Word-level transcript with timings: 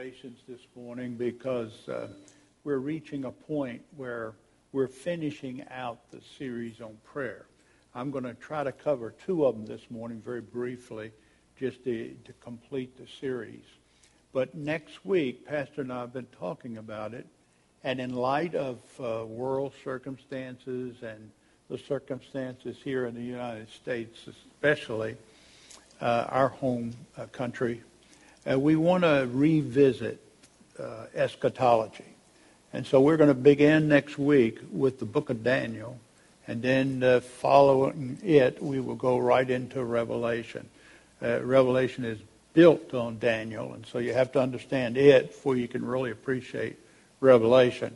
observations 0.00 0.40
this 0.48 0.60
morning 0.74 1.14
because 1.14 1.86
uh, 1.86 2.08
we're 2.64 2.78
reaching 2.78 3.26
a 3.26 3.30
point 3.30 3.82
where 3.98 4.32
we're 4.72 4.88
finishing 4.88 5.62
out 5.70 5.98
the 6.10 6.20
series 6.38 6.80
on 6.80 6.96
prayer. 7.04 7.44
I'm 7.94 8.10
going 8.10 8.24
to 8.24 8.32
try 8.32 8.64
to 8.64 8.72
cover 8.72 9.12
two 9.26 9.44
of 9.44 9.54
them 9.56 9.66
this 9.66 9.90
morning 9.90 10.22
very 10.24 10.40
briefly 10.40 11.12
just 11.58 11.84
to, 11.84 12.14
to 12.24 12.32
complete 12.40 12.96
the 12.96 13.06
series. 13.20 13.64
But 14.32 14.54
next 14.54 15.04
week, 15.04 15.46
Pastor 15.46 15.82
and 15.82 15.92
I 15.92 16.00
have 16.00 16.14
been 16.14 16.28
talking 16.38 16.78
about 16.78 17.12
it, 17.12 17.26
and 17.84 18.00
in 18.00 18.14
light 18.14 18.54
of 18.54 18.78
uh, 18.98 19.26
world 19.26 19.74
circumstances 19.84 20.96
and 21.02 21.30
the 21.68 21.76
circumstances 21.76 22.78
here 22.82 23.04
in 23.04 23.14
the 23.14 23.20
United 23.20 23.68
States, 23.68 24.26
especially 24.26 25.16
uh, 26.00 26.24
our 26.30 26.48
home 26.48 26.94
uh, 27.18 27.26
country, 27.26 27.82
uh, 28.48 28.58
we 28.58 28.76
want 28.76 29.04
to 29.04 29.28
revisit 29.32 30.20
uh, 30.78 31.06
eschatology. 31.14 32.04
And 32.72 32.86
so 32.86 33.00
we're 33.00 33.16
going 33.16 33.28
to 33.28 33.34
begin 33.34 33.88
next 33.88 34.18
week 34.18 34.58
with 34.70 35.00
the 35.00 35.04
book 35.04 35.28
of 35.28 35.42
Daniel, 35.42 35.98
and 36.46 36.62
then 36.62 37.02
uh, 37.02 37.20
following 37.20 38.18
it, 38.22 38.62
we 38.62 38.78
will 38.80 38.94
go 38.94 39.18
right 39.18 39.48
into 39.48 39.84
Revelation. 39.84 40.68
Uh, 41.22 41.40
Revelation 41.42 42.04
is 42.04 42.18
built 42.54 42.94
on 42.94 43.18
Daniel, 43.18 43.72
and 43.74 43.84
so 43.86 43.98
you 43.98 44.12
have 44.12 44.32
to 44.32 44.40
understand 44.40 44.96
it 44.96 45.28
before 45.28 45.56
you 45.56 45.68
can 45.68 45.84
really 45.84 46.10
appreciate 46.10 46.76
Revelation. 47.20 47.94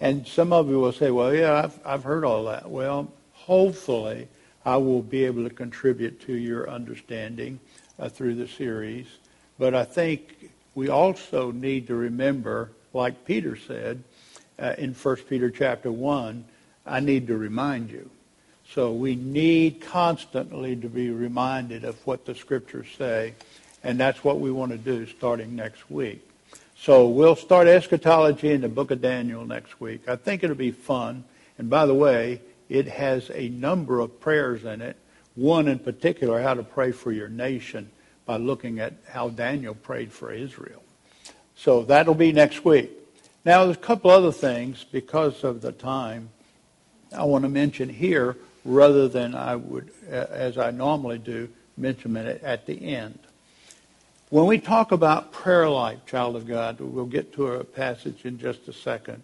And 0.00 0.26
some 0.26 0.52
of 0.52 0.68
you 0.68 0.78
will 0.78 0.92
say, 0.92 1.10
well, 1.10 1.34
yeah, 1.34 1.64
I've, 1.64 1.78
I've 1.84 2.04
heard 2.04 2.24
all 2.24 2.44
that. 2.44 2.70
Well, 2.70 3.12
hopefully 3.32 4.28
I 4.64 4.76
will 4.76 5.02
be 5.02 5.24
able 5.24 5.44
to 5.48 5.54
contribute 5.54 6.20
to 6.22 6.34
your 6.34 6.68
understanding 6.68 7.60
uh, 7.98 8.08
through 8.08 8.36
the 8.36 8.48
series. 8.48 9.06
But 9.58 9.74
I 9.74 9.84
think 9.84 10.50
we 10.74 10.88
also 10.88 11.50
need 11.50 11.88
to 11.88 11.94
remember, 11.94 12.70
like 12.92 13.24
Peter 13.24 13.56
said 13.56 14.02
uh, 14.58 14.74
in 14.78 14.94
1 14.94 15.16
Peter 15.28 15.50
chapter 15.50 15.90
1, 15.90 16.44
I 16.86 17.00
need 17.00 17.26
to 17.26 17.36
remind 17.36 17.90
you. 17.90 18.08
So 18.72 18.92
we 18.92 19.16
need 19.16 19.80
constantly 19.80 20.76
to 20.76 20.88
be 20.88 21.10
reminded 21.10 21.84
of 21.84 21.96
what 22.06 22.24
the 22.26 22.34
scriptures 22.34 22.86
say, 22.96 23.34
and 23.82 23.98
that's 23.98 24.22
what 24.22 24.40
we 24.40 24.50
want 24.50 24.72
to 24.72 24.78
do 24.78 25.06
starting 25.06 25.56
next 25.56 25.90
week. 25.90 26.24
So 26.76 27.08
we'll 27.08 27.34
start 27.34 27.66
eschatology 27.66 28.52
in 28.52 28.60
the 28.60 28.68
book 28.68 28.90
of 28.90 29.00
Daniel 29.00 29.44
next 29.44 29.80
week. 29.80 30.08
I 30.08 30.16
think 30.16 30.44
it'll 30.44 30.54
be 30.54 30.70
fun. 30.70 31.24
And 31.56 31.68
by 31.68 31.86
the 31.86 31.94
way, 31.94 32.40
it 32.68 32.86
has 32.86 33.30
a 33.34 33.48
number 33.48 33.98
of 33.98 34.20
prayers 34.20 34.64
in 34.64 34.80
it. 34.80 34.96
One 35.34 35.66
in 35.66 35.80
particular, 35.80 36.40
how 36.40 36.54
to 36.54 36.62
pray 36.62 36.92
for 36.92 37.10
your 37.10 37.28
nation 37.28 37.90
by 38.28 38.36
looking 38.36 38.78
at 38.78 38.92
how 39.08 39.30
Daniel 39.30 39.74
prayed 39.74 40.12
for 40.12 40.30
Israel. 40.30 40.82
So 41.56 41.82
that'll 41.82 42.12
be 42.12 42.30
next 42.30 42.62
week. 42.62 42.90
Now, 43.42 43.64
there's 43.64 43.78
a 43.78 43.80
couple 43.80 44.10
other 44.10 44.32
things 44.32 44.84
because 44.84 45.44
of 45.44 45.62
the 45.62 45.72
time 45.72 46.28
I 47.16 47.24
want 47.24 47.44
to 47.44 47.48
mention 47.48 47.88
here 47.88 48.36
rather 48.66 49.08
than 49.08 49.34
I 49.34 49.56
would, 49.56 49.90
as 50.10 50.58
I 50.58 50.70
normally 50.72 51.16
do, 51.16 51.48
mention 51.78 52.18
it 52.18 52.42
at 52.44 52.66
the 52.66 52.94
end. 52.94 53.18
When 54.28 54.44
we 54.44 54.58
talk 54.58 54.92
about 54.92 55.32
prayer 55.32 55.70
life, 55.70 56.04
child 56.04 56.36
of 56.36 56.46
God, 56.46 56.80
we'll 56.80 57.06
get 57.06 57.32
to 57.32 57.46
a 57.54 57.64
passage 57.64 58.26
in 58.26 58.38
just 58.38 58.68
a 58.68 58.74
second. 58.74 59.22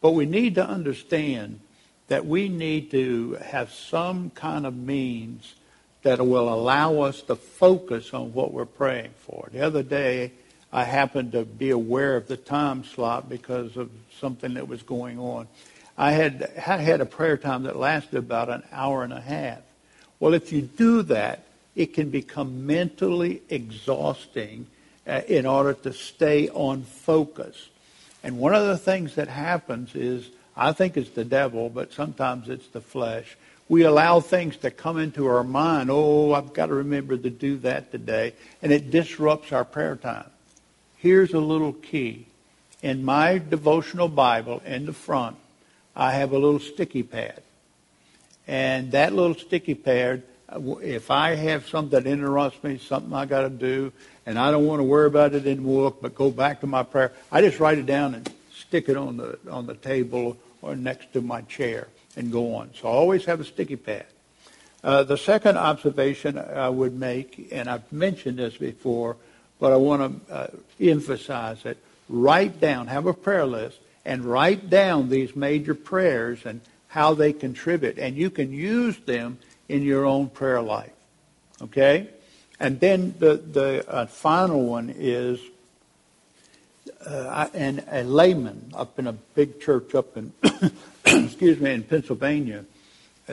But 0.00 0.12
we 0.12 0.26
need 0.26 0.54
to 0.54 0.64
understand 0.64 1.58
that 2.06 2.24
we 2.24 2.48
need 2.48 2.92
to 2.92 3.32
have 3.44 3.72
some 3.72 4.30
kind 4.30 4.64
of 4.64 4.76
means 4.76 5.56
that 6.02 6.24
will 6.24 6.52
allow 6.52 7.00
us 7.00 7.22
to 7.22 7.36
focus 7.36 8.14
on 8.14 8.32
what 8.32 8.52
we're 8.52 8.64
praying 8.64 9.10
for. 9.26 9.48
The 9.52 9.60
other 9.60 9.82
day, 9.82 10.32
I 10.72 10.84
happened 10.84 11.32
to 11.32 11.44
be 11.44 11.70
aware 11.70 12.16
of 12.16 12.28
the 12.28 12.36
time 12.36 12.84
slot 12.84 13.28
because 13.28 13.76
of 13.76 13.90
something 14.20 14.54
that 14.54 14.68
was 14.68 14.82
going 14.82 15.18
on. 15.18 15.48
I 15.96 16.12
had, 16.12 16.52
I 16.66 16.76
had 16.76 17.00
a 17.00 17.06
prayer 17.06 17.36
time 17.36 17.64
that 17.64 17.76
lasted 17.76 18.16
about 18.16 18.48
an 18.48 18.62
hour 18.70 19.02
and 19.02 19.12
a 19.12 19.20
half. 19.20 19.60
Well, 20.20 20.34
if 20.34 20.52
you 20.52 20.62
do 20.62 21.02
that, 21.02 21.44
it 21.74 21.94
can 21.94 22.10
become 22.10 22.66
mentally 22.66 23.42
exhausting 23.48 24.66
uh, 25.06 25.22
in 25.26 25.46
order 25.46 25.72
to 25.72 25.92
stay 25.92 26.48
on 26.50 26.82
focus. 26.82 27.68
And 28.22 28.38
one 28.38 28.54
of 28.54 28.66
the 28.66 28.78
things 28.78 29.14
that 29.14 29.28
happens 29.28 29.94
is, 29.94 30.28
I 30.56 30.72
think 30.72 30.96
it's 30.96 31.10
the 31.10 31.24
devil, 31.24 31.70
but 31.70 31.92
sometimes 31.92 32.48
it's 32.48 32.66
the 32.68 32.80
flesh 32.80 33.36
we 33.68 33.82
allow 33.82 34.20
things 34.20 34.56
to 34.58 34.70
come 34.70 34.98
into 34.98 35.26
our 35.26 35.44
mind. 35.44 35.90
Oh, 35.90 36.32
I've 36.32 36.54
got 36.54 36.66
to 36.66 36.74
remember 36.74 37.16
to 37.16 37.30
do 37.30 37.58
that 37.58 37.92
today. 37.92 38.32
And 38.62 38.72
it 38.72 38.90
disrupts 38.90 39.52
our 39.52 39.64
prayer 39.64 39.96
time. 39.96 40.30
Here's 40.96 41.34
a 41.34 41.40
little 41.40 41.74
key. 41.74 42.26
In 42.82 43.04
my 43.04 43.38
devotional 43.38 44.08
Bible, 44.08 44.62
in 44.64 44.86
the 44.86 44.92
front, 44.92 45.36
I 45.94 46.12
have 46.12 46.32
a 46.32 46.38
little 46.38 46.60
sticky 46.60 47.02
pad. 47.02 47.42
And 48.46 48.92
that 48.92 49.12
little 49.12 49.34
sticky 49.34 49.74
pad, 49.74 50.22
if 50.82 51.10
I 51.10 51.34
have 51.34 51.68
something 51.68 51.90
that 51.90 52.08
interrupts 52.08 52.62
me, 52.64 52.78
something 52.78 53.12
I 53.12 53.26
got 53.26 53.42
to 53.42 53.50
do, 53.50 53.92
and 54.24 54.38
I 54.38 54.50
don't 54.50 54.64
want 54.64 54.80
to 54.80 54.84
worry 54.84 55.08
about 55.08 55.34
it 55.34 55.46
anymore, 55.46 55.94
but 56.00 56.14
go 56.14 56.30
back 56.30 56.60
to 56.62 56.66
my 56.66 56.82
prayer, 56.82 57.12
I 57.30 57.42
just 57.42 57.60
write 57.60 57.78
it 57.78 57.86
down 57.86 58.14
and 58.14 58.32
stick 58.54 58.88
it 58.88 58.96
on 58.96 59.18
the 59.18 59.38
on 59.50 59.66
the 59.66 59.74
table 59.74 60.36
or 60.62 60.74
next 60.74 61.12
to 61.12 61.20
my 61.20 61.42
chair 61.42 61.88
and 62.18 62.32
go 62.32 62.56
on. 62.56 62.70
So 62.74 62.88
always 62.88 63.24
have 63.24 63.40
a 63.40 63.44
sticky 63.44 63.76
pad. 63.76 64.06
Uh, 64.82 65.02
the 65.04 65.16
second 65.16 65.56
observation 65.56 66.38
I 66.38 66.68
would 66.68 66.94
make, 66.94 67.48
and 67.52 67.68
I've 67.68 67.90
mentioned 67.92 68.38
this 68.38 68.56
before, 68.56 69.16
but 69.58 69.72
I 69.72 69.76
want 69.76 70.26
to 70.28 70.34
uh, 70.34 70.46
emphasize 70.80 71.64
it. 71.64 71.78
Write 72.08 72.60
down, 72.60 72.86
have 72.88 73.06
a 73.06 73.14
prayer 73.14 73.46
list, 73.46 73.78
and 74.04 74.24
write 74.24 74.70
down 74.70 75.08
these 75.08 75.34
major 75.34 75.74
prayers 75.74 76.40
and 76.44 76.60
how 76.88 77.14
they 77.14 77.32
contribute. 77.32 77.98
And 77.98 78.16
you 78.16 78.30
can 78.30 78.52
use 78.52 78.96
them 78.98 79.38
in 79.68 79.82
your 79.82 80.04
own 80.06 80.28
prayer 80.28 80.62
life. 80.62 80.92
Okay? 81.60 82.08
And 82.60 82.80
then 82.80 83.14
the, 83.18 83.36
the 83.36 83.88
uh, 83.88 84.06
final 84.06 84.64
one 84.64 84.94
is 84.96 85.40
uh, 87.06 87.48
and 87.54 87.84
a 87.90 88.02
layman 88.02 88.72
up 88.74 88.98
in 88.98 89.06
a 89.06 89.12
big 89.12 89.60
church 89.60 89.94
up 89.94 90.16
in 90.16 90.32
excuse 91.08 91.60
me, 91.60 91.72
in 91.72 91.82
Pennsylvania 91.82 92.64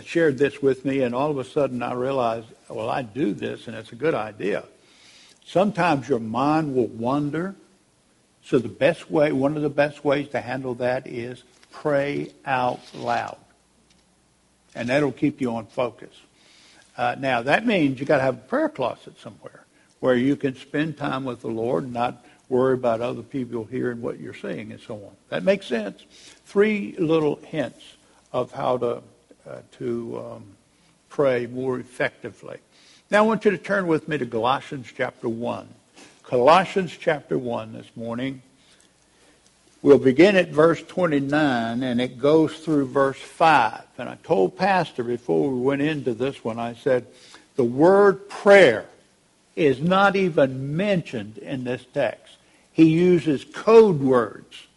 shared 0.03 0.37
this 0.37 0.61
with 0.61 0.83
me, 0.83 1.01
and 1.01 1.15
all 1.15 1.31
of 1.31 1.37
a 1.37 1.43
sudden 1.43 1.81
I 1.81 1.93
realized, 1.93 2.47
well, 2.69 2.89
I 2.89 3.01
do 3.01 3.33
this, 3.33 3.67
and 3.67 3.75
it's 3.75 3.91
a 3.91 3.95
good 3.95 4.13
idea. 4.13 4.63
Sometimes 5.45 6.09
your 6.09 6.19
mind 6.19 6.75
will 6.75 6.87
wander. 6.87 7.55
So 8.43 8.59
the 8.59 8.67
best 8.67 9.09
way, 9.09 9.31
one 9.31 9.55
of 9.55 9.61
the 9.61 9.69
best 9.69 10.03
ways 10.03 10.27
to 10.29 10.41
handle 10.41 10.75
that 10.75 11.07
is 11.07 11.43
pray 11.71 12.31
out 12.45 12.81
loud. 12.93 13.37
And 14.75 14.89
that'll 14.89 15.11
keep 15.11 15.39
you 15.39 15.55
on 15.55 15.67
focus. 15.67 16.13
Uh, 16.97 17.15
now, 17.17 17.41
that 17.41 17.65
means 17.65 17.99
you 17.99 18.05
got 18.05 18.17
to 18.17 18.23
have 18.23 18.35
a 18.35 18.41
prayer 18.41 18.69
closet 18.69 19.19
somewhere 19.19 19.65
where 19.99 20.15
you 20.15 20.35
can 20.35 20.55
spend 20.55 20.97
time 20.97 21.23
with 21.23 21.41
the 21.41 21.47
Lord 21.47 21.91
not 21.91 22.23
worry 22.49 22.73
about 22.73 23.01
other 23.01 23.23
people 23.23 23.65
hearing 23.65 24.01
what 24.01 24.19
you're 24.19 24.33
saying 24.33 24.71
and 24.71 24.79
so 24.81 24.95
on. 24.95 25.11
That 25.29 25.43
makes 25.43 25.65
sense. 25.67 26.03
Three 26.45 26.95
little 26.97 27.37
hints 27.37 27.83
of 28.31 28.51
how 28.51 28.77
to, 28.77 29.01
uh, 29.47 29.59
to 29.79 30.23
um, 30.25 30.43
pray 31.09 31.47
more 31.47 31.79
effectively. 31.79 32.59
Now 33.09 33.19
I 33.19 33.27
want 33.27 33.45
you 33.45 33.51
to 33.51 33.57
turn 33.57 33.87
with 33.87 34.07
me 34.07 34.17
to 34.17 34.25
Colossians 34.25 34.91
chapter 34.95 35.29
1. 35.29 35.67
Colossians 36.23 36.95
chapter 36.99 37.37
1 37.37 37.73
this 37.73 37.89
morning. 37.95 38.41
We'll 39.81 39.99
begin 39.99 40.35
at 40.35 40.49
verse 40.49 40.81
29 40.81 41.83
and 41.83 42.01
it 42.01 42.17
goes 42.17 42.57
through 42.57 42.87
verse 42.87 43.19
5. 43.19 43.83
And 43.99 44.09
I 44.09 44.17
told 44.23 44.57
Pastor 44.57 45.03
before 45.03 45.51
we 45.51 45.59
went 45.59 45.83
into 45.83 46.15
this 46.15 46.43
one, 46.43 46.57
I 46.57 46.73
said, 46.73 47.05
the 47.55 47.63
word 47.63 48.27
prayer 48.27 48.87
is 49.55 49.79
not 49.79 50.15
even 50.15 50.75
mentioned 50.75 51.37
in 51.37 51.63
this 51.63 51.85
text. 51.93 52.24
He 52.75 52.89
uses 52.89 53.45
code 53.45 54.01
words. 54.01 54.67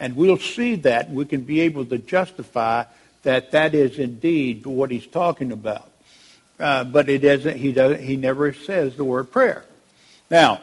And 0.00 0.16
we'll 0.16 0.38
see 0.38 0.74
that. 0.74 1.08
We 1.08 1.24
can 1.24 1.42
be 1.42 1.60
able 1.60 1.86
to 1.86 1.98
justify 1.98 2.84
that 3.22 3.52
that 3.52 3.76
is 3.76 4.00
indeed 4.00 4.66
what 4.66 4.90
he's 4.90 5.06
talking 5.06 5.52
about. 5.52 5.88
Uh, 6.58 6.82
but 6.82 7.08
it 7.08 7.22
isn't, 7.22 7.56
he, 7.56 7.70
does, 7.70 8.00
he 8.00 8.16
never 8.16 8.52
says 8.52 8.96
the 8.96 9.04
word 9.04 9.30
prayer. 9.30 9.64
Now, 10.28 10.62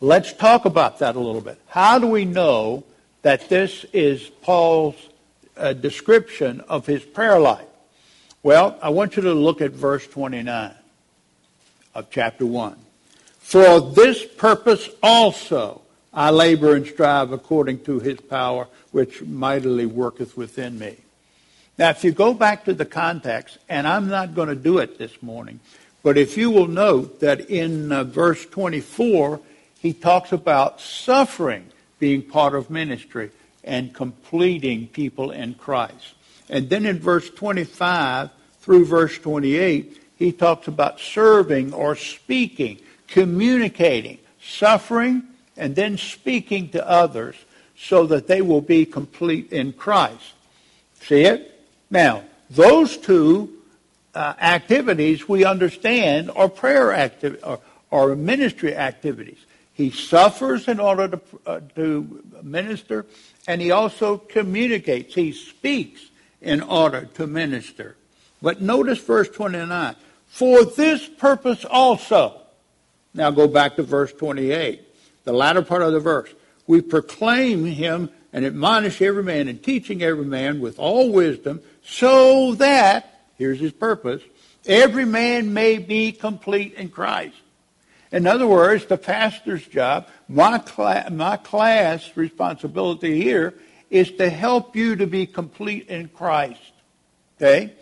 let's 0.00 0.32
talk 0.32 0.64
about 0.64 1.00
that 1.00 1.16
a 1.16 1.20
little 1.20 1.42
bit. 1.42 1.60
How 1.66 1.98
do 1.98 2.06
we 2.06 2.24
know 2.24 2.84
that 3.20 3.50
this 3.50 3.84
is 3.92 4.26
Paul's 4.40 4.96
uh, 5.54 5.74
description 5.74 6.62
of 6.62 6.86
his 6.86 7.02
prayer 7.02 7.38
life? 7.38 7.66
Well, 8.42 8.78
I 8.80 8.88
want 8.88 9.16
you 9.16 9.22
to 9.22 9.34
look 9.34 9.60
at 9.60 9.72
verse 9.72 10.06
29 10.06 10.74
of 11.94 12.10
chapter 12.10 12.46
1. 12.46 12.87
For 13.48 13.80
this 13.80 14.26
purpose 14.26 14.90
also 15.02 15.80
I 16.12 16.28
labor 16.28 16.74
and 16.74 16.86
strive 16.86 17.32
according 17.32 17.82
to 17.84 17.98
his 17.98 18.20
power, 18.20 18.68
which 18.90 19.22
mightily 19.22 19.86
worketh 19.86 20.36
within 20.36 20.78
me. 20.78 20.96
Now, 21.78 21.88
if 21.88 22.04
you 22.04 22.12
go 22.12 22.34
back 22.34 22.66
to 22.66 22.74
the 22.74 22.84
context, 22.84 23.56
and 23.66 23.88
I'm 23.88 24.06
not 24.06 24.34
going 24.34 24.50
to 24.50 24.54
do 24.54 24.76
it 24.76 24.98
this 24.98 25.22
morning, 25.22 25.60
but 26.02 26.18
if 26.18 26.36
you 26.36 26.50
will 26.50 26.66
note 26.66 27.20
that 27.20 27.48
in 27.48 27.90
uh, 27.90 28.04
verse 28.04 28.44
24, 28.44 29.40
he 29.78 29.94
talks 29.94 30.30
about 30.30 30.82
suffering 30.82 31.68
being 31.98 32.20
part 32.20 32.54
of 32.54 32.68
ministry 32.68 33.30
and 33.64 33.94
completing 33.94 34.88
people 34.88 35.30
in 35.30 35.54
Christ. 35.54 36.14
And 36.50 36.68
then 36.68 36.84
in 36.84 36.98
verse 36.98 37.30
25 37.30 38.28
through 38.60 38.84
verse 38.84 39.16
28, 39.16 40.02
he 40.18 40.32
talks 40.32 40.68
about 40.68 41.00
serving 41.00 41.72
or 41.72 41.96
speaking, 41.96 42.80
communicating, 43.08 44.18
suffering, 44.40 45.22
and 45.56 45.74
then 45.74 45.98
speaking 45.98 46.68
to 46.70 46.88
others 46.88 47.34
so 47.76 48.06
that 48.06 48.26
they 48.26 48.42
will 48.42 48.60
be 48.60 48.84
complete 48.84 49.52
in 49.52 49.72
Christ. 49.72 50.32
See 51.00 51.22
it? 51.22 51.60
Now, 51.90 52.24
those 52.50 52.96
two 52.96 53.50
uh, 54.14 54.34
activities 54.40 55.28
we 55.28 55.44
understand 55.44 56.30
are 56.34 56.48
prayer 56.48 56.92
activities, 56.92 57.44
or, 57.90 58.16
ministry 58.16 58.74
activities. 58.74 59.38
He 59.74 59.90
suffers 59.90 60.66
in 60.66 60.80
order 60.80 61.08
to, 61.08 61.20
uh, 61.46 61.60
to 61.76 62.24
minister, 62.42 63.06
and 63.46 63.60
he 63.60 63.70
also 63.70 64.18
communicates. 64.18 65.14
He 65.14 65.32
speaks 65.32 66.02
in 66.42 66.60
order 66.62 67.08
to 67.14 67.26
minister. 67.26 67.96
But 68.42 68.60
notice 68.60 68.98
verse 68.98 69.28
29. 69.28 69.94
For 70.26 70.64
this 70.64 71.06
purpose 71.06 71.64
also. 71.64 72.42
Now 73.18 73.32
go 73.32 73.48
back 73.48 73.74
to 73.76 73.82
verse 73.82 74.12
28, 74.12 74.80
the 75.24 75.32
latter 75.32 75.60
part 75.60 75.82
of 75.82 75.92
the 75.92 75.98
verse. 75.98 76.30
We 76.68 76.80
proclaim 76.80 77.64
him 77.66 78.10
and 78.32 78.44
admonish 78.44 79.02
every 79.02 79.24
man 79.24 79.48
and 79.48 79.60
teaching 79.60 80.04
every 80.04 80.24
man 80.24 80.60
with 80.60 80.78
all 80.78 81.10
wisdom, 81.10 81.60
so 81.82 82.54
that, 82.54 83.24
here's 83.36 83.58
his 83.58 83.72
purpose, 83.72 84.22
every 84.66 85.04
man 85.04 85.52
may 85.52 85.78
be 85.78 86.12
complete 86.12 86.74
in 86.74 86.90
Christ. 86.90 87.34
In 88.12 88.24
other 88.28 88.46
words, 88.46 88.86
the 88.86 88.96
pastor's 88.96 89.66
job, 89.66 90.06
my, 90.28 90.62
my 91.10 91.38
class 91.38 92.16
responsibility 92.16 93.20
here 93.20 93.52
is 93.90 94.12
to 94.12 94.30
help 94.30 94.76
you 94.76 94.94
to 94.94 95.08
be 95.08 95.26
complete 95.26 95.88
in 95.88 96.06
Christ. 96.06 96.60
Okay? 97.36 97.72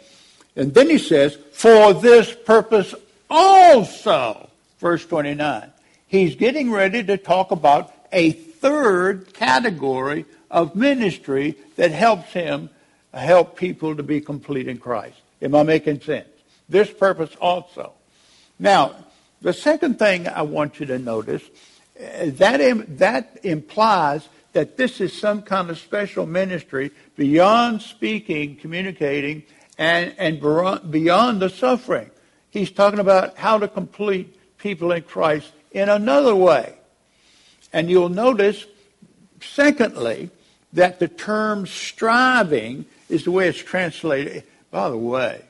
And 0.57 0.73
then 0.73 0.89
he 0.89 0.97
says, 0.97 1.37
for 1.53 1.93
this 1.93 2.35
purpose 2.35 2.95
also, 3.29 4.47
verse 4.79 5.05
29. 5.07 5.73
He's 6.07 6.37
getting 6.37 6.71
ready 6.71 7.03
to 7.05 7.17
talk 7.17 7.51
about 7.51 7.93
a 8.13 8.31
third 8.31 9.35
category 9.35 10.25
of 10.51 10.77
ministry 10.77 11.57
that 11.77 11.91
helps 11.91 12.33
him 12.33 12.71
help 13.13 13.57
people 13.57 13.97
to 13.97 14.03
be 14.03 14.21
complete 14.21 14.69
in 14.69 14.79
Christ. 14.79 15.17
Am 15.43 15.55
I 15.55 15.63
making 15.63 16.01
sense? 16.01 16.29
This 16.69 16.91
purpose 16.91 17.35
also. 17.41 17.93
Now, 18.59 18.95
the 19.43 19.53
second 19.53 19.99
thing 19.99 20.29
I 20.29 20.43
want 20.43 20.81
you 20.81 20.87
to 20.87 20.99
notice, 20.99 21.43
uh, 21.99 22.31
that, 22.39 22.99
that 22.99 23.39
implies 23.43 24.29
that 24.53 24.77
this 24.77 25.01
is 25.01 25.13
some 25.13 25.43
kind 25.43 25.71
of 25.71 25.79
special 25.79 26.27
ministry 26.27 26.91
beyond 27.17 27.83
speaking, 27.83 28.57
communicating, 28.57 29.43
and, 29.79 30.15
and 30.17 30.41
beyond 30.91 31.43
the 31.43 31.51
suffering. 31.51 32.11
He's 32.51 32.71
talking 32.71 32.99
about 32.99 33.37
how 33.37 33.59
to 33.59 33.69
complete 33.69 34.36
people 34.67 34.91
in 34.91 35.03
Christ 35.03 35.53
in 35.71 35.89
another 35.89 36.35
way. 36.35 36.75
And 37.73 37.89
you'll 37.89 38.09
notice, 38.09 38.67
secondly, 39.41 40.31
that 40.73 40.99
the 40.99 41.07
term 41.07 41.69
striving 41.69 42.85
is 43.09 43.23
the 43.23 43.31
way 43.31 43.47
it's 43.49 43.63
translated. 43.63 44.43
By 44.73 44.89
the 44.89 44.97
way, 44.97 45.43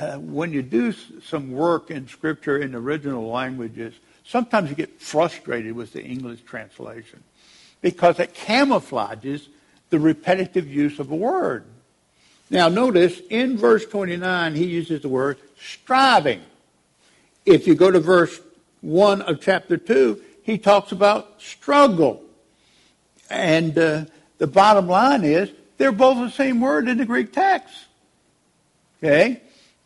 uh, 0.00 0.16
when 0.16 0.54
you 0.54 0.62
do 0.62 0.94
some 1.22 1.52
work 1.52 1.90
in 1.90 2.08
Scripture 2.08 2.56
in 2.56 2.74
original 2.74 3.28
languages, 3.28 3.92
sometimes 4.24 4.70
you 4.70 4.76
get 4.76 4.98
frustrated 4.98 5.74
with 5.74 5.92
the 5.92 6.02
English 6.02 6.40
translation 6.46 7.22
because 7.82 8.18
it 8.18 8.34
camouflages 8.34 9.46
the 9.90 10.00
repetitive 10.00 10.66
use 10.66 10.98
of 10.98 11.10
a 11.10 11.16
word. 11.16 11.64
Now, 12.48 12.68
notice 12.68 13.20
in 13.28 13.58
verse 13.58 13.84
29, 13.84 14.54
he 14.54 14.64
uses 14.64 15.02
the 15.02 15.10
word 15.10 15.36
striving. 15.60 16.40
If 17.48 17.66
you 17.66 17.74
go 17.74 17.90
to 17.90 17.98
verse 17.98 18.38
1 18.82 19.22
of 19.22 19.40
chapter 19.40 19.78
2, 19.78 20.22
he 20.42 20.58
talks 20.58 20.92
about 20.92 21.40
struggle. 21.40 22.22
And 23.30 23.78
uh, 23.78 24.04
the 24.36 24.46
bottom 24.46 24.86
line 24.86 25.24
is 25.24 25.50
they're 25.78 25.90
both 25.90 26.18
the 26.18 26.30
same 26.30 26.60
word 26.60 26.88
in 26.88 26.98
the 26.98 27.06
Greek 27.06 27.32
text. 27.32 27.74
Okay? 28.98 29.40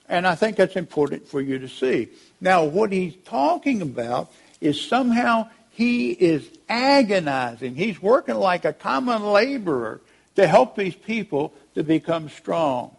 And 0.08 0.26
I 0.26 0.34
think 0.34 0.56
that's 0.56 0.74
important 0.74 1.28
for 1.28 1.40
you 1.40 1.60
to 1.60 1.68
see. 1.68 2.08
Now, 2.40 2.64
what 2.64 2.90
he's 2.90 3.14
talking 3.24 3.80
about 3.80 4.32
is 4.60 4.80
somehow 4.80 5.48
he 5.70 6.10
is 6.10 6.44
agonizing. 6.68 7.76
He's 7.76 8.02
working 8.02 8.34
like 8.34 8.64
a 8.64 8.72
common 8.72 9.22
laborer 9.22 10.00
to 10.34 10.48
help 10.48 10.74
these 10.74 10.96
people 10.96 11.52
to 11.76 11.84
become 11.84 12.28
strong. 12.28 12.96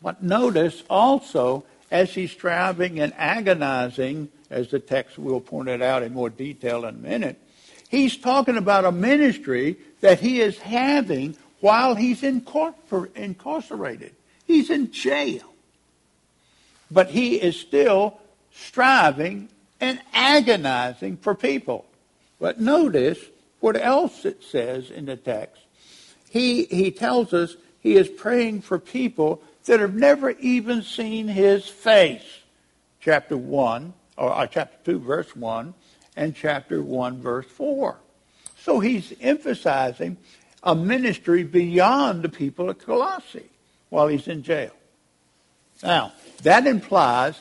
But 0.00 0.22
notice 0.22 0.84
also, 0.88 1.64
as 1.90 2.14
he's 2.14 2.30
striving 2.32 3.00
and 3.00 3.12
agonizing, 3.16 4.28
as 4.50 4.68
the 4.68 4.78
text 4.78 5.18
will 5.18 5.40
point 5.40 5.68
it 5.68 5.82
out 5.82 6.02
in 6.02 6.12
more 6.12 6.30
detail 6.30 6.84
in 6.84 6.94
a 6.94 6.98
minute, 6.98 7.40
he's 7.88 8.16
talking 8.16 8.56
about 8.56 8.84
a 8.84 8.92
ministry 8.92 9.76
that 10.00 10.20
he 10.20 10.40
is 10.40 10.58
having 10.58 11.36
while 11.60 11.94
he's 11.94 12.22
incarcerated. 12.22 14.14
He's 14.46 14.70
in 14.70 14.92
jail 14.92 15.54
but 16.94 17.10
he 17.10 17.36
is 17.36 17.58
still 17.58 18.18
striving 18.52 19.48
and 19.80 20.00
agonizing 20.12 21.16
for 21.16 21.34
people. 21.34 21.84
But 22.38 22.60
notice 22.60 23.18
what 23.60 23.76
else 23.76 24.24
it 24.24 24.42
says 24.42 24.90
in 24.90 25.06
the 25.06 25.16
text. 25.16 25.60
He, 26.30 26.64
he 26.64 26.90
tells 26.90 27.32
us 27.32 27.56
he 27.80 27.96
is 27.96 28.08
praying 28.08 28.62
for 28.62 28.78
people 28.78 29.42
that 29.64 29.80
have 29.80 29.94
never 29.94 30.30
even 30.30 30.82
seen 30.82 31.28
his 31.28 31.66
face. 31.66 32.40
Chapter 33.00 33.36
1, 33.36 33.92
or 34.16 34.32
uh, 34.32 34.46
chapter 34.46 34.76
2, 34.84 34.98
verse 35.00 35.34
1, 35.36 35.74
and 36.16 36.34
chapter 36.34 36.82
1, 36.82 37.20
verse 37.20 37.46
4. 37.46 37.96
So 38.58 38.80
he's 38.80 39.12
emphasizing 39.20 40.16
a 40.62 40.74
ministry 40.74 41.42
beyond 41.42 42.22
the 42.22 42.28
people 42.28 42.70
of 42.70 42.78
Colossae 42.78 43.50
while 43.90 44.08
he's 44.08 44.26
in 44.28 44.42
jail. 44.42 44.72
Now, 45.82 46.12
that 46.42 46.66
implies 46.66 47.40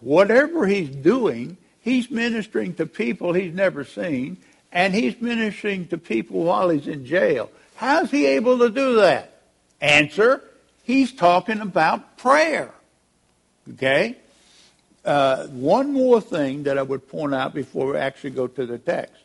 whatever 0.00 0.66
he's 0.66 0.90
doing, 0.90 1.56
he's 1.80 2.10
ministering 2.10 2.74
to 2.74 2.86
people 2.86 3.32
he's 3.32 3.54
never 3.54 3.84
seen, 3.84 4.38
and 4.72 4.94
he's 4.94 5.20
ministering 5.20 5.86
to 5.88 5.98
people 5.98 6.42
while 6.44 6.70
he's 6.70 6.88
in 6.88 7.06
jail. 7.06 7.50
How's 7.76 8.10
he 8.10 8.26
able 8.26 8.58
to 8.58 8.70
do 8.70 8.96
that? 8.96 9.42
Answer, 9.80 10.42
he's 10.88 11.12
talking 11.12 11.60
about 11.60 12.16
prayer. 12.16 12.72
Okay? 13.74 14.16
Uh, 15.04 15.46
one 15.48 15.92
more 15.92 16.20
thing 16.20 16.64
that 16.64 16.78
I 16.78 16.82
would 16.82 17.06
point 17.08 17.34
out 17.34 17.54
before 17.54 17.92
we 17.92 17.98
actually 17.98 18.30
go 18.30 18.48
to 18.48 18.66
the 18.66 18.78
text. 18.78 19.22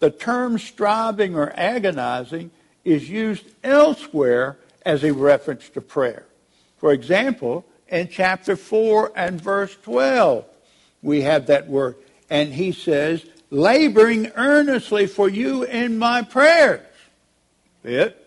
The 0.00 0.10
term 0.10 0.58
striving 0.58 1.36
or 1.36 1.52
agonizing 1.56 2.50
is 2.84 3.08
used 3.08 3.44
elsewhere 3.64 4.58
as 4.84 5.04
a 5.04 5.12
reference 5.12 5.68
to 5.70 5.80
prayer. 5.80 6.26
For 6.76 6.92
example, 6.92 7.64
in 7.88 8.08
chapter 8.08 8.56
4 8.56 9.12
and 9.14 9.40
verse 9.40 9.76
12. 9.82 10.44
We 11.02 11.22
have 11.22 11.46
that 11.46 11.68
word. 11.68 11.94
And 12.28 12.52
he 12.52 12.72
says, 12.72 13.24
laboring 13.50 14.32
earnestly 14.34 15.06
for 15.06 15.28
you 15.28 15.62
in 15.62 15.98
my 15.98 16.22
prayers. 16.22 16.80
It. 17.84 18.25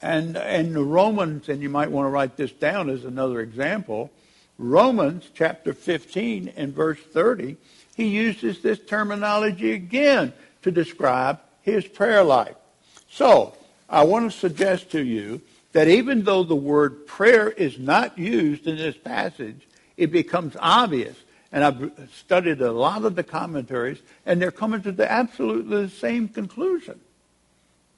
And 0.00 0.36
in 0.36 0.72
the 0.74 0.84
Romans, 0.84 1.48
and 1.48 1.60
you 1.60 1.68
might 1.68 1.90
want 1.90 2.06
to 2.06 2.10
write 2.10 2.36
this 2.36 2.52
down 2.52 2.88
as 2.88 3.04
another 3.04 3.40
example, 3.40 4.10
Romans 4.58 5.28
chapter 5.34 5.72
15 5.72 6.52
and 6.56 6.74
verse 6.74 6.98
30, 7.12 7.56
he 7.96 8.06
uses 8.06 8.60
this 8.60 8.78
terminology 8.78 9.72
again 9.72 10.32
to 10.62 10.70
describe 10.70 11.40
his 11.62 11.86
prayer 11.86 12.22
life. 12.22 12.54
So, 13.10 13.54
I 13.88 14.04
want 14.04 14.30
to 14.30 14.38
suggest 14.38 14.90
to 14.90 15.02
you 15.02 15.40
that 15.72 15.88
even 15.88 16.24
though 16.24 16.42
the 16.42 16.56
word 16.56 17.06
prayer 17.06 17.50
is 17.50 17.78
not 17.78 18.18
used 18.18 18.66
in 18.66 18.76
this 18.76 18.96
passage, 18.96 19.66
it 19.96 20.12
becomes 20.12 20.56
obvious. 20.60 21.16
And 21.50 21.64
I've 21.64 22.10
studied 22.14 22.60
a 22.60 22.72
lot 22.72 23.04
of 23.04 23.16
the 23.16 23.22
commentaries, 23.22 23.98
and 24.26 24.40
they're 24.40 24.50
coming 24.50 24.82
to 24.82 24.92
the 24.92 25.10
absolutely 25.10 25.86
the 25.86 25.90
same 25.90 26.28
conclusion. 26.28 27.00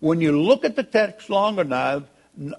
When 0.00 0.20
you 0.20 0.40
look 0.40 0.64
at 0.64 0.76
the 0.76 0.82
text 0.82 1.30
long 1.30 1.58
enough, 1.58 2.04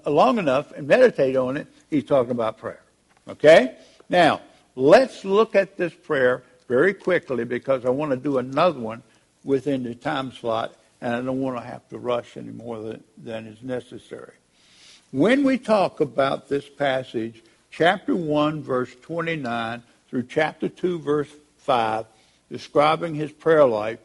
long 0.06 0.38
enough 0.38 0.72
and 0.72 0.86
meditate 0.86 1.36
on 1.36 1.56
it, 1.56 1.66
he's 1.90 2.04
talking 2.04 2.30
about 2.30 2.58
prayer. 2.58 2.82
Okay? 3.28 3.76
Now, 4.08 4.40
let's 4.76 5.24
look 5.24 5.54
at 5.54 5.76
this 5.76 5.92
prayer 5.92 6.44
very 6.68 6.94
quickly 6.94 7.44
because 7.44 7.84
I 7.84 7.90
want 7.90 8.12
to 8.12 8.16
do 8.16 8.38
another 8.38 8.78
one 8.78 9.02
within 9.44 9.82
the 9.82 9.94
time 9.94 10.32
slot, 10.32 10.74
and 11.00 11.14
I 11.14 11.20
don't 11.20 11.40
want 11.40 11.56
to 11.56 11.64
have 11.64 11.88
to 11.88 11.98
rush 11.98 12.36
any 12.36 12.52
more 12.52 12.80
than, 12.80 13.04
than 13.18 13.46
is 13.46 13.62
necessary. 13.62 14.34
When 15.10 15.42
we 15.42 15.58
talk 15.58 16.00
about 16.00 16.48
this 16.48 16.68
passage, 16.68 17.42
chapter 17.70 18.14
1, 18.14 18.62
verse 18.62 18.94
29 19.02 19.82
through 20.08 20.22
chapter 20.24 20.68
2, 20.68 21.00
verse 21.00 21.28
5, 21.58 22.06
describing 22.50 23.14
his 23.14 23.32
prayer 23.32 23.64
life, 23.64 23.98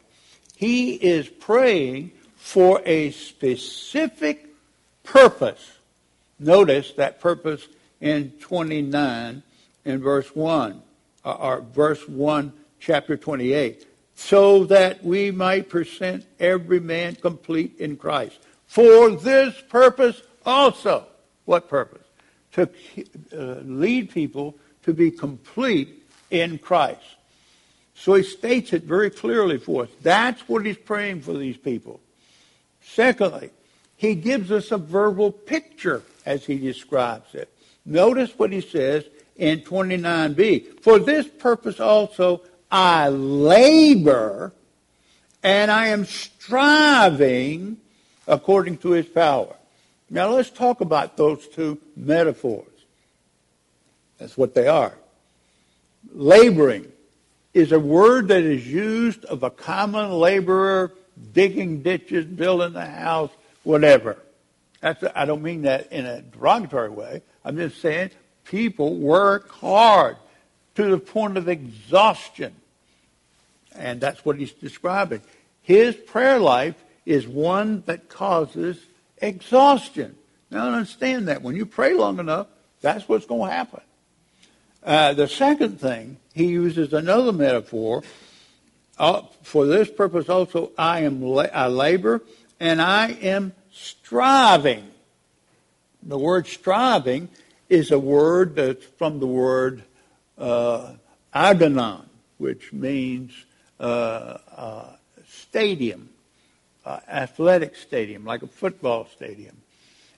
he 0.56 0.94
is 0.94 1.28
praying 1.28 2.10
for 2.38 2.80
a 2.86 3.10
specific 3.10 4.46
purpose. 5.02 5.72
Notice 6.38 6.92
that 6.92 7.20
purpose 7.20 7.66
in 8.00 8.30
29 8.40 9.42
in 9.84 10.00
verse 10.00 10.34
1, 10.34 10.82
uh, 11.24 11.32
or 11.32 11.60
verse 11.60 12.08
1, 12.08 12.52
chapter 12.78 13.16
28, 13.16 13.86
so 14.14 14.64
that 14.64 15.04
we 15.04 15.30
might 15.30 15.68
present 15.68 16.24
every 16.38 16.80
man 16.80 17.16
complete 17.16 17.76
in 17.78 17.96
Christ. 17.96 18.38
For 18.66 19.10
this 19.10 19.54
purpose 19.68 20.22
also. 20.46 21.06
What 21.44 21.68
purpose? 21.68 22.04
To 22.52 22.68
uh, 23.32 23.60
lead 23.64 24.10
people 24.10 24.54
to 24.82 24.92
be 24.92 25.10
complete 25.10 26.06
in 26.30 26.58
Christ. 26.58 27.02
So 27.94 28.14
he 28.14 28.22
states 28.22 28.72
it 28.72 28.84
very 28.84 29.10
clearly 29.10 29.58
for 29.58 29.84
us. 29.84 29.90
That's 30.02 30.48
what 30.48 30.64
he's 30.64 30.76
praying 30.76 31.22
for 31.22 31.32
these 31.32 31.56
people. 31.56 32.00
Secondly, 32.94 33.50
he 33.96 34.14
gives 34.14 34.50
us 34.50 34.70
a 34.70 34.78
verbal 34.78 35.30
picture 35.30 36.02
as 36.24 36.44
he 36.46 36.58
describes 36.58 37.34
it. 37.34 37.52
Notice 37.84 38.38
what 38.38 38.52
he 38.52 38.60
says 38.60 39.04
in 39.36 39.60
29b. 39.60 40.80
For 40.80 40.98
this 40.98 41.26
purpose 41.26 41.80
also 41.80 42.42
I 42.70 43.08
labor 43.08 44.52
and 45.42 45.70
I 45.70 45.88
am 45.88 46.04
striving 46.04 47.78
according 48.26 48.78
to 48.78 48.90
his 48.90 49.06
power. 49.06 49.54
Now 50.10 50.30
let's 50.30 50.50
talk 50.50 50.80
about 50.80 51.16
those 51.16 51.46
two 51.48 51.78
metaphors. 51.96 52.66
That's 54.18 54.36
what 54.36 54.54
they 54.54 54.66
are. 54.66 54.94
Laboring 56.12 56.90
is 57.54 57.72
a 57.72 57.80
word 57.80 58.28
that 58.28 58.42
is 58.42 58.66
used 58.66 59.24
of 59.26 59.42
a 59.42 59.50
common 59.50 60.12
laborer 60.12 60.92
digging 61.32 61.82
ditches, 61.82 62.24
building 62.24 62.76
a 62.76 62.86
house, 62.86 63.30
whatever. 63.64 64.16
That's, 64.80 65.02
I 65.14 65.24
don't 65.24 65.42
mean 65.42 65.62
that 65.62 65.92
in 65.92 66.06
a 66.06 66.22
derogatory 66.22 66.90
way. 66.90 67.22
I'm 67.44 67.56
just 67.56 67.80
saying 67.80 68.10
people 68.44 68.94
work 68.96 69.50
hard 69.50 70.16
to 70.76 70.90
the 70.90 70.98
point 70.98 71.36
of 71.36 71.48
exhaustion. 71.48 72.54
And 73.74 74.00
that's 74.00 74.24
what 74.24 74.38
he's 74.38 74.52
describing. 74.52 75.22
His 75.62 75.94
prayer 75.94 76.38
life 76.38 76.76
is 77.04 77.26
one 77.26 77.82
that 77.86 78.08
causes 78.08 78.78
exhaustion. 79.18 80.16
Now 80.50 80.68
understand 80.68 81.28
that. 81.28 81.42
When 81.42 81.56
you 81.56 81.66
pray 81.66 81.94
long 81.94 82.18
enough, 82.18 82.46
that's 82.80 83.08
what's 83.08 83.26
going 83.26 83.50
to 83.50 83.56
happen. 83.56 83.80
Uh, 84.82 85.12
the 85.12 85.28
second 85.28 85.80
thing, 85.80 86.16
he 86.32 86.46
uses 86.46 86.92
another 86.92 87.32
metaphor. 87.32 88.02
Uh, 88.98 89.22
for 89.42 89.66
this 89.66 89.90
purpose 89.90 90.28
also, 90.28 90.72
I 90.76 91.00
am 91.00 91.22
la- 91.22 91.42
I 91.52 91.68
labor 91.68 92.22
and 92.58 92.82
I 92.82 93.10
am 93.12 93.52
striving. 93.72 94.90
The 96.02 96.18
word 96.18 96.46
striving 96.46 97.28
is 97.68 97.90
a 97.90 97.98
word 97.98 98.56
that's 98.56 98.84
from 98.84 99.20
the 99.20 99.26
word 99.26 99.84
uh, 100.36 100.94
agonon, 101.34 102.04
which 102.38 102.72
means 102.72 103.32
uh, 103.78 104.38
uh, 104.56 104.96
stadium, 105.28 106.08
uh, 106.84 107.00
athletic 107.08 107.76
stadium, 107.76 108.24
like 108.24 108.42
a 108.42 108.48
football 108.48 109.06
stadium. 109.14 109.56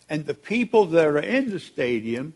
And 0.09 0.27
the 0.27 0.35
people 0.35 0.87
that 0.87 1.07
are 1.07 1.19
in 1.19 1.51
the 1.51 1.61
stadium 1.61 2.35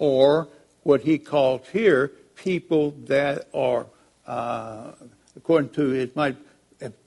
are 0.00 0.48
what 0.82 1.02
he 1.02 1.18
calls 1.18 1.68
here 1.68 2.12
people 2.34 2.92
that 3.06 3.48
are, 3.54 3.86
uh, 4.26 4.92
according 5.36 5.70
to 5.70 5.88
his 5.88 6.14
my 6.14 6.34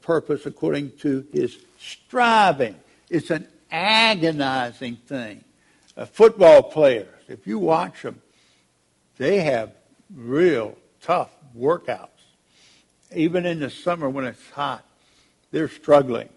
purpose, 0.02 0.46
according 0.46 0.92
to 0.98 1.26
his 1.34 1.58
striving. 1.80 2.76
It's 3.10 3.30
an 3.30 3.48
agonizing 3.72 4.98
thing. 4.98 5.44
Uh, 5.98 6.06
football 6.06 6.64
players, 6.64 7.08
if 7.28 7.48
you 7.48 7.60
watch 7.60 8.02
them, 8.02 8.22
they 9.18 9.42
have 9.42 9.72
real 10.16 10.78
tough 11.02 11.32
workouts. 11.58 12.10
Even 13.14 13.46
in 13.46 13.60
the 13.60 13.70
summer 13.70 14.10
when 14.10 14.26
it's 14.26 14.50
hot, 14.52 14.84
they're 15.52 15.70
struggling. 15.70 16.30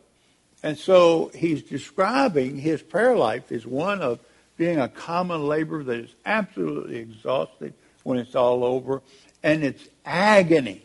And 0.62 0.76
so 0.76 1.30
he's 1.34 1.62
describing 1.62 2.58
his 2.58 2.82
prayer 2.82 3.16
life 3.16 3.50
as 3.52 3.66
one 3.66 4.02
of 4.02 4.20
being 4.56 4.78
a 4.78 4.88
common 4.88 5.46
laborer 5.46 5.84
that 5.84 5.98
is 5.98 6.14
absolutely 6.26 6.96
exhausted 6.96 7.72
when 8.02 8.18
it's 8.18 8.34
all 8.34 8.64
over, 8.64 9.02
and 9.42 9.62
it's 9.62 9.88
agony. 10.04 10.82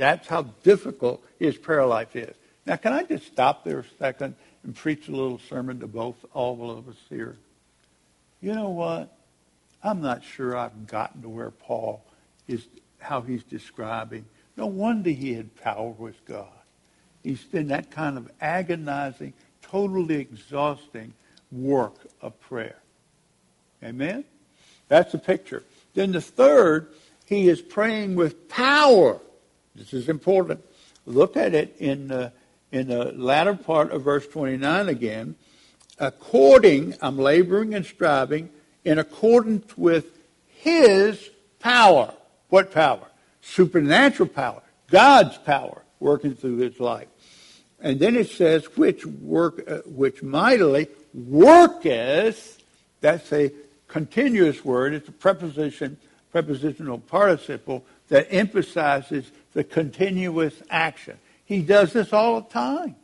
That's 0.00 0.26
how 0.26 0.44
difficult 0.62 1.22
his 1.38 1.58
prayer 1.58 1.84
life 1.84 2.16
is. 2.16 2.34
Now, 2.64 2.76
can 2.76 2.94
I 2.94 3.02
just 3.02 3.26
stop 3.26 3.64
there 3.64 3.80
a 3.80 3.84
second 3.98 4.34
and 4.64 4.74
preach 4.74 5.08
a 5.08 5.10
little 5.10 5.38
sermon 5.38 5.78
to 5.80 5.86
both 5.86 6.16
all 6.32 6.70
of 6.70 6.88
us 6.88 6.96
here? 7.10 7.36
You 8.40 8.54
know 8.54 8.70
what? 8.70 9.14
I'm 9.84 10.00
not 10.00 10.24
sure 10.24 10.56
I've 10.56 10.86
gotten 10.86 11.20
to 11.20 11.28
where 11.28 11.50
Paul 11.50 12.02
is, 12.48 12.66
how 12.98 13.20
he's 13.20 13.42
describing. 13.42 14.24
No 14.56 14.64
wonder 14.64 15.10
he 15.10 15.34
had 15.34 15.54
power 15.56 15.90
with 15.90 16.24
God. 16.24 16.48
He's 17.22 17.44
been 17.44 17.68
that 17.68 17.90
kind 17.90 18.16
of 18.16 18.30
agonizing, 18.40 19.34
totally 19.60 20.16
exhausting 20.16 21.12
work 21.52 21.96
of 22.22 22.40
prayer. 22.40 22.78
Amen? 23.84 24.24
That's 24.88 25.12
the 25.12 25.18
picture. 25.18 25.62
Then 25.92 26.12
the 26.12 26.22
third, 26.22 26.88
he 27.26 27.50
is 27.50 27.60
praying 27.60 28.14
with 28.14 28.48
power. 28.48 29.20
This 29.74 29.92
is 29.92 30.08
important. 30.08 30.64
Look 31.06 31.36
at 31.36 31.54
it 31.54 31.76
in 31.78 32.08
the, 32.08 32.32
in 32.72 32.88
the 32.88 33.12
latter 33.12 33.54
part 33.54 33.92
of 33.92 34.02
verse 34.02 34.26
29 34.26 34.88
again. 34.88 35.36
According, 35.98 36.94
I'm 37.02 37.18
laboring 37.18 37.74
and 37.74 37.84
striving 37.84 38.50
in 38.84 38.98
accordance 38.98 39.76
with 39.76 40.06
his 40.46 41.30
power. 41.58 42.14
What 42.48 42.72
power? 42.72 43.06
Supernatural 43.42 44.28
power. 44.28 44.62
God's 44.90 45.38
power 45.38 45.82
working 46.00 46.34
through 46.34 46.56
his 46.58 46.80
life. 46.80 47.08
And 47.80 47.98
then 47.98 48.16
it 48.16 48.28
says, 48.28 48.64
which 48.76 49.06
work, 49.06 49.64
uh, 49.66 49.78
which 49.86 50.22
mightily 50.22 50.88
worketh, 51.14 52.62
that's 53.00 53.32
a 53.32 53.52
continuous 53.88 54.64
word. 54.64 54.94
It's 54.94 55.08
a 55.08 55.12
preposition, 55.12 55.96
prepositional 56.30 56.98
participle 56.98 57.84
that 58.08 58.26
emphasizes 58.30 59.30
the 59.52 59.64
continuous 59.64 60.54
action. 60.70 61.18
He 61.44 61.62
does 61.62 61.92
this 61.92 62.12
all 62.12 62.40
the 62.40 62.50
time. 62.50 62.96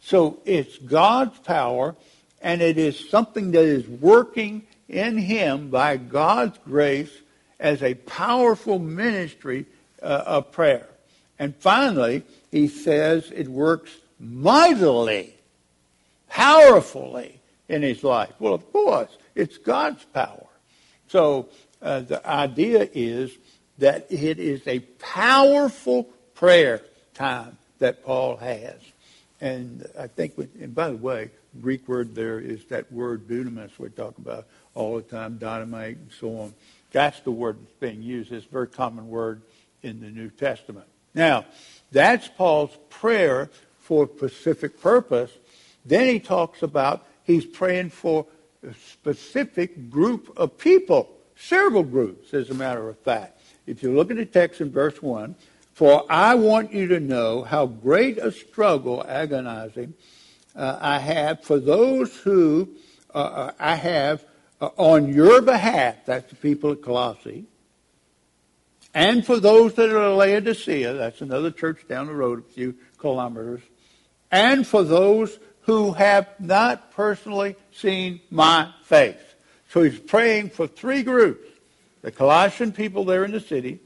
So 0.00 0.40
it's 0.44 0.76
God's 0.78 1.38
power, 1.38 1.94
and 2.40 2.60
it 2.60 2.76
is 2.76 3.08
something 3.08 3.52
that 3.52 3.64
is 3.64 3.86
working 3.86 4.66
in 4.88 5.16
him 5.16 5.70
by 5.70 5.96
God's 5.96 6.58
grace 6.64 7.12
as 7.60 7.82
a 7.82 7.94
powerful 7.94 8.78
ministry 8.78 9.66
uh, 10.02 10.24
of 10.26 10.52
prayer. 10.52 10.88
And 11.38 11.54
finally, 11.56 12.24
he 12.50 12.68
says 12.68 13.30
it 13.34 13.48
works 13.48 13.90
mightily, 14.18 15.34
powerfully 16.28 17.40
in 17.68 17.82
his 17.82 18.04
life. 18.04 18.32
Well, 18.38 18.54
of 18.54 18.70
course, 18.72 19.16
it's 19.34 19.56
God's 19.58 20.04
power. 20.06 20.46
So 21.08 21.48
uh, 21.80 22.00
the 22.00 22.26
idea 22.26 22.88
is 22.92 23.32
that 23.78 24.06
it 24.10 24.38
is 24.38 24.66
a 24.66 24.80
powerful 24.80 26.04
prayer 26.34 26.82
time 27.14 27.58
that 27.78 28.04
Paul 28.04 28.36
has. 28.36 28.76
And 29.40 29.86
I 29.98 30.06
think, 30.06 30.38
and 30.38 30.74
by 30.74 30.90
the 30.90 30.96
way, 30.96 31.30
Greek 31.60 31.86
word 31.88 32.14
there 32.14 32.38
is 32.38 32.64
that 32.66 32.90
word 32.92 33.26
dunamis 33.26 33.78
we 33.78 33.90
talk 33.90 34.16
about 34.18 34.46
all 34.74 34.96
the 34.96 35.02
time, 35.02 35.36
dynamite 35.38 35.96
and 35.96 36.10
so 36.18 36.38
on. 36.38 36.54
That's 36.92 37.20
the 37.20 37.30
word 37.30 37.58
that's 37.60 37.72
being 37.80 38.02
used. 38.02 38.32
It's 38.32 38.46
a 38.46 38.48
very 38.48 38.68
common 38.68 39.08
word 39.08 39.42
in 39.82 40.00
the 40.00 40.08
New 40.08 40.30
Testament. 40.30 40.86
Now, 41.14 41.44
that's 41.90 42.28
Paul's 42.28 42.76
prayer 42.88 43.50
for 43.80 44.04
a 44.04 44.08
specific 44.08 44.80
purpose. 44.80 45.30
Then 45.84 46.06
he 46.06 46.20
talks 46.20 46.62
about 46.62 47.06
he's 47.24 47.44
praying 47.44 47.90
for 47.90 48.26
a 48.66 48.74
specific 48.74 49.90
group 49.90 50.32
of 50.36 50.56
people, 50.56 51.10
several 51.36 51.82
groups, 51.82 52.32
as 52.32 52.50
a 52.50 52.54
matter 52.54 52.88
of 52.88 52.98
fact. 53.00 53.40
If 53.66 53.82
you 53.82 53.94
look 53.94 54.10
at 54.10 54.16
the 54.16 54.26
text 54.26 54.60
in 54.60 54.70
verse 54.70 55.00
1, 55.02 55.34
for 55.74 56.04
I 56.10 56.34
want 56.34 56.72
you 56.72 56.88
to 56.88 57.00
know 57.00 57.42
how 57.42 57.66
great 57.66 58.18
a 58.18 58.32
struggle, 58.32 59.04
agonizing, 59.06 59.94
uh, 60.54 60.78
I 60.80 60.98
have 60.98 61.42
for 61.42 61.58
those 61.58 62.14
who 62.18 62.68
uh, 63.14 63.18
uh 63.18 63.52
I 63.58 63.74
have 63.74 64.24
uh, 64.60 64.70
on 64.76 65.12
your 65.12 65.40
behalf, 65.40 65.96
that's 66.04 66.28
the 66.28 66.36
people 66.36 66.72
at 66.72 66.82
Colossae, 66.82 67.44
and 68.94 69.24
for 69.24 69.40
those 69.40 69.74
that 69.74 69.88
are 69.88 70.02
at 70.02 70.16
Laodicea, 70.16 70.92
that's 70.94 71.22
another 71.22 71.50
church 71.50 71.88
down 71.88 72.06
the 72.06 72.14
road 72.14 72.40
a 72.40 72.52
few 72.52 72.74
kilometers, 72.98 73.62
and 74.30 74.66
for 74.66 74.82
those 74.82 75.38
who 75.62 75.92
have 75.92 76.28
not 76.38 76.90
personally 76.92 77.56
seen 77.72 78.20
my 78.30 78.70
face. 78.84 79.16
So 79.70 79.82
he's 79.82 79.98
praying 79.98 80.50
for 80.50 80.66
three 80.66 81.02
groups. 81.02 81.48
The 82.02 82.10
Colossian 82.10 82.72
people 82.72 83.04
there 83.04 83.24
in 83.24 83.30
the 83.30 83.40
city, 83.40 83.80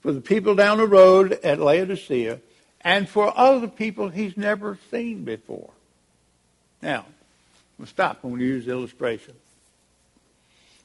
for 0.00 0.12
the 0.12 0.20
people 0.20 0.54
down 0.54 0.78
the 0.78 0.86
road 0.86 1.32
at 1.44 1.58
Laodicea, 1.60 2.40
and 2.80 3.08
for 3.08 3.36
other 3.36 3.66
people 3.66 4.08
he's 4.08 4.36
never 4.36 4.78
seen 4.90 5.24
before. 5.24 5.70
Now, 6.80 7.04
we'll 7.76 7.88
stop 7.88 8.22
when 8.22 8.34
we 8.34 8.44
use 8.44 8.66
the 8.66 8.70
illustration. 8.70 9.34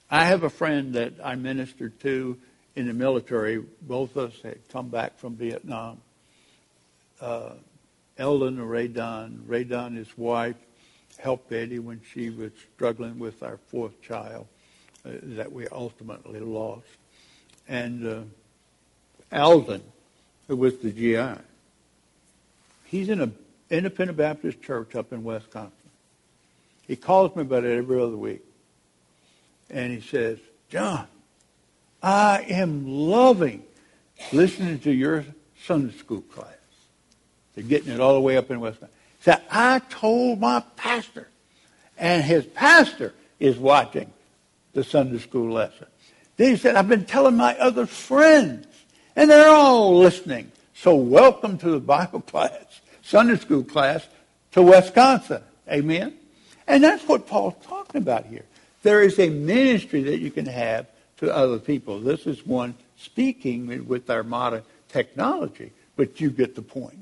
I 0.10 0.26
have 0.26 0.44
a 0.44 0.50
friend 0.50 0.96
that 0.96 1.14
I 1.24 1.36
ministered 1.36 2.00
to 2.02 2.38
in 2.76 2.88
the 2.88 2.94
military. 2.94 3.64
Both 3.82 4.16
of 4.16 4.32
us 4.32 4.42
had 4.42 4.68
come 4.70 4.90
back 4.90 5.20
from 5.20 5.36
Vietnam. 5.36 6.02
Uh, 7.22 7.52
Eldon 8.18 8.60
and 8.60 8.70
Ray 8.70 8.88
Dunn. 8.88 9.44
Ray 9.46 9.64
Dunn, 9.64 9.96
his 9.96 10.18
wife, 10.18 10.58
helped 11.18 11.50
Betty 11.50 11.80
when 11.80 12.02
she 12.14 12.32
was 12.32 12.52
struggling 12.76 13.20
with 13.20 13.44
our 13.44 13.58
fourth 13.70 14.02
child 14.02 14.48
that 15.04 15.52
we 15.52 15.68
ultimately 15.68 16.40
lost. 16.40 16.86
And 17.68 18.08
uh, 18.08 18.22
Eldon, 19.32 19.84
who 20.48 20.56
was 20.56 20.78
the 20.78 20.92
GI, 20.92 21.42
he's 22.86 23.10
in 23.10 23.22
an 23.22 23.36
independent 23.70 24.18
Baptist 24.18 24.62
church 24.62 24.96
up 24.96 25.14
in 25.14 25.24
Wisconsin. 25.24 25.72
He 26.88 26.96
calls 26.96 27.36
me 27.36 27.44
about 27.44 27.64
it 27.64 27.78
every 27.78 28.02
other 28.02 28.18
week 28.18 28.44
and 29.72 29.92
he 29.92 30.02
says, 30.02 30.38
John, 30.70 31.08
I 32.04 32.46
am 32.50 32.88
loving 32.88 33.64
listening 34.32 34.80
to 34.80 34.92
your 34.92 35.26
Sunday 35.64 35.98
school 35.98 36.22
class. 36.22 36.48
They're 37.56 37.64
getting 37.64 37.92
it 37.94 38.00
all 38.00 38.14
the 38.14 38.22
way 38.22 38.38
up 38.38 38.52
in 38.52 38.60
Wisconsin. 38.60 38.96
He 39.18 39.24
said, 39.24 39.42
I 39.50 39.80
told 39.90 40.40
my 40.40 40.64
pastor, 40.76 41.30
and 41.98 42.24
his 42.24 42.46
pastor 42.46 43.14
is 43.40 43.58
watching 43.58 44.12
the 44.74 44.84
Sunday 44.84 45.20
school 45.20 45.54
lesson. 45.54 45.88
Then 46.38 46.52
he 46.52 46.58
said, 46.58 46.76
I've 46.76 46.88
been 46.88 47.06
telling 47.06 47.36
my 47.36 47.58
other 47.58 47.86
friends, 47.86 48.68
and 49.16 49.30
they're 49.30 49.50
all 49.50 49.98
listening. 49.98 50.52
So 50.74 50.96
welcome 50.96 51.58
to 51.60 51.70
the 51.70 51.80
Bible 51.80 52.22
class, 52.34 52.82
Sunday 53.02 53.38
school 53.38 53.64
class 53.64 54.08
to 54.54 54.62
Wisconsin. 54.62 55.44
Amen? 55.70 56.16
And 56.68 56.84
that's 56.84 57.08
what 57.08 57.28
Paul's 57.28 57.56
talking 57.64 58.02
about 58.02 58.26
here. 58.26 58.46
There 58.84 59.02
is 59.02 59.20
a 59.20 59.30
ministry 59.30 60.04
that 60.04 60.20
you 60.20 60.32
can 60.32 60.46
have 60.46 60.88
to 61.18 61.34
other 61.34 61.60
people. 61.60 62.00
This 62.00 62.26
is 62.26 62.46
one 62.46 62.76
speaking 62.98 63.88
with 63.88 64.10
our 64.10 64.24
modern 64.24 64.64
technology, 64.90 65.72
but 65.96 66.20
you 66.20 66.30
get 66.30 66.56
the 66.56 66.62
point. 66.62 66.98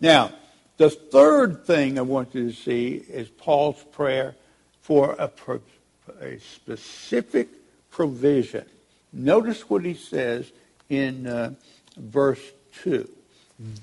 Now, 0.00 0.32
the 0.78 0.90
third 0.90 1.64
thing 1.64 1.98
I 1.98 2.02
want 2.02 2.34
you 2.34 2.50
to 2.50 2.56
see 2.56 3.04
is 3.08 3.28
Paul's 3.28 3.82
prayer 3.92 4.34
for 4.80 5.14
a, 5.18 5.30
a 6.20 6.38
specific 6.38 7.48
provision. 7.90 8.64
Notice 9.12 9.68
what 9.68 9.84
he 9.84 9.94
says 9.94 10.50
in 10.88 11.26
uh, 11.26 11.54
verse 11.96 12.40
2. 12.82 13.08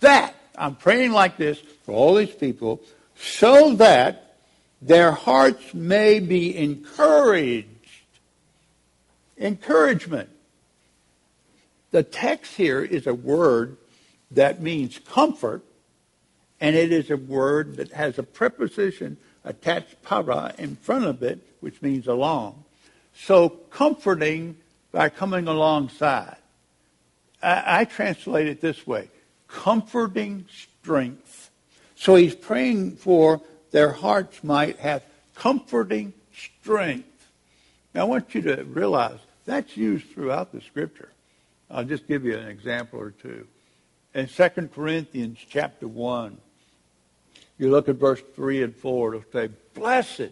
That, 0.02 0.36
I'm 0.58 0.76
praying 0.76 1.12
like 1.12 1.38
this 1.38 1.60
for 1.86 1.94
all 1.94 2.16
these 2.16 2.32
people, 2.34 2.82
so 3.16 3.74
that 3.76 4.36
their 4.82 5.12
hearts 5.12 5.74
may 5.74 6.20
be 6.20 6.58
encouraged. 6.58 7.68
Encouragement. 9.38 10.30
The 11.92 12.04
text 12.04 12.56
here 12.56 12.84
is 12.84 13.08
a 13.08 13.14
word 13.14 13.78
that 14.32 14.62
means 14.62 15.00
comfort, 15.00 15.64
and 16.62 16.76
it 16.76 16.92
is 16.92 17.10
a 17.10 17.18
word 17.18 17.78
that 17.78 17.92
has 17.92 18.20
a 18.20 18.24
preposition 18.24 19.18
attached 19.44 20.02
para 20.04 20.54
in 20.58 20.76
front 20.76 21.06
of 21.06 21.24
it, 21.24 21.40
which 21.60 21.82
means 21.82 22.08
along. 22.08 22.63
So 23.13 23.50
comforting 23.50 24.58
by 24.92 25.10
coming 25.10 25.48
alongside. 25.48 26.38
I, 27.42 27.82
I 27.82 27.86
translate 27.86 28.48
it 28.48 28.62
this 28.62 28.86
way 28.86 29.10
comforting 29.48 30.46
strength. 30.51 31.50
So 31.96 32.16
he's 32.16 32.36
praying 32.36 32.98
for 32.98 33.42
their 33.72 33.92
hearts 33.92 34.44
might 34.44 34.78
have 34.80 35.04
comforting 35.36 36.14
strength. 36.33 37.05
Now, 37.94 38.01
I 38.01 38.03
want 38.05 38.36
you 38.36 38.42
to 38.44 38.64
realize 38.64 39.20
that's 39.46 39.75
used 39.75 40.07
throughout 40.12 40.51
the 40.51 40.62
Scripture. 40.62 41.10
I'll 41.72 41.83
just 41.83 42.07
give 42.07 42.25
you 42.25 42.38
an 42.38 42.48
example 42.48 43.00
or 43.00 43.12
two. 43.12 43.48
In 44.14 44.27
2 44.27 44.50
Corinthians 44.74 45.40
chapter 45.50 45.88
1, 45.88 46.38
you 47.57 47.70
look 47.70 47.90
at 47.90 47.96
verse 47.96 48.22
3 48.36 48.64
and 48.64 48.75
4, 48.75 49.16
it'll 49.16 49.31
say, 49.31 49.50
Blessed 49.74 50.31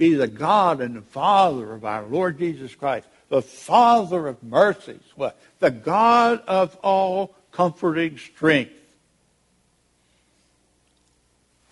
be 0.00 0.14
the 0.14 0.26
God 0.26 0.80
and 0.80 0.96
the 0.96 1.02
Father 1.02 1.72
of 1.72 1.84
our 1.84 2.02
Lord 2.02 2.38
Jesus 2.38 2.74
Christ, 2.74 3.06
the 3.28 3.42
Father 3.42 4.26
of 4.26 4.42
mercies, 4.42 5.04
what? 5.14 5.38
The 5.60 5.70
God 5.70 6.42
of 6.48 6.76
all 6.82 7.36
comforting 7.52 8.18
strength 8.18 8.72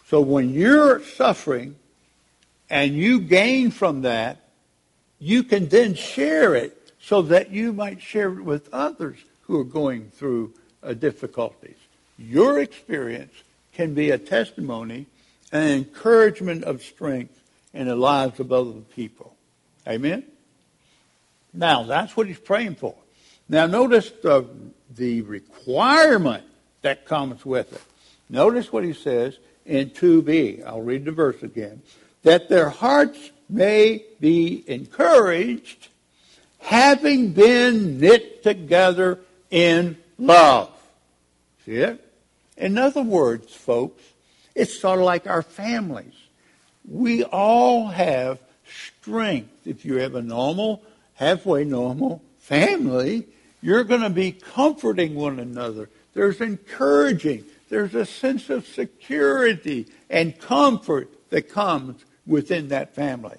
so 0.08 0.22
when 0.22 0.54
you're 0.54 1.04
suffering 1.04 1.76
and 2.70 2.94
you 2.94 3.20
gain 3.20 3.70
from 3.70 4.02
that, 4.02 4.38
you 5.18 5.42
can 5.42 5.68
then 5.68 5.94
share 5.94 6.54
it 6.54 6.94
so 6.98 7.20
that 7.22 7.50
you 7.50 7.74
might 7.74 8.00
share 8.00 8.32
it 8.32 8.42
with 8.42 8.72
others 8.72 9.18
who 9.42 9.60
are 9.60 9.64
going 9.64 10.10
through 10.10 10.54
uh, 10.82 10.94
difficulties. 10.94 11.76
Your 12.18 12.58
experience 12.58 13.34
can 13.74 13.92
be 13.92 14.10
a 14.10 14.18
testimony 14.18 15.06
an 15.52 15.68
encouragement 15.68 16.64
of 16.64 16.82
strength 16.82 17.37
in 17.72 17.86
the 17.86 17.96
lives 17.96 18.40
of 18.40 18.52
other 18.52 18.80
people. 18.94 19.34
Amen? 19.86 20.24
Now, 21.52 21.84
that's 21.84 22.16
what 22.16 22.26
he's 22.26 22.38
praying 22.38 22.76
for. 22.76 22.94
Now, 23.48 23.66
notice 23.66 24.10
the, 24.22 24.46
the 24.94 25.22
requirement 25.22 26.44
that 26.82 27.04
comes 27.06 27.44
with 27.44 27.72
it. 27.72 27.82
Notice 28.28 28.72
what 28.72 28.84
he 28.84 28.92
says 28.92 29.38
in 29.64 29.90
2b. 29.90 30.64
I'll 30.66 30.82
read 30.82 31.04
the 31.04 31.12
verse 31.12 31.42
again. 31.42 31.82
That 32.22 32.48
their 32.48 32.68
hearts 32.68 33.30
may 33.48 34.04
be 34.20 34.64
encouraged, 34.66 35.88
having 36.58 37.32
been 37.32 37.98
knit 37.98 38.42
together 38.42 39.20
in 39.50 39.96
love. 40.18 40.70
See 41.64 41.76
it? 41.76 42.04
In 42.56 42.76
other 42.76 43.02
words, 43.02 43.54
folks, 43.54 44.02
it's 44.54 44.78
sort 44.78 44.98
of 44.98 45.04
like 45.04 45.26
our 45.26 45.42
families. 45.42 46.14
We 46.90 47.24
all 47.24 47.88
have 47.88 48.38
strength. 48.66 49.66
If 49.66 49.84
you 49.84 49.96
have 49.96 50.14
a 50.14 50.22
normal, 50.22 50.82
halfway 51.14 51.64
normal 51.64 52.22
family, 52.38 53.26
you're 53.60 53.84
going 53.84 54.02
to 54.02 54.10
be 54.10 54.32
comforting 54.32 55.14
one 55.14 55.38
another. 55.38 55.90
There's 56.14 56.40
encouraging 56.40 57.44
there's 57.68 57.94
a 57.94 58.06
sense 58.06 58.50
of 58.50 58.66
security 58.66 59.86
and 60.08 60.38
comfort 60.38 61.10
that 61.30 61.50
comes 61.50 62.04
within 62.26 62.68
that 62.68 62.94
family. 62.94 63.38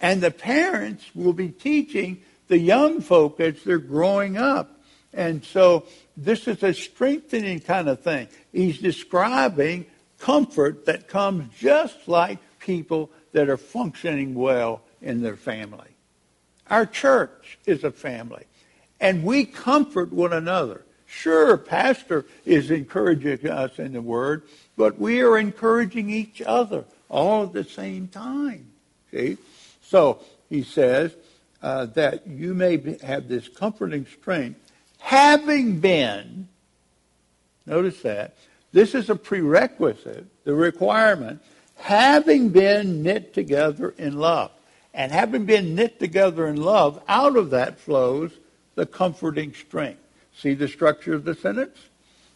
And 0.00 0.20
the 0.20 0.30
parents 0.30 1.04
will 1.14 1.32
be 1.32 1.48
teaching 1.48 2.22
the 2.48 2.58
young 2.58 3.00
folk 3.00 3.40
as 3.40 3.62
they're 3.62 3.78
growing 3.78 4.36
up. 4.36 4.80
And 5.12 5.44
so 5.44 5.86
this 6.16 6.46
is 6.48 6.62
a 6.62 6.74
strengthening 6.74 7.60
kind 7.60 7.88
of 7.88 8.00
thing. 8.02 8.28
He's 8.52 8.78
describing 8.78 9.86
comfort 10.18 10.86
that 10.86 11.08
comes 11.08 11.52
just 11.58 12.08
like 12.08 12.38
people 12.68 13.10
that 13.32 13.48
are 13.48 13.56
functioning 13.56 14.34
well 14.34 14.82
in 15.00 15.22
their 15.22 15.36
family. 15.36 15.88
Our 16.68 16.84
church 16.84 17.58
is 17.64 17.82
a 17.82 17.90
family, 17.90 18.44
and 19.00 19.24
we 19.24 19.46
comfort 19.46 20.12
one 20.12 20.34
another. 20.34 20.84
Sure, 21.06 21.56
pastor 21.56 22.26
is 22.44 22.70
encouraging 22.70 23.48
us 23.48 23.78
in 23.78 23.94
the 23.94 24.02
word, 24.02 24.42
but 24.76 24.98
we 24.98 25.22
are 25.22 25.38
encouraging 25.38 26.10
each 26.10 26.42
other 26.42 26.84
all 27.08 27.44
at 27.44 27.54
the 27.54 27.64
same 27.64 28.06
time. 28.08 28.66
See? 29.10 29.38
So 29.80 30.20
he 30.50 30.62
says 30.62 31.16
uh, 31.62 31.86
that 31.86 32.26
you 32.26 32.52
may 32.52 32.76
be, 32.76 32.98
have 32.98 33.28
this 33.28 33.48
comforting 33.48 34.04
strength, 34.04 34.60
having 34.98 35.80
been, 35.80 36.48
notice 37.64 38.02
that, 38.02 38.36
this 38.72 38.94
is 38.94 39.08
a 39.08 39.16
prerequisite, 39.16 40.26
the 40.44 40.52
requirement, 40.52 41.40
having 41.78 42.50
been 42.50 43.02
knit 43.02 43.32
together 43.32 43.94
in 43.98 44.18
love. 44.18 44.50
And 44.92 45.12
having 45.12 45.46
been 45.46 45.74
knit 45.74 45.98
together 45.98 46.46
in 46.46 46.56
love, 46.56 47.00
out 47.08 47.36
of 47.36 47.50
that 47.50 47.78
flows 47.78 48.32
the 48.74 48.86
comforting 48.86 49.54
strength. 49.54 50.00
See 50.36 50.54
the 50.54 50.68
structure 50.68 51.14
of 51.14 51.24
the 51.24 51.34
sentence? 51.34 51.78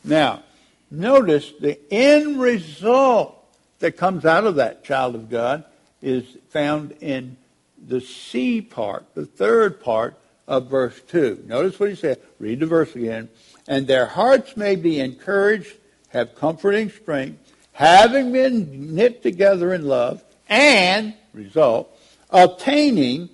Now, 0.05 0.43
notice 0.91 1.53
the 1.61 1.79
end 1.93 2.41
result 2.41 3.37
that 3.81 3.97
comes 3.97 4.25
out 4.25 4.45
of 4.45 4.57
that 4.57 4.85
child 4.85 5.15
of 5.15 5.29
God 5.29 5.65
is 6.01 6.25
found 6.51 6.93
in 7.01 7.37
the 7.85 8.01
C 8.01 8.61
part, 8.61 9.07
the 9.15 9.27
third 9.27 9.83
part 9.83 10.17
of 10.47 10.69
verse 10.69 11.01
2. 11.09 11.45
Notice 11.47 11.79
what 11.81 11.91
he 11.91 11.97
said. 11.97 12.21
Read 12.39 12.61
the 12.61 12.67
verse 12.67 12.95
again. 12.95 13.29
And 13.69 13.87
their 13.87 14.07
hearts 14.07 14.57
may 14.57 14.77
be 14.77 15.01
encouraged, 15.01 15.75
have 16.09 16.35
comforting 16.35 16.91
strength, 16.91 17.42
having 17.73 18.33
been 18.33 18.95
knit 18.95 19.23
together 19.23 19.73
in 19.73 19.87
love, 19.87 20.23
and, 20.49 21.15
result, 21.33 21.99
attaining 22.31 23.29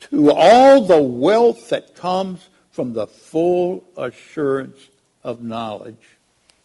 to 0.00 0.32
all 0.32 0.82
the 0.82 1.00
wealth 1.00 1.68
that 1.68 1.94
comes 1.94 2.48
from 2.72 2.92
the 2.92 3.06
full 3.06 3.84
assurance 3.96 4.78
of 5.22 5.42
knowledge. 5.42 6.16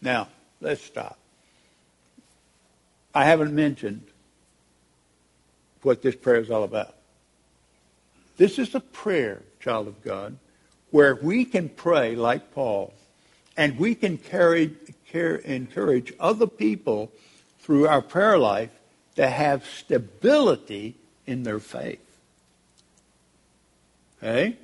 Now, 0.01 0.29
let's 0.61 0.81
stop. 0.81 1.17
I 3.13 3.25
haven't 3.25 3.53
mentioned 3.53 4.03
what 5.81 6.01
this 6.01 6.15
prayer 6.15 6.39
is 6.39 6.49
all 6.49 6.63
about. 6.63 6.95
This 8.37 8.59
is 8.59 8.75
a 8.75 8.79
prayer, 8.79 9.43
child 9.59 9.87
of 9.87 10.03
God, 10.03 10.37
where 10.91 11.15
we 11.15 11.45
can 11.45 11.69
pray 11.69 12.15
like 12.15 12.53
Paul, 12.53 12.93
and 13.55 13.77
we 13.77 13.95
can 13.95 14.17
carry, 14.17 14.75
care, 15.15 15.35
encourage 15.37 16.11
other 16.19 16.45
people 16.45 17.09
through 17.59 17.87
our 17.87 18.01
prayer 18.01 18.37
life 18.37 18.69
to 19.15 19.25
have 19.25 19.65
stability 19.65 20.93
in 21.25 21.43
their 21.43 21.59
faith. 21.59 22.05
Okay? 24.21 24.57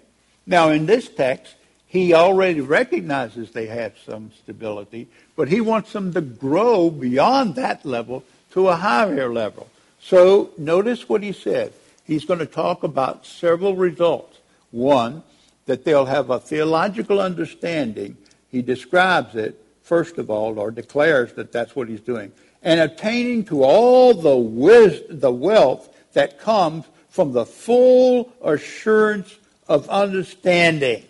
Now, 0.45 0.69
in 0.69 0.87
this 0.87 1.07
text, 1.07 1.55
he 1.87 2.13
already 2.13 2.59
recognizes 2.59 3.51
they 3.51 3.67
have 3.67 3.93
some 4.05 4.31
stability, 4.43 5.07
but 5.37 5.47
he 5.47 5.61
wants 5.61 5.93
them 5.93 6.13
to 6.13 6.21
grow 6.21 6.89
beyond 6.89 7.55
that 7.55 7.85
level 7.85 8.25
to 8.51 8.67
a 8.67 8.75
higher 8.75 9.31
level. 9.31 9.69
So 10.01 10.51
notice 10.57 11.07
what 11.07 11.23
he 11.23 11.31
said. 11.31 11.71
He's 12.05 12.25
going 12.25 12.39
to 12.39 12.45
talk 12.45 12.83
about 12.83 13.25
several 13.25 13.77
results. 13.77 14.39
One, 14.71 15.23
that 15.65 15.85
they'll 15.85 16.05
have 16.05 16.29
a 16.29 16.41
theological 16.41 17.21
understanding. 17.21 18.17
He 18.51 18.61
describes 18.61 19.35
it, 19.35 19.57
first 19.91 20.17
of 20.17 20.29
all, 20.29 20.57
or 20.57 20.71
declares 20.71 21.33
that 21.33 21.51
that's 21.51 21.75
what 21.75 21.89
he's 21.89 21.99
doing. 21.99 22.31
And 22.63 22.79
attaining 22.79 23.43
to 23.47 23.61
all 23.61 24.13
the, 24.13 25.05
the 25.09 25.31
wealth 25.33 25.93
that 26.13 26.39
comes 26.39 26.85
from 27.09 27.33
the 27.33 27.45
full 27.45 28.31
assurance 28.41 29.37
of 29.67 29.89
understanding. 29.89 31.03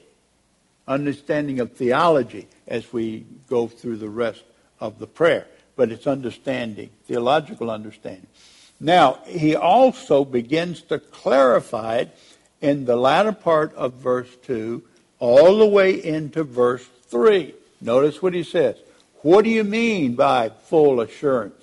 Understanding 0.88 1.60
of 1.60 1.74
theology 1.74 2.48
as 2.66 2.92
we 2.92 3.24
go 3.48 3.68
through 3.68 3.98
the 3.98 4.10
rest 4.10 4.42
of 4.80 4.98
the 4.98 5.06
prayer. 5.06 5.46
But 5.76 5.92
it's 5.92 6.08
understanding, 6.08 6.90
theological 7.06 7.70
understanding. 7.70 8.26
Now, 8.80 9.20
he 9.28 9.56
also 9.56 10.26
begins 10.26 10.82
to 10.90 10.98
clarify 10.98 11.98
it 11.98 12.18
in 12.62 12.86
the 12.86 12.96
latter 12.96 13.32
part 13.32 13.76
of 13.76 13.94
verse 13.94 14.36
2 14.38 14.82
all 15.20 15.60
the 15.60 15.68
way 15.68 16.04
into 16.04 16.44
verse 16.44 16.88
3. 17.10 17.54
Notice 17.82 18.22
what 18.22 18.34
he 18.34 18.44
says. 18.44 18.78
What 19.22 19.44
do 19.44 19.50
you 19.50 19.64
mean 19.64 20.16
by 20.16 20.50
full 20.50 21.02
assurance? 21.02 21.62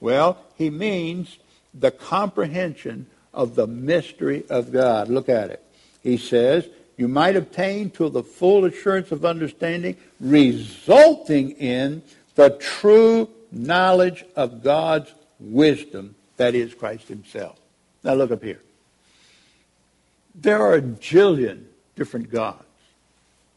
Well, 0.00 0.38
he 0.56 0.70
means 0.70 1.38
the 1.72 1.90
comprehension 1.90 3.06
of 3.32 3.54
the 3.54 3.66
mystery 3.66 4.44
of 4.50 4.72
God. 4.72 5.08
Look 5.08 5.28
at 5.28 5.50
it. 5.50 5.62
He 6.02 6.16
says, 6.16 6.66
you 6.96 7.08
might 7.08 7.36
obtain 7.36 7.90
to 7.92 8.08
the 8.08 8.22
full 8.22 8.64
assurance 8.64 9.12
of 9.12 9.24
understanding, 9.24 9.96
resulting 10.20 11.52
in 11.52 12.02
the 12.34 12.50
true 12.50 13.28
knowledge 13.50 14.24
of 14.36 14.62
God's 14.62 15.12
wisdom 15.38 16.14
that 16.36 16.54
is 16.54 16.74
Christ 16.74 17.08
himself. 17.08 17.58
Now 18.02 18.14
look 18.14 18.30
up 18.30 18.42
here. 18.42 18.60
There 20.34 20.60
are 20.60 20.74
a 20.74 20.82
jillion 20.82 21.64
different 21.94 22.30
gods, 22.30 22.64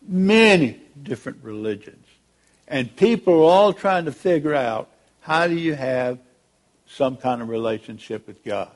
many 0.07 0.79
different 1.01 1.43
religions, 1.43 2.05
and 2.67 2.95
people 2.95 3.33
are 3.33 3.51
all 3.51 3.73
trying 3.73 4.05
to 4.05 4.11
figure 4.11 4.55
out 4.55 4.89
how 5.21 5.47
do 5.47 5.55
you 5.55 5.73
have 5.75 6.19
some 6.87 7.17
kind 7.17 7.41
of 7.41 7.49
relationship 7.49 8.27
with 8.27 8.43
God. 8.43 8.71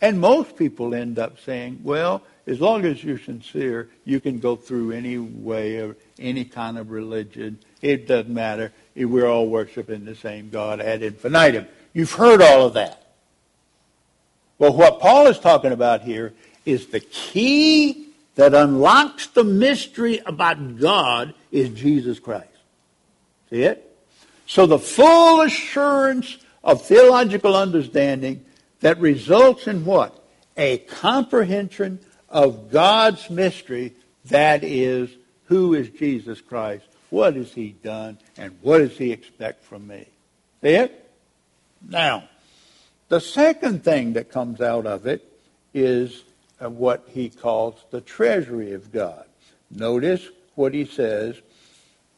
And 0.00 0.20
most 0.20 0.56
people 0.56 0.94
end 0.94 1.18
up 1.18 1.38
saying, 1.40 1.80
well, 1.82 2.22
as 2.46 2.60
long 2.60 2.84
as 2.84 3.04
you're 3.04 3.18
sincere, 3.18 3.88
you 4.04 4.20
can 4.20 4.40
go 4.40 4.56
through 4.56 4.90
any 4.90 5.16
way 5.16 5.76
of 5.76 5.96
any 6.18 6.44
kind 6.44 6.76
of 6.76 6.90
religion. 6.90 7.58
It 7.80 8.08
doesn't 8.08 8.32
matter. 8.32 8.72
We're 8.96 9.28
all 9.28 9.46
worshiping 9.46 10.04
the 10.04 10.16
same 10.16 10.50
God 10.50 10.80
ad 10.80 11.02
infinitum. 11.02 11.68
You've 11.92 12.12
heard 12.12 12.42
all 12.42 12.66
of 12.66 12.74
that. 12.74 13.12
Well, 14.58 14.74
what 14.74 15.00
Paul 15.00 15.28
is 15.28 15.38
talking 15.38 15.72
about 15.72 16.02
here 16.02 16.34
is 16.64 16.88
the 16.88 17.00
key 17.00 18.08
that 18.34 18.54
unlocks 18.54 19.26
the 19.28 19.44
mystery 19.44 20.20
about 20.24 20.78
God 20.78 21.34
is 21.50 21.68
Jesus 21.70 22.18
Christ. 22.18 22.48
See 23.50 23.62
it? 23.62 23.88
So 24.46 24.66
the 24.66 24.78
full 24.78 25.42
assurance 25.42 26.38
of 26.64 26.82
theological 26.82 27.56
understanding 27.56 28.44
that 28.80 28.98
results 28.98 29.66
in 29.66 29.84
what? 29.84 30.18
A 30.56 30.78
comprehension 30.78 32.00
of 32.28 32.70
God's 32.70 33.28
mystery 33.30 33.94
that 34.26 34.64
is, 34.64 35.10
who 35.46 35.74
is 35.74 35.88
Jesus 35.90 36.40
Christ? 36.40 36.84
What 37.10 37.36
has 37.36 37.52
he 37.52 37.70
done? 37.70 38.18
And 38.38 38.56
what 38.62 38.78
does 38.78 38.96
he 38.96 39.12
expect 39.12 39.64
from 39.64 39.86
me? 39.86 40.06
See 40.62 40.68
it? 40.68 41.10
Now, 41.86 42.24
the 43.08 43.20
second 43.20 43.84
thing 43.84 44.14
that 44.14 44.30
comes 44.30 44.60
out 44.60 44.86
of 44.86 45.06
it 45.06 45.30
is 45.74 46.22
uh, 46.62 46.68
what 46.68 47.04
he 47.08 47.28
calls 47.28 47.74
the 47.90 48.00
treasury 48.00 48.72
of 48.72 48.92
God. 48.92 49.24
Notice 49.70 50.28
what 50.54 50.74
he 50.74 50.84
says 50.84 51.36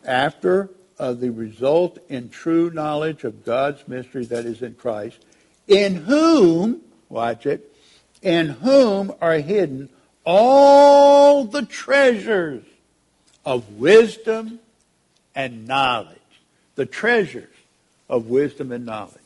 after 0.05 0.71
uh, 0.99 1.13
the 1.13 1.31
result 1.31 1.99
in 2.09 2.29
true 2.29 2.71
knowledge 2.71 3.25
of 3.25 3.45
God's 3.45 3.87
mystery 3.89 4.25
that 4.27 4.45
is 4.45 4.63
in 4.63 4.75
Christ, 4.75 5.19
in 5.67 5.97
whom, 5.97 6.83
watch 7.09 7.47
it, 7.47 7.73
in 8.23 8.49
whom 8.49 9.13
are 9.21 9.39
hidden 9.39 9.89
all 10.25 11.45
the 11.45 11.63
treasures 11.63 12.65
of 13.45 13.75
wisdom 13.75 14.59
and 15.35 15.67
knowledge. 15.67 16.19
The 16.77 16.87
treasures 16.87 17.55
of 18.09 18.27
wisdom 18.27 18.73
and 18.73 18.87
knowledge. 18.87 19.21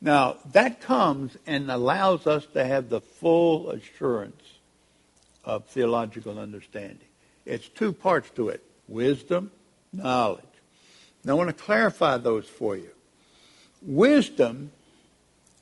Now, 0.00 0.36
that 0.52 0.80
comes 0.80 1.36
and 1.46 1.70
allows 1.70 2.26
us 2.26 2.46
to 2.54 2.64
have 2.64 2.88
the 2.88 3.00
full 3.00 3.70
assurance 3.70 4.42
of 5.44 5.66
theological 5.66 6.38
understanding. 6.38 6.98
It's 7.44 7.68
two 7.68 7.92
parts 7.92 8.30
to 8.36 8.48
it 8.48 8.62
wisdom, 8.88 9.50
knowledge. 9.92 10.44
Now, 11.24 11.32
I 11.32 11.34
want 11.34 11.48
to 11.48 11.64
clarify 11.64 12.16
those 12.16 12.48
for 12.48 12.76
you. 12.76 12.90
Wisdom 13.82 14.72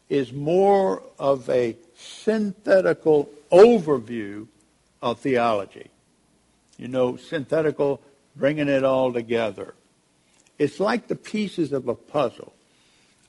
is 0.09 0.33
more 0.33 1.03
of 1.19 1.49
a 1.51 1.77
synthetical 1.97 3.29
overview 3.51 4.47
of 5.03 5.21
theology. 5.21 5.91
You 6.77 6.89
know, 6.89 7.17
synthetical, 7.17 8.01
bringing 8.37 8.69
it 8.69 8.85
all 8.85 9.13
together. 9.13 9.75
It's 10.59 10.81
like 10.81 11.09
the 11.09 11.17
pieces 11.17 11.73
of 11.73 11.89
a 11.89 11.95
puzzle. 11.95 12.53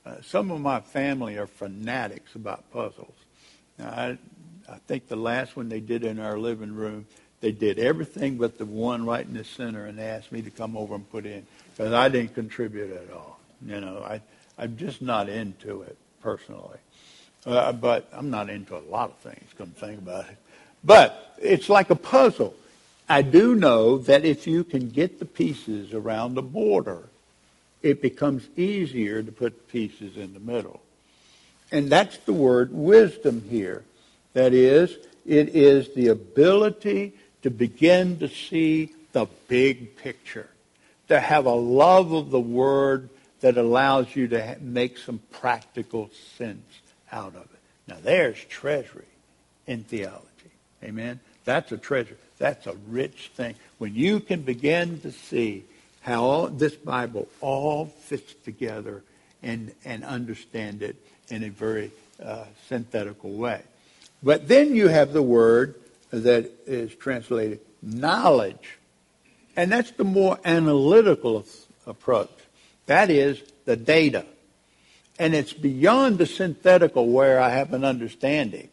Uh, 0.04 0.14
some 0.22 0.50
of 0.50 0.60
my 0.60 0.80
family 0.80 1.36
are 1.36 1.46
fanatics 1.46 2.34
about 2.34 2.70
puzzles. 2.72 3.14
Now, 3.78 3.88
I, 3.90 4.18
I 4.68 4.78
think 4.86 5.08
the 5.08 5.16
last 5.16 5.56
one 5.56 5.68
they 5.68 5.80
did 5.80 6.04
in 6.04 6.18
our 6.18 6.38
living 6.38 6.74
room, 6.74 7.06
they 7.40 7.52
did 7.52 7.78
everything 7.78 8.36
but 8.36 8.58
the 8.58 8.64
one 8.64 9.04
right 9.04 9.26
in 9.26 9.34
the 9.34 9.44
center, 9.44 9.86
and 9.86 10.00
asked 10.00 10.32
me 10.32 10.42
to 10.42 10.50
come 10.50 10.76
over 10.76 10.94
and 10.94 11.10
put 11.10 11.26
in 11.26 11.46
because 11.76 11.92
I 11.92 12.08
didn't 12.08 12.34
contribute 12.34 12.92
at 12.92 13.12
all. 13.12 13.40
You 13.66 13.80
know, 13.80 14.02
I 14.06 14.20
I'm 14.60 14.76
just 14.76 15.00
not 15.00 15.30
into 15.30 15.82
it 15.82 15.96
personally. 16.22 16.78
Uh, 17.46 17.72
but 17.72 18.06
I'm 18.12 18.28
not 18.28 18.50
into 18.50 18.76
a 18.76 18.84
lot 18.90 19.08
of 19.08 19.16
things. 19.16 19.48
Come 19.56 19.68
think 19.70 19.98
about 19.98 20.28
it. 20.28 20.36
But 20.84 21.34
it's 21.40 21.70
like 21.70 21.88
a 21.88 21.96
puzzle. 21.96 22.54
I 23.08 23.22
do 23.22 23.54
know 23.54 23.96
that 23.98 24.26
if 24.26 24.46
you 24.46 24.62
can 24.62 24.90
get 24.90 25.18
the 25.18 25.24
pieces 25.24 25.94
around 25.94 26.34
the 26.34 26.42
border, 26.42 27.08
it 27.82 28.02
becomes 28.02 28.46
easier 28.56 29.22
to 29.22 29.32
put 29.32 29.68
pieces 29.68 30.16
in 30.16 30.34
the 30.34 30.40
middle. 30.40 30.80
And 31.72 31.88
that's 31.88 32.16
the 32.18 32.32
word 32.32 32.72
wisdom 32.72 33.44
here. 33.48 33.84
That 34.32 34.52
is, 34.52 34.96
it 35.26 35.50
is 35.50 35.94
the 35.94 36.08
ability 36.08 37.14
to 37.42 37.50
begin 37.50 38.18
to 38.18 38.28
see 38.28 38.94
the 39.12 39.26
big 39.48 39.96
picture, 39.96 40.48
to 41.08 41.18
have 41.18 41.46
a 41.46 41.54
love 41.54 42.12
of 42.12 42.30
the 42.30 42.40
word 42.40 43.08
that 43.40 43.56
allows 43.56 44.14
you 44.14 44.28
to 44.28 44.56
make 44.60 44.98
some 44.98 45.20
practical 45.30 46.10
sense 46.36 46.80
out 47.10 47.34
of 47.34 47.42
it. 47.42 47.60
Now, 47.88 47.96
there's 48.02 48.38
treasury 48.44 49.06
in 49.66 49.84
theology. 49.84 50.24
Amen? 50.84 51.20
That's 51.44 51.72
a 51.72 51.78
treasure. 51.78 52.16
That's 52.38 52.66
a 52.66 52.74
rich 52.88 53.30
thing. 53.34 53.54
When 53.78 53.94
you 53.94 54.20
can 54.20 54.42
begin 54.42 55.00
to 55.00 55.12
see 55.12 55.64
how 56.00 56.22
all, 56.22 56.46
this 56.48 56.74
Bible 56.74 57.28
all 57.40 57.86
fits 57.86 58.34
together 58.44 59.02
and, 59.42 59.72
and 59.84 60.04
understand 60.04 60.82
it 60.82 60.96
in 61.28 61.44
a 61.44 61.50
very 61.50 61.90
uh, 62.22 62.44
synthetical 62.68 63.30
way. 63.32 63.62
But 64.22 64.48
then 64.48 64.74
you 64.74 64.88
have 64.88 65.12
the 65.12 65.22
word 65.22 65.76
that 66.10 66.50
is 66.66 66.94
translated 66.94 67.60
knowledge. 67.82 68.78
And 69.56 69.72
that's 69.72 69.90
the 69.92 70.04
more 70.04 70.38
analytical 70.44 71.44
approach. 71.86 72.30
That 72.86 73.10
is 73.10 73.42
the 73.64 73.76
data. 73.76 74.26
And 75.18 75.34
it's 75.34 75.52
beyond 75.52 76.18
the 76.18 76.26
synthetical 76.26 77.08
where 77.08 77.40
I 77.40 77.50
have 77.50 77.72
an 77.72 77.84
understanding. 77.84 78.68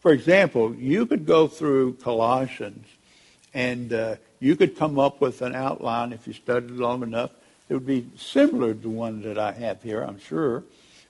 For 0.00 0.12
example, 0.12 0.74
you 0.74 1.06
could 1.06 1.26
go 1.26 1.48
through 1.48 1.94
Colossians 1.94 2.86
And 3.54 3.92
uh, 3.92 4.16
you 4.42 4.56
could 4.56 4.76
come 4.76 4.98
up 4.98 5.20
with 5.20 5.40
an 5.40 5.54
outline 5.54 6.12
if 6.12 6.26
you 6.26 6.32
studied 6.32 6.72
long 6.72 7.04
enough. 7.04 7.30
It 7.68 7.74
would 7.74 7.86
be 7.86 8.08
similar 8.16 8.74
to 8.74 8.88
one 8.88 9.22
that 9.22 9.38
I 9.38 9.52
have 9.52 9.80
here, 9.84 10.02
I'm 10.02 10.18
sure. 10.18 10.64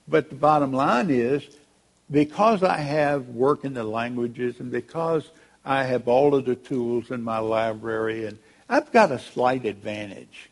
But 0.07 0.29
the 0.29 0.35
bottom 0.35 0.71
line 0.71 1.09
is, 1.09 1.43
because 2.11 2.61
I 2.61 2.77
have 2.77 3.29
work 3.29 3.65
in 3.65 3.73
the 3.73 3.83
languages 3.83 4.59
and 4.59 4.71
because 4.71 5.27
I 5.65 5.83
have 5.83 6.07
all 6.07 6.35
of 6.35 6.45
the 6.45 6.55
tools 6.55 7.09
in 7.09 7.23
my 7.23 7.39
library 7.39 8.27
and 8.27 8.37
I've 8.69 8.91
got 8.91 9.11
a 9.11 9.17
slight 9.17 9.65
advantage. 9.65 10.51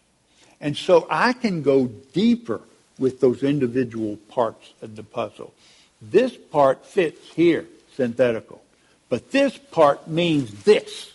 And 0.60 0.76
so 0.76 1.06
I 1.08 1.34
can 1.34 1.62
go 1.62 1.86
deeper 1.86 2.62
with 2.98 3.20
those 3.20 3.44
individual 3.44 4.18
parts 4.28 4.74
of 4.82 4.96
the 4.96 5.04
puzzle. 5.04 5.54
This 6.02 6.36
part 6.36 6.84
fits 6.84 7.30
here, 7.36 7.68
synthetical. 7.96 8.64
But 9.08 9.30
this 9.30 9.56
part 9.56 10.08
means 10.08 10.64
this 10.64 11.14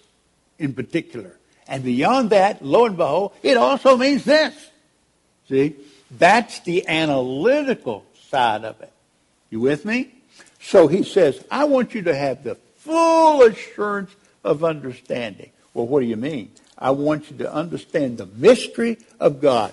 in 0.60 0.72
particular. 0.72 1.36
And 1.68 1.82
beyond 1.82 2.30
that, 2.30 2.64
lo 2.64 2.86
and 2.86 2.96
behold, 2.96 3.32
it 3.42 3.56
also 3.56 3.96
means 3.96 4.24
this. 4.24 4.54
See? 5.48 5.76
That's 6.10 6.60
the 6.60 6.86
analytical 6.88 8.04
side 8.30 8.64
of 8.64 8.80
it. 8.80 8.92
You 9.50 9.60
with 9.60 9.84
me? 9.84 10.12
So 10.60 10.86
he 10.86 11.02
says, 11.02 11.42
I 11.50 11.64
want 11.64 11.94
you 11.94 12.02
to 12.02 12.14
have 12.14 12.44
the 12.44 12.56
full 12.78 13.42
assurance 13.42 14.10
of 14.44 14.64
understanding. 14.64 15.50
Well, 15.74 15.86
what 15.86 16.00
do 16.00 16.06
you 16.06 16.16
mean? 16.16 16.50
I 16.78 16.90
want 16.90 17.30
you 17.30 17.38
to 17.38 17.52
understand 17.52 18.18
the 18.18 18.26
mystery 18.26 18.98
of 19.18 19.40
God, 19.40 19.72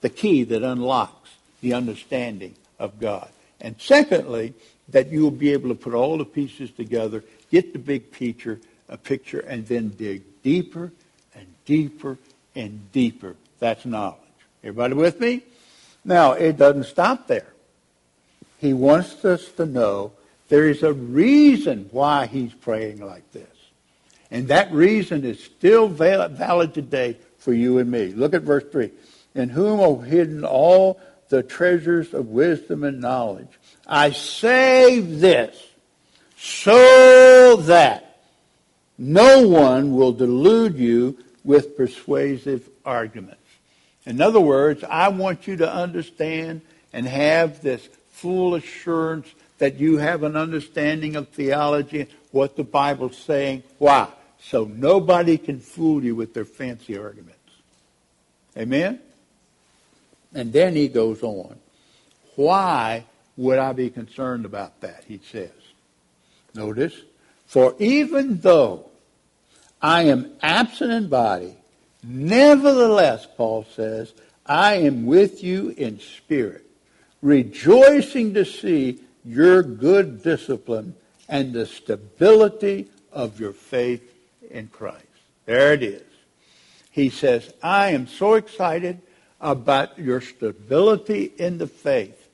the 0.00 0.08
key 0.08 0.44
that 0.44 0.62
unlocks 0.62 1.30
the 1.60 1.74
understanding 1.74 2.54
of 2.78 3.00
God. 3.00 3.28
And 3.60 3.76
secondly, 3.78 4.54
that 4.90 5.10
you'll 5.10 5.30
be 5.30 5.52
able 5.52 5.70
to 5.70 5.74
put 5.74 5.94
all 5.94 6.18
the 6.18 6.24
pieces 6.24 6.70
together, 6.70 7.24
get 7.50 7.72
the 7.72 7.78
big 7.78 8.12
picture, 8.12 8.60
a 8.88 8.96
picture, 8.96 9.40
and 9.40 9.66
then 9.66 9.88
dig 9.90 10.22
deeper 10.42 10.92
and 11.34 11.46
deeper 11.64 12.18
and 12.54 12.92
deeper. 12.92 13.36
That's 13.58 13.84
knowledge. 13.84 14.18
Everybody 14.62 14.94
with 14.94 15.20
me? 15.20 15.42
Now, 16.04 16.32
it 16.32 16.56
doesn't 16.56 16.84
stop 16.84 17.26
there. 17.26 17.48
He 18.58 18.72
wants 18.72 19.24
us 19.24 19.48
to 19.52 19.66
know 19.66 20.12
there 20.48 20.68
is 20.68 20.82
a 20.82 20.92
reason 20.92 21.88
why 21.90 22.26
he's 22.26 22.52
praying 22.52 23.00
like 23.00 23.30
this. 23.32 23.48
And 24.30 24.48
that 24.48 24.72
reason 24.72 25.24
is 25.24 25.42
still 25.42 25.88
valid 25.88 26.74
today 26.74 27.16
for 27.38 27.52
you 27.52 27.78
and 27.78 27.90
me. 27.90 28.12
Look 28.12 28.34
at 28.34 28.42
verse 28.42 28.64
3. 28.70 28.90
In 29.34 29.48
whom 29.48 29.80
are 29.80 30.04
hidden 30.04 30.44
all 30.44 31.00
the 31.28 31.42
treasures 31.42 32.12
of 32.12 32.28
wisdom 32.28 32.84
and 32.84 33.00
knowledge. 33.00 33.48
I 33.86 34.10
save 34.12 35.20
this 35.20 35.56
so 36.36 37.56
that 37.62 38.03
no 38.98 39.46
one 39.46 39.94
will 39.94 40.12
delude 40.12 40.78
you 40.78 41.18
with 41.44 41.76
persuasive 41.76 42.68
arguments. 42.84 43.40
In 44.06 44.20
other 44.20 44.40
words, 44.40 44.84
I 44.84 45.08
want 45.08 45.46
you 45.46 45.56
to 45.56 45.72
understand 45.72 46.60
and 46.92 47.06
have 47.06 47.62
this 47.62 47.88
full 48.10 48.54
assurance 48.54 49.28
that 49.58 49.78
you 49.78 49.98
have 49.98 50.22
an 50.22 50.36
understanding 50.36 51.16
of 51.16 51.28
theology, 51.28 52.06
what 52.30 52.56
the 52.56 52.64
Bible's 52.64 53.16
saying. 53.16 53.62
Why? 53.78 54.08
So 54.40 54.64
nobody 54.64 55.38
can 55.38 55.58
fool 55.60 56.04
you 56.04 56.14
with 56.14 56.34
their 56.34 56.44
fancy 56.44 56.98
arguments. 56.98 57.38
Amen? 58.56 59.00
And 60.34 60.52
then 60.52 60.76
he 60.76 60.88
goes 60.88 61.22
on. 61.22 61.56
Why 62.36 63.04
would 63.36 63.58
I 63.58 63.72
be 63.72 63.90
concerned 63.90 64.44
about 64.44 64.80
that? 64.80 65.04
He 65.06 65.20
says. 65.30 65.50
Notice, 66.54 66.94
for 67.54 67.76
even 67.78 68.40
though 68.40 68.84
I 69.80 70.02
am 70.06 70.32
absent 70.42 70.90
in 70.90 71.06
body, 71.06 71.54
nevertheless, 72.02 73.28
Paul 73.36 73.64
says, 73.76 74.12
I 74.44 74.74
am 74.78 75.06
with 75.06 75.44
you 75.44 75.68
in 75.68 76.00
spirit, 76.00 76.66
rejoicing 77.22 78.34
to 78.34 78.44
see 78.44 78.98
your 79.24 79.62
good 79.62 80.24
discipline 80.24 80.96
and 81.28 81.52
the 81.52 81.66
stability 81.66 82.88
of 83.12 83.38
your 83.38 83.52
faith 83.52 84.02
in 84.50 84.66
Christ. 84.66 85.06
There 85.46 85.74
it 85.74 85.84
is. 85.84 86.02
He 86.90 87.08
says, 87.08 87.54
I 87.62 87.90
am 87.90 88.08
so 88.08 88.34
excited 88.34 89.00
about 89.40 89.96
your 89.96 90.20
stability 90.20 91.32
in 91.38 91.58
the 91.58 91.68
faith, 91.68 92.28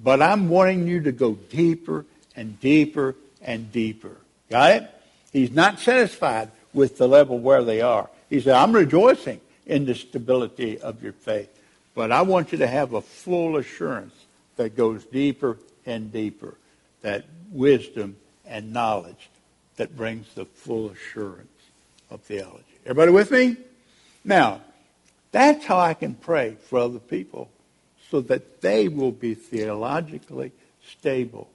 but 0.00 0.20
I'm 0.20 0.48
wanting 0.48 0.88
you 0.88 1.00
to 1.02 1.12
go 1.12 1.34
deeper 1.34 2.06
and 2.34 2.58
deeper 2.58 3.14
and 3.40 3.70
deeper. 3.70 4.16
Got 4.54 4.70
it? 4.70 4.90
He's 5.32 5.50
not 5.50 5.80
satisfied 5.80 6.48
with 6.72 6.96
the 6.96 7.08
level 7.08 7.40
where 7.40 7.64
they 7.64 7.80
are. 7.80 8.08
He 8.30 8.40
said, 8.40 8.54
I'm 8.54 8.70
rejoicing 8.70 9.40
in 9.66 9.84
the 9.84 9.96
stability 9.96 10.78
of 10.78 11.02
your 11.02 11.12
faith, 11.12 11.50
but 11.92 12.12
I 12.12 12.22
want 12.22 12.52
you 12.52 12.58
to 12.58 12.66
have 12.68 12.92
a 12.92 13.00
full 13.00 13.56
assurance 13.56 14.14
that 14.54 14.76
goes 14.76 15.02
deeper 15.06 15.58
and 15.86 16.12
deeper, 16.12 16.54
that 17.02 17.24
wisdom 17.50 18.14
and 18.46 18.72
knowledge 18.72 19.28
that 19.74 19.96
brings 19.96 20.32
the 20.36 20.44
full 20.44 20.88
assurance 20.90 21.48
of 22.08 22.20
theology. 22.20 22.62
Everybody 22.84 23.10
with 23.10 23.32
me? 23.32 23.56
Now, 24.24 24.60
that's 25.32 25.64
how 25.64 25.80
I 25.80 25.94
can 25.94 26.14
pray 26.14 26.58
for 26.68 26.78
other 26.78 27.00
people 27.00 27.50
so 28.08 28.20
that 28.20 28.60
they 28.60 28.86
will 28.86 29.10
be 29.10 29.34
theologically 29.34 30.52
stable. 30.86 31.50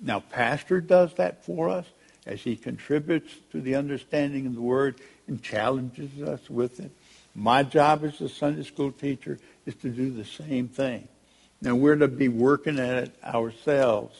Now, 0.00 0.20
Pastor 0.20 0.80
does 0.80 1.12
that 1.16 1.44
for 1.44 1.68
us 1.68 1.84
as 2.28 2.42
he 2.42 2.54
contributes 2.54 3.32
to 3.50 3.60
the 3.60 3.74
understanding 3.74 4.46
of 4.46 4.54
the 4.54 4.60
Word 4.60 5.00
and 5.26 5.42
challenges 5.42 6.22
us 6.22 6.48
with 6.50 6.78
it. 6.78 6.90
My 7.34 7.62
job 7.62 8.04
as 8.04 8.20
a 8.20 8.28
Sunday 8.28 8.64
school 8.64 8.92
teacher 8.92 9.38
is 9.64 9.74
to 9.76 9.88
do 9.88 10.10
the 10.10 10.24
same 10.24 10.68
thing. 10.68 11.08
Now, 11.62 11.74
we're 11.74 11.96
to 11.96 12.06
be 12.06 12.28
working 12.28 12.78
at 12.78 13.04
it 13.04 13.14
ourselves 13.24 14.16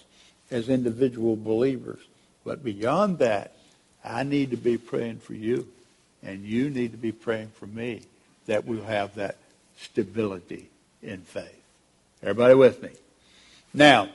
as 0.51 0.69
individual 0.69 1.37
believers. 1.37 2.01
But 2.45 2.65
beyond 2.65 3.19
that, 3.19 3.57
I 4.05 4.23
need 4.23 4.51
to 4.53 4.57
be 4.57 4.79
praying 4.79 5.19
for 5.19 5.35
you, 5.35 5.69
and 6.23 6.45
you 6.45 6.71
need 6.71 6.93
to 6.93 6.99
be 6.99 7.13
praying 7.13 7.51
for 7.51 7.67
me 7.67 8.03
that 8.47 8.65
we'll 8.65 8.85
have 8.85 9.15
that 9.17 9.37
stability 9.77 10.71
in 11.03 11.21
faith. 11.21 11.63
Everybody 12.23 12.55
with 12.55 12.83
me? 12.83 12.91
Now, 13.75 14.09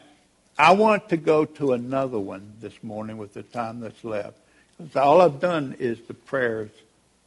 I 0.58 0.74
want 0.74 1.10
to 1.10 1.18
go 1.18 1.46
to 1.46 1.74
another 1.74 2.20
one 2.20 2.54
this 2.62 2.84
morning 2.84 3.18
with 3.18 3.34
the 3.34 3.42
time 3.42 3.80
that's 3.80 4.04
left. 4.04 4.38
Because 4.78 4.96
all 4.96 5.22
I've 5.22 5.40
done 5.40 5.76
is 5.80 6.00
the 6.02 6.14
prayers 6.14 6.70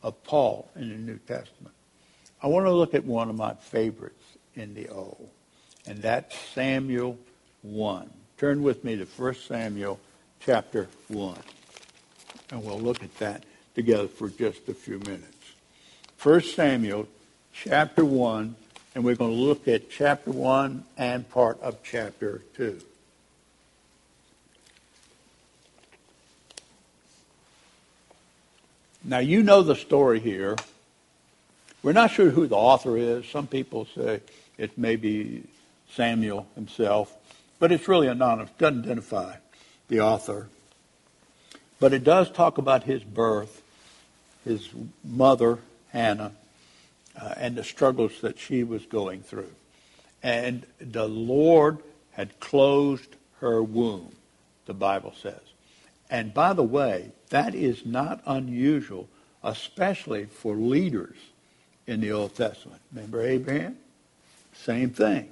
of 0.02 0.22
Paul 0.24 0.68
in 0.76 0.90
the 0.90 0.96
New 0.96 1.18
Testament. 1.18 1.74
I 2.40 2.46
want 2.46 2.66
to 2.66 2.72
look 2.72 2.94
at 2.94 3.04
one 3.04 3.28
of 3.28 3.36
my 3.36 3.54
favorites 3.54 4.22
in 4.54 4.74
the 4.74 4.88
Old, 4.88 5.28
and 5.86 5.98
that's 5.98 6.36
Samuel 6.54 7.18
1. 7.62 8.10
Turn 8.38 8.62
with 8.62 8.84
me 8.84 8.96
to 8.96 9.04
1 9.04 9.34
Samuel 9.34 9.98
chapter 10.40 10.88
1. 11.08 11.36
And 12.50 12.64
we'll 12.64 12.78
look 12.78 13.02
at 13.02 13.16
that 13.18 13.44
together 13.74 14.06
for 14.06 14.28
just 14.28 14.68
a 14.68 14.74
few 14.74 14.98
minutes. 15.00 15.24
1 16.22 16.42
Samuel 16.42 17.08
chapter 17.52 18.04
1, 18.04 18.54
and 18.94 19.04
we're 19.04 19.16
going 19.16 19.32
to 19.32 19.36
look 19.36 19.66
at 19.66 19.90
chapter 19.90 20.30
1 20.30 20.84
and 20.96 21.28
part 21.28 21.60
of 21.60 21.82
chapter 21.82 22.42
2. 22.56 22.80
Now, 29.08 29.18
you 29.18 29.44
know 29.44 29.62
the 29.62 29.76
story 29.76 30.18
here. 30.18 30.56
We're 31.84 31.92
not 31.92 32.10
sure 32.10 32.30
who 32.30 32.48
the 32.48 32.56
author 32.56 32.96
is. 32.96 33.24
Some 33.28 33.46
people 33.46 33.86
say 33.94 34.20
it 34.58 34.76
may 34.76 34.96
be 34.96 35.44
Samuel 35.92 36.48
himself, 36.56 37.16
but 37.60 37.70
it's 37.70 37.86
really 37.86 38.08
anonymous. 38.08 38.50
Doesn't 38.58 38.82
identify 38.82 39.36
the 39.86 40.00
author. 40.00 40.48
But 41.78 41.92
it 41.92 42.02
does 42.02 42.32
talk 42.32 42.58
about 42.58 42.82
his 42.82 43.04
birth, 43.04 43.62
his 44.44 44.68
mother, 45.04 45.60
Hannah, 45.92 46.32
uh, 47.20 47.34
and 47.36 47.54
the 47.54 47.62
struggles 47.62 48.20
that 48.22 48.40
she 48.40 48.64
was 48.64 48.84
going 48.86 49.22
through. 49.22 49.52
And 50.20 50.66
the 50.80 51.06
Lord 51.06 51.78
had 52.10 52.40
closed 52.40 53.14
her 53.38 53.62
womb, 53.62 54.16
the 54.64 54.74
Bible 54.74 55.14
says. 55.22 55.45
And 56.10 56.32
by 56.32 56.52
the 56.52 56.62
way, 56.62 57.10
that 57.30 57.54
is 57.54 57.84
not 57.84 58.22
unusual, 58.26 59.08
especially 59.42 60.26
for 60.26 60.54
leaders 60.54 61.16
in 61.86 62.00
the 62.00 62.12
Old 62.12 62.34
Testament. 62.34 62.80
Remember 62.92 63.22
Abraham? 63.22 63.76
Same 64.54 64.90
thing. 64.90 65.28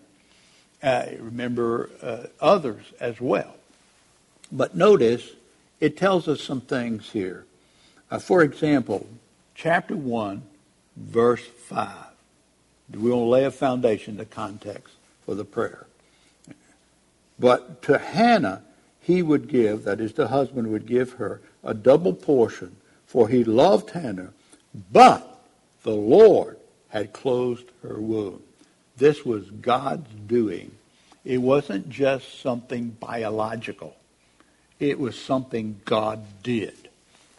Uh, 0.82 1.06
remember 1.18 1.90
uh, 2.02 2.26
others 2.40 2.84
as 3.00 3.20
well. 3.20 3.54
But 4.52 4.76
notice 4.76 5.30
it 5.80 5.96
tells 5.96 6.28
us 6.28 6.42
some 6.42 6.60
things 6.60 7.10
here. 7.10 7.44
Uh, 8.10 8.18
for 8.18 8.42
example, 8.42 9.06
chapter 9.54 9.96
1, 9.96 10.42
verse 10.96 11.44
5. 11.44 11.90
We 12.92 13.10
want 13.10 13.12
to 13.12 13.24
lay 13.24 13.44
a 13.44 13.50
foundation, 13.50 14.16
the 14.16 14.24
context 14.24 14.94
for 15.24 15.34
the 15.34 15.44
prayer. 15.44 15.86
But 17.38 17.82
to 17.82 17.98
Hannah, 17.98 18.62
he 19.04 19.22
would 19.22 19.48
give, 19.48 19.84
that 19.84 20.00
is, 20.00 20.14
the 20.14 20.28
husband 20.28 20.72
would 20.72 20.86
give 20.86 21.12
her, 21.12 21.40
a 21.62 21.74
double 21.74 22.12
portion 22.12 22.76
for 23.14 23.28
he 23.28 23.44
loved 23.44 23.90
Hannah, 23.90 24.32
but 24.90 25.40
the 25.84 25.94
Lord 25.94 26.58
had 26.88 27.12
closed 27.12 27.66
her 27.84 28.00
womb. 28.00 28.42
This 28.96 29.24
was 29.24 29.48
God's 29.50 30.12
doing. 30.26 30.72
It 31.24 31.38
wasn't 31.38 31.88
just 31.88 32.40
something 32.40 32.88
biological. 32.98 33.94
It 34.80 34.98
was 34.98 35.16
something 35.16 35.80
God 35.84 36.24
did. 36.42 36.88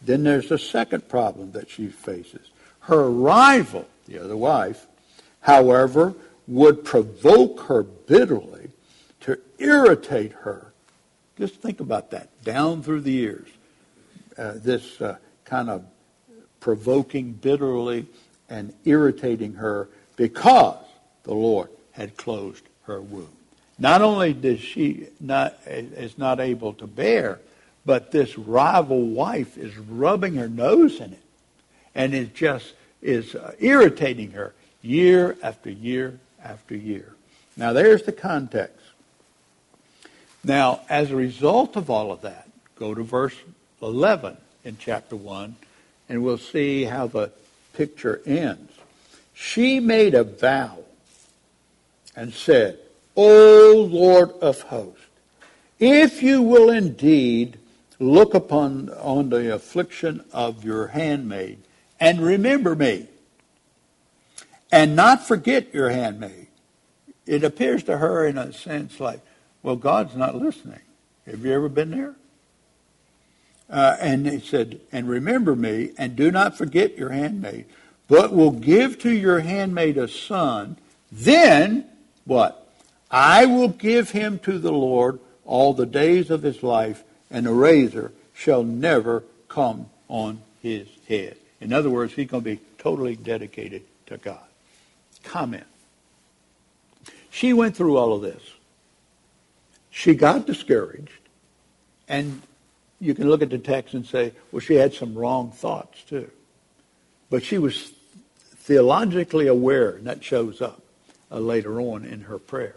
Then 0.02 0.24
there's 0.24 0.48
the 0.48 0.58
second 0.58 1.10
problem 1.10 1.52
that 1.52 1.70
she 1.70 1.88
faces. 1.88 2.48
Her 2.80 3.10
rival, 3.10 3.86
the 4.08 4.20
other 4.20 4.38
wife, 4.38 4.88
however, 5.42 6.14
would 6.48 6.86
provoke 6.86 7.64
her 7.64 7.84
bitterly 7.84 8.70
to 9.22 9.40
irritate 9.58 10.32
her. 10.32 10.65
Just 11.38 11.56
think 11.56 11.80
about 11.80 12.12
that 12.12 12.30
down 12.44 12.82
through 12.82 13.02
the 13.02 13.12
years. 13.12 13.48
Uh, 14.38 14.54
this 14.56 15.02
uh, 15.02 15.18
kind 15.44 15.70
of 15.70 15.86
provoking 16.60 17.34
bitterly 17.34 18.06
and 18.50 18.74
irritating 18.86 19.54
her 19.54 19.90
because 20.16 20.84
the 21.24 21.34
Lord 21.34 21.70
had 21.92 22.18
closed 22.18 22.64
her 22.84 23.02
womb. 23.02 23.30
Not 23.78 24.02
only 24.02 24.34
does 24.34 24.60
she 24.60 25.08
not 25.20 25.58
is 25.68 26.18
not 26.18 26.40
able 26.40 26.74
to 26.76 26.88
bear, 26.88 27.40
but 27.86 28.12
this 28.12 28.38
rival 28.38 29.06
wife 29.06 29.58
is 29.58 29.78
rubbing 29.78 30.36
her 30.36 30.48
nose 30.48 31.00
in 31.00 31.14
it, 31.14 31.24
and 31.94 32.14
it 32.14 32.34
just 32.34 32.74
is 33.02 33.36
uh, 33.36 33.54
irritating 33.60 34.32
her 34.32 34.54
year 34.82 35.38
after 35.44 35.70
year 35.70 36.20
after 36.44 36.76
year. 36.76 37.14
Now 37.58 37.74
there's 37.74 38.04
the 38.04 38.12
context. 38.12 38.85
Now, 40.46 40.82
as 40.90 41.10
a 41.10 41.16
result 41.16 41.76
of 41.76 41.90
all 41.90 42.12
of 42.12 42.22
that, 42.22 42.48
go 42.76 42.94
to 42.94 43.02
verse 43.02 43.34
11 43.82 44.38
in 44.64 44.78
chapter 44.78 45.16
1, 45.16 45.56
and 46.08 46.24
we'll 46.24 46.38
see 46.38 46.84
how 46.84 47.08
the 47.08 47.32
picture 47.74 48.22
ends. 48.28 48.72
She 49.34 49.80
made 49.80 50.14
a 50.14 50.24
vow 50.24 50.78
and 52.16 52.32
said, 52.32 52.78
O 53.16 53.90
Lord 53.90 54.32
of 54.40 54.62
hosts, 54.62 55.02
if 55.80 56.22
you 56.22 56.44
will 56.44 56.70
indeed 56.70 57.58
look 58.00 58.36
upon 58.36 58.90
on 58.92 59.30
the 59.30 59.52
affliction 59.52 60.24
of 60.32 60.64
your 60.64 60.88
handmaid 60.88 61.58
and 62.00 62.22
remember 62.22 62.76
me 62.76 63.08
and 64.72 64.96
not 64.96 65.26
forget 65.28 65.74
your 65.74 65.90
handmaid. 65.90 66.48
It 67.26 67.44
appears 67.44 67.84
to 67.86 67.98
her 67.98 68.28
in 68.28 68.38
a 68.38 68.54
sense 68.54 69.00
like, 69.00 69.22
well, 69.66 69.76
God's 69.76 70.16
not 70.16 70.36
listening. 70.36 70.80
Have 71.26 71.44
you 71.44 71.52
ever 71.52 71.70
been 71.70 71.90
there? 71.90 72.14
Uh, 73.68 73.98
and 74.00 74.28
he 74.28 74.40
said, 74.40 74.80
and 74.92 75.10
remember 75.10 75.56
me 75.56 75.90
and 75.98 76.16
do 76.16 76.30
not 76.30 76.56
forget 76.56 77.00
your 77.00 77.10
handmaid, 77.10 77.66
but 78.08 78.32
will 78.32 78.52
give 78.52 79.00
to 79.00 79.12
your 79.12 79.40
handmaid 79.40 79.98
a 79.98 80.08
son. 80.08 80.78
Then 81.12 81.86
what? 82.26 82.72
I 83.10 83.48
will 83.48 83.70
give 83.70 84.12
him 84.12 84.38
to 84.40 84.60
the 84.60 84.72
Lord 84.72 85.20
all 85.46 85.74
the 85.74 85.88
days 85.88 86.30
of 86.30 86.44
his 86.44 86.62
life, 86.62 87.04
and 87.32 87.48
a 87.48 87.52
razor 87.52 88.12
shall 88.36 88.64
never 88.64 89.24
come 89.48 89.88
on 90.08 90.42
his 90.62 90.88
head. 91.08 91.38
In 91.60 91.74
other 91.74 91.90
words, 91.90 92.14
he's 92.14 92.28
going 92.28 92.44
to 92.44 92.50
be 92.52 92.62
totally 92.78 93.16
dedicated 93.16 93.82
to 94.06 94.18
God. 94.18 94.46
Comment. 95.24 95.66
She 97.32 97.52
went 97.52 97.76
through 97.76 97.98
all 97.98 98.14
of 98.14 98.22
this. 98.22 98.44
She 99.98 100.14
got 100.14 100.46
discouraged, 100.46 101.10
and 102.10 102.42
you 103.00 103.16
can 103.16 103.30
look 103.30 103.42
at 103.42 103.50
the 103.50 103.58
text 103.58 103.94
and 103.94 104.06
say, 104.06 104.34
well, 104.52 104.60
she 104.60 104.76
had 104.76 104.94
some 104.94 105.16
wrong 105.16 105.52
thoughts 105.52 106.04
too. 106.04 106.30
But 107.30 107.44
she 107.44 107.58
was 107.58 107.94
theologically 108.58 109.48
aware, 109.48 109.92
and 109.92 110.06
that 110.06 110.22
shows 110.22 110.62
up 110.62 110.82
uh, 111.32 111.40
later 111.40 111.80
on 111.80 112.04
in 112.04 112.20
her 112.24 112.38
prayer. 112.38 112.76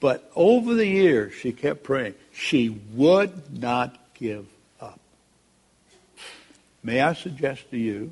But 0.00 0.28
over 0.34 0.74
the 0.74 0.88
years, 0.88 1.34
she 1.34 1.52
kept 1.52 1.84
praying. 1.84 2.14
She 2.32 2.80
would 2.94 3.56
not 3.56 3.96
give 4.14 4.46
up. 4.80 4.98
May 6.82 7.00
I 7.00 7.12
suggest 7.12 7.70
to 7.70 7.78
you 7.78 8.10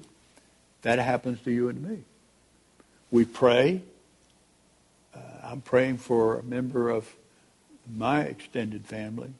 that 0.82 1.00
happens 1.00 1.40
to 1.40 1.50
you 1.50 1.68
and 1.68 1.82
me. 1.82 2.04
We 3.10 3.24
pray. 3.24 3.82
Uh, 5.12 5.18
I'm 5.42 5.60
praying 5.60 5.98
for 5.98 6.38
a 6.38 6.44
member 6.44 6.88
of 6.88 7.12
my 7.94 8.22
extended 8.22 8.86
family 8.86 9.30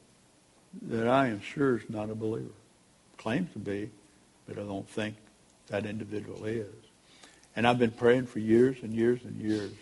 that 0.83 1.07
I 1.07 1.27
am 1.27 1.41
sure 1.41 1.77
is 1.77 1.89
not 1.89 2.09
a 2.09 2.15
believer. 2.15 2.49
Claims 3.17 3.51
to 3.53 3.59
be, 3.59 3.89
but 4.47 4.57
I 4.57 4.61
don't 4.61 4.87
think 4.89 5.15
that 5.67 5.85
individual 5.85 6.45
is. 6.45 6.67
And 7.55 7.67
I've 7.67 7.79
been 7.79 7.91
praying 7.91 8.27
for 8.27 8.39
years 8.39 8.77
and 8.83 8.93
years 8.93 9.19
and 9.23 9.41
years. 9.41 9.73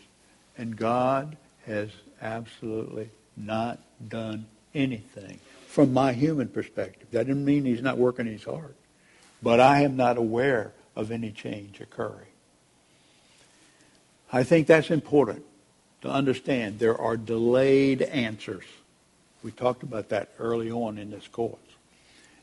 And 0.58 0.78
God 0.78 1.36
has 1.66 1.90
absolutely 2.22 3.10
not 3.36 3.80
done 4.08 4.46
anything 4.74 5.40
from 5.68 5.94
my 5.94 6.14
human 6.14 6.48
perspective. 6.48 7.08
That 7.12 7.28
doesn't 7.28 7.44
mean 7.44 7.66
he's 7.66 7.82
not 7.82 7.98
working 7.98 8.26
his 8.26 8.46
heart. 8.46 8.76
But 9.44 9.60
I 9.60 9.82
am 9.82 9.98
not 9.98 10.18
aware 10.18 10.74
of 10.96 11.12
any 11.12 11.32
change 11.32 11.82
occurring. 11.82 12.28
I 14.32 14.44
think 14.44 14.68
that's 14.68 14.90
important 14.90 15.46
to 16.06 16.12
understand. 16.12 16.80
There 16.80 17.00
are 17.00 17.18
delayed 17.18 18.04
answers. 18.04 18.64
We 19.44 19.52
talked 19.52 19.84
about 19.84 20.10
that 20.10 20.30
early 20.40 20.72
on 20.72 20.98
in 20.98 21.12
this 21.12 21.28
course. 21.28 21.58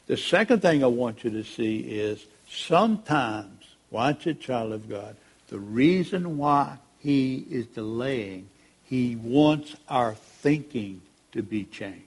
The 0.06 0.16
second 0.16 0.62
thing 0.62 0.82
I 0.82 0.88
want 0.88 1.24
you 1.24 1.30
to 1.30 1.44
see 1.44 1.78
is 1.78 2.24
sometimes, 2.50 3.64
watch 3.90 4.26
it, 4.26 4.40
child 4.40 4.72
of 4.72 4.88
God, 4.88 5.16
the 5.48 5.58
reason 5.58 6.38
why 6.38 6.78
he 6.98 7.46
is 7.50 7.66
delaying, 7.66 8.48
he 8.84 9.16
wants 9.16 9.76
our 9.88 10.14
thinking 10.14 11.00
to 11.30 11.42
be 11.42 11.64
changed. 11.64 12.02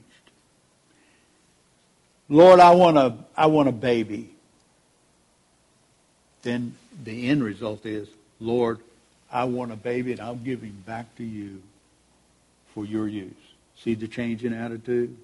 Lord, 2.28 2.60
I 2.60 2.72
want 2.72 2.98
a, 2.98 3.15
I 3.38 3.46
want 3.46 3.70
a 3.70 3.74
baby. 3.74 4.30
Then 6.41 6.76
the 7.04 7.30
end 7.30 7.44
result 7.44 7.86
is, 7.86 8.10
Lord, 8.39 8.80
I 9.36 9.43
want 9.43 9.74
a 9.74 9.76
baby 9.76 10.13
and 10.13 10.21
I'll 10.21 10.36
give 10.36 10.62
him 10.62 10.82
back 10.86 11.13
to 11.17 11.24
you 11.26 11.62
for 12.74 12.86
your 12.86 13.06
use. 13.06 13.34
See 13.78 13.93
the 13.93 14.08
change 14.08 14.45
in 14.45 14.54
attitude? 14.54 15.17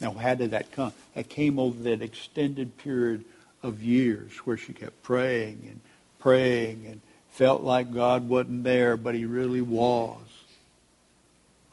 Now, 0.00 0.12
how 0.12 0.36
did 0.36 0.52
that 0.52 0.70
come? 0.70 0.92
It 1.16 1.28
came 1.28 1.58
over 1.58 1.82
that 1.82 2.00
extended 2.00 2.78
period 2.78 3.24
of 3.64 3.82
years 3.82 4.30
where 4.44 4.56
she 4.56 4.72
kept 4.72 5.02
praying 5.02 5.66
and 5.68 5.80
praying 6.20 6.86
and 6.86 7.00
felt 7.30 7.62
like 7.62 7.92
God 7.92 8.28
wasn't 8.28 8.62
there, 8.62 8.96
but 8.96 9.16
he 9.16 9.24
really 9.24 9.62
was. 9.62 10.20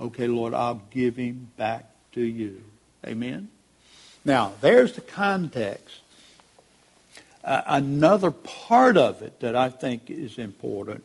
Okay, 0.02 0.26
Lord, 0.26 0.56
I'll 0.56 0.82
give 0.90 1.18
him 1.18 1.52
back 1.58 1.92
to 2.14 2.22
you. 2.22 2.64
Amen? 3.06 3.50
Now, 4.26 4.54
there's 4.62 4.94
the 4.94 5.02
context. 5.02 6.00
Uh, 7.44 7.62
another 7.68 8.32
part 8.32 8.98
of 8.98 9.22
it 9.22 9.42
that 9.42 9.56
I 9.56 9.70
think 9.70 10.10
is 10.10 10.40
important 10.40 11.04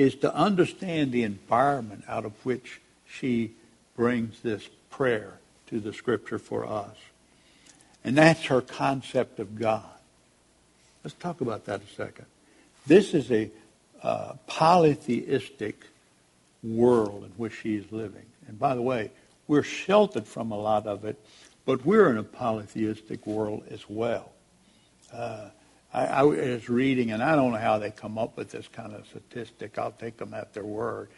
is 0.00 0.14
to 0.14 0.34
understand 0.34 1.12
the 1.12 1.24
environment 1.24 2.02
out 2.08 2.24
of 2.24 2.32
which 2.46 2.80
she 3.06 3.52
brings 3.96 4.40
this 4.40 4.66
prayer 4.88 5.34
to 5.66 5.78
the 5.78 5.92
scripture 5.92 6.38
for 6.38 6.64
us. 6.64 6.96
And 8.02 8.16
that's 8.16 8.44
her 8.44 8.62
concept 8.62 9.38
of 9.40 9.58
God. 9.58 9.84
Let's 11.04 11.14
talk 11.18 11.42
about 11.42 11.66
that 11.66 11.82
a 11.82 11.94
second. 11.94 12.24
This 12.86 13.12
is 13.12 13.30
a 13.30 13.50
uh, 14.02 14.32
polytheistic 14.46 15.84
world 16.62 17.24
in 17.24 17.30
which 17.32 17.60
she 17.60 17.76
is 17.76 17.84
living. 17.92 18.24
And 18.48 18.58
by 18.58 18.74
the 18.74 18.82
way, 18.82 19.10
we're 19.48 19.62
sheltered 19.62 20.26
from 20.26 20.50
a 20.50 20.58
lot 20.58 20.86
of 20.86 21.04
it, 21.04 21.22
but 21.66 21.84
we're 21.84 22.08
in 22.08 22.16
a 22.16 22.22
polytheistic 22.22 23.26
world 23.26 23.64
as 23.70 23.84
well. 23.86 24.32
Uh, 25.12 25.50
I, 25.92 26.06
I, 26.06 26.22
was 26.22 26.68
reading, 26.68 27.10
and 27.10 27.22
I 27.22 27.34
don't 27.34 27.52
know 27.52 27.58
how 27.58 27.78
they 27.78 27.90
come 27.90 28.16
up 28.16 28.36
with 28.36 28.50
this 28.50 28.68
kind 28.68 28.94
of 28.94 29.06
statistic. 29.06 29.76
I'll 29.76 29.90
take 29.92 30.18
them 30.18 30.34
at 30.34 30.54
their 30.54 30.64
word. 30.64 31.08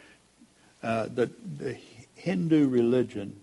Uh, 0.81 1.07
the, 1.13 1.29
the 1.57 1.77
Hindu 2.15 2.67
religion 2.67 3.39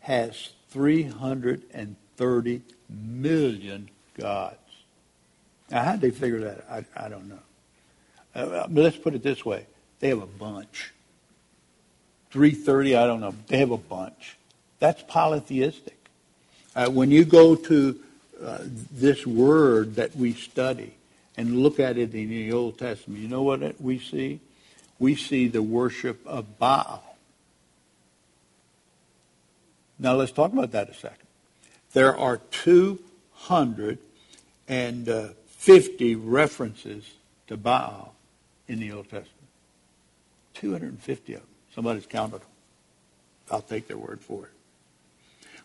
has 0.00 0.50
330 0.70 2.62
million 2.88 3.90
gods. 4.16 4.56
Now, 5.70 5.84
how 5.84 5.92
did 5.92 6.00
they 6.00 6.10
figure 6.10 6.40
that? 6.40 6.64
I, 6.70 7.04
I 7.04 7.08
don't 7.08 7.28
know. 7.28 7.38
Uh, 8.34 8.66
but 8.68 8.82
let's 8.82 8.96
put 8.96 9.14
it 9.14 9.22
this 9.22 9.44
way: 9.44 9.66
they 10.00 10.08
have 10.08 10.22
a 10.22 10.26
bunch. 10.26 10.92
330, 12.30 12.96
I 12.96 13.06
don't 13.06 13.20
know. 13.20 13.34
They 13.48 13.58
have 13.58 13.72
a 13.72 13.76
bunch. 13.76 14.38
That's 14.78 15.02
polytheistic. 15.02 15.98
Uh, 16.74 16.88
when 16.88 17.10
you 17.10 17.26
go 17.26 17.54
to 17.54 18.00
this 18.38 19.26
word 19.26 19.96
that 19.96 20.16
we 20.16 20.32
study 20.32 20.94
and 21.36 21.62
look 21.62 21.80
at 21.80 21.96
it 21.96 22.14
in 22.14 22.28
the 22.28 22.52
Old 22.52 22.78
Testament, 22.78 23.20
you 23.20 23.28
know 23.28 23.42
what 23.42 23.80
we 23.80 23.98
see? 23.98 24.40
We 24.98 25.16
see 25.16 25.48
the 25.48 25.62
worship 25.62 26.20
of 26.26 26.58
Baal. 26.58 27.16
Now 29.98 30.14
let's 30.14 30.32
talk 30.32 30.52
about 30.52 30.72
that 30.72 30.90
a 30.90 30.94
second. 30.94 31.18
There 31.92 32.16
are 32.16 32.38
250 32.50 34.02
250 34.72 36.16
references 36.16 37.04
to 37.46 37.56
Baal 37.56 38.14
in 38.68 38.80
the 38.80 38.92
Old 38.92 39.04
Testament. 39.04 39.28
250 40.54 41.34
of 41.34 41.40
them. 41.40 41.48
Somebody's 41.74 42.06
counted 42.06 42.40
them. 42.40 42.48
I'll 43.50 43.60
take 43.60 43.86
their 43.88 43.98
word 43.98 44.20
for 44.20 44.46
it. 44.46 44.51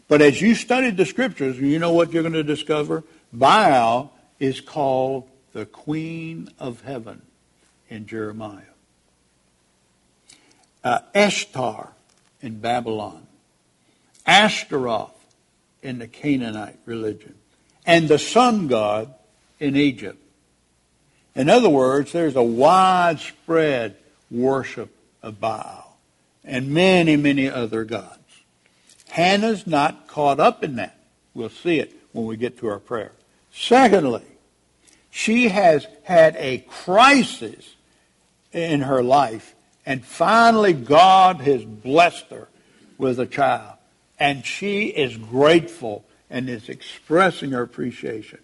But 0.08 0.22
as 0.22 0.42
you 0.42 0.56
study 0.56 0.92
the 0.92 1.06
scriptures, 1.06 1.60
you 1.60 1.80
know 1.80 1.92
what 1.92 2.14
you're 2.14 2.24
going 2.24 2.34
to 2.34 2.44
discover? 2.44 3.04
Baal 3.34 4.14
is 4.40 4.62
called 4.62 5.28
the 5.54 5.66
queen 5.66 6.50
of 6.60 6.82
heaven 6.82 7.22
in 7.90 8.06
Jeremiah. 8.06 8.62
Uh, 10.84 11.00
Ishtar 11.14 11.92
in 12.42 12.60
Babylon. 12.60 13.28
Ashtaroth 14.26 15.14
in 15.82 16.00
the 16.00 16.08
Canaanite 16.08 16.80
religion. 16.86 17.36
And 17.86 18.08
the 18.08 18.20
sun 18.20 18.68
god 18.68 19.14
in 19.60 19.76
Egypt. 19.76 20.22
In 21.36 21.50
other 21.50 21.70
words, 21.70 22.12
there's 22.12 22.36
a 22.36 22.44
widespread 22.44 23.96
worship 24.32 24.90
of 25.22 25.40
Baal 25.40 25.98
and 26.44 26.70
many, 26.70 27.16
many 27.16 27.50
other 27.50 27.84
gods. 27.84 28.18
Hannah's 29.18 29.66
not 29.66 30.06
caught 30.06 30.40
up 30.40 30.64
in 30.64 30.76
that. 30.76 30.96
We'll 31.34 31.50
see 31.50 31.80
it 31.80 31.92
when 32.12 32.28
we 32.28 32.38
get 32.38 32.60
to 32.60 32.68
our 32.68 32.78
prayer. 32.78 33.14
Secondly, 33.52 34.22
she 35.10 35.48
has 35.48 35.88
had 36.04 36.36
a 36.36 36.60
crisis 36.60 37.74
in 38.52 38.82
her 38.82 39.02
life, 39.02 39.56
and 39.88 40.06
finally 40.06 40.74
God 40.74 41.38
has 41.38 41.66
blessed 41.66 42.28
her 42.30 42.48
with 43.00 43.20
a 43.20 43.26
child. 43.26 43.80
And 44.20 44.46
she 44.46 44.86
is 44.86 45.18
grateful 45.18 46.06
and 46.30 46.48
is 46.48 46.70
expressing 46.70 47.50
her 47.54 47.64
appreciation. 47.64 48.38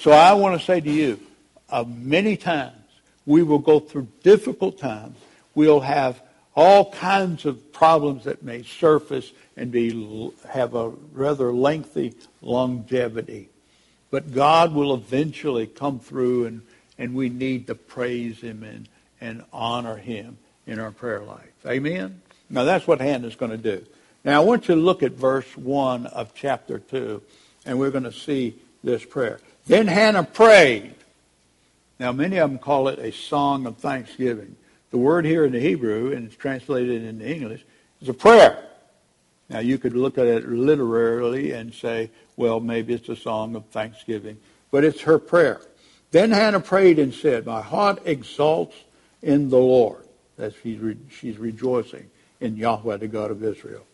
So 0.00 0.10
I 0.10 0.32
want 0.32 0.58
to 0.58 0.66
say 0.66 0.80
to 0.80 0.90
you, 0.90 1.20
uh, 1.68 1.84
many 1.86 2.36
times 2.36 2.82
we 3.26 3.44
will 3.44 3.60
go 3.60 3.78
through 3.78 4.08
difficult 4.24 4.76
times. 4.76 5.16
We'll 5.54 5.78
have 5.78 6.20
all 6.56 6.90
kinds 6.90 7.46
of 7.46 7.72
problems 7.72 8.24
that 8.24 8.42
may 8.42 8.64
surface 8.64 9.30
and 9.60 9.70
be 9.70 10.32
have 10.48 10.74
a 10.74 10.88
rather 11.12 11.52
lengthy 11.52 12.14
longevity. 12.40 13.50
But 14.10 14.32
God 14.32 14.74
will 14.74 14.94
eventually 14.94 15.66
come 15.66 16.00
through 16.00 16.46
and, 16.46 16.62
and 16.98 17.14
we 17.14 17.28
need 17.28 17.66
to 17.66 17.74
praise 17.74 18.40
him 18.40 18.62
and, 18.62 18.88
and 19.20 19.44
honor 19.52 19.96
him 19.96 20.38
in 20.66 20.80
our 20.80 20.90
prayer 20.90 21.20
life. 21.20 21.52
Amen? 21.66 22.22
Now 22.48 22.64
that's 22.64 22.86
what 22.86 23.02
Hannah's 23.02 23.36
going 23.36 23.50
to 23.50 23.58
do. 23.58 23.84
Now 24.24 24.40
I 24.40 24.44
want 24.44 24.66
you 24.66 24.76
to 24.76 24.80
look 24.80 25.02
at 25.02 25.12
verse 25.12 25.54
1 25.58 26.06
of 26.06 26.34
chapter 26.34 26.78
2 26.78 27.20
and 27.66 27.78
we're 27.78 27.90
going 27.90 28.04
to 28.04 28.12
see 28.12 28.56
this 28.82 29.04
prayer. 29.04 29.40
Then 29.66 29.86
Hannah 29.86 30.24
prayed. 30.24 30.94
Now 31.98 32.12
many 32.12 32.38
of 32.38 32.48
them 32.48 32.58
call 32.58 32.88
it 32.88 32.98
a 32.98 33.12
song 33.12 33.66
of 33.66 33.76
thanksgiving. 33.76 34.56
The 34.90 34.98
word 34.98 35.26
here 35.26 35.44
in 35.44 35.52
the 35.52 35.60
Hebrew, 35.60 36.12
and 36.12 36.26
it's 36.26 36.34
translated 36.34 37.04
into 37.04 37.30
English, 37.30 37.62
is 38.00 38.08
a 38.08 38.14
prayer. 38.14 38.69
Now 39.50 39.58
you 39.58 39.78
could 39.78 39.94
look 39.94 40.16
at 40.16 40.26
it 40.26 40.48
literally 40.48 41.52
and 41.52 41.74
say, 41.74 42.10
well, 42.36 42.60
maybe 42.60 42.94
it's 42.94 43.08
a 43.08 43.16
song 43.16 43.56
of 43.56 43.66
thanksgiving, 43.66 44.38
but 44.70 44.84
it's 44.84 45.02
her 45.02 45.18
prayer. 45.18 45.60
Then 46.12 46.30
Hannah 46.30 46.60
prayed 46.60 46.98
and 46.98 47.12
said, 47.12 47.46
My 47.46 47.60
heart 47.60 48.00
exalts 48.04 48.76
in 49.22 49.50
the 49.50 49.58
Lord. 49.58 50.04
That 50.36 50.54
she's, 50.62 50.78
re- 50.78 50.96
she's 51.10 51.36
rejoicing 51.36 52.08
in 52.40 52.56
Yahweh, 52.56 52.96
the 52.96 53.08
God 53.08 53.30
of 53.30 53.44
Israel. 53.44 53.84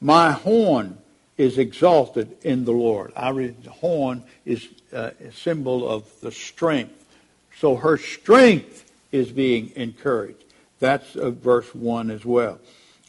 My 0.00 0.32
horn 0.32 0.98
is 1.38 1.56
exalted 1.58 2.36
in 2.42 2.64
the 2.64 2.72
Lord. 2.72 3.12
Our 3.16 3.50
horn 3.70 4.24
is 4.44 4.68
uh, 4.92 5.10
a 5.20 5.32
symbol 5.32 5.88
of 5.88 6.04
the 6.20 6.32
strength. 6.32 7.04
So 7.58 7.76
her 7.76 7.96
strength 7.96 8.90
is 9.12 9.30
being 9.30 9.72
encouraged. 9.76 10.44
That's 10.78 11.16
uh, 11.16 11.30
verse 11.30 11.74
1 11.74 12.10
as 12.10 12.24
well. 12.24 12.58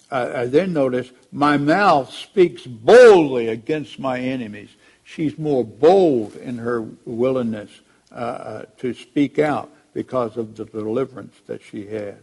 Uh, 0.09 0.31
I 0.35 0.45
then 0.45 0.73
notice, 0.73 1.11
my 1.31 1.57
mouth 1.57 2.13
speaks 2.13 2.65
boldly 2.65 3.49
against 3.49 3.99
my 3.99 4.19
enemies 4.19 4.69
she's 5.07 5.37
more 5.37 5.63
bold 5.63 6.35
in 6.35 6.57
her 6.57 6.81
willingness 7.05 7.71
uh, 8.11 8.15
uh, 8.15 8.65
to 8.77 8.93
speak 8.93 9.39
out 9.39 9.71
because 9.93 10.37
of 10.37 10.55
the 10.55 10.65
deliverance 10.65 11.35
that 11.47 11.63
she 11.63 11.87
has. 11.87 12.17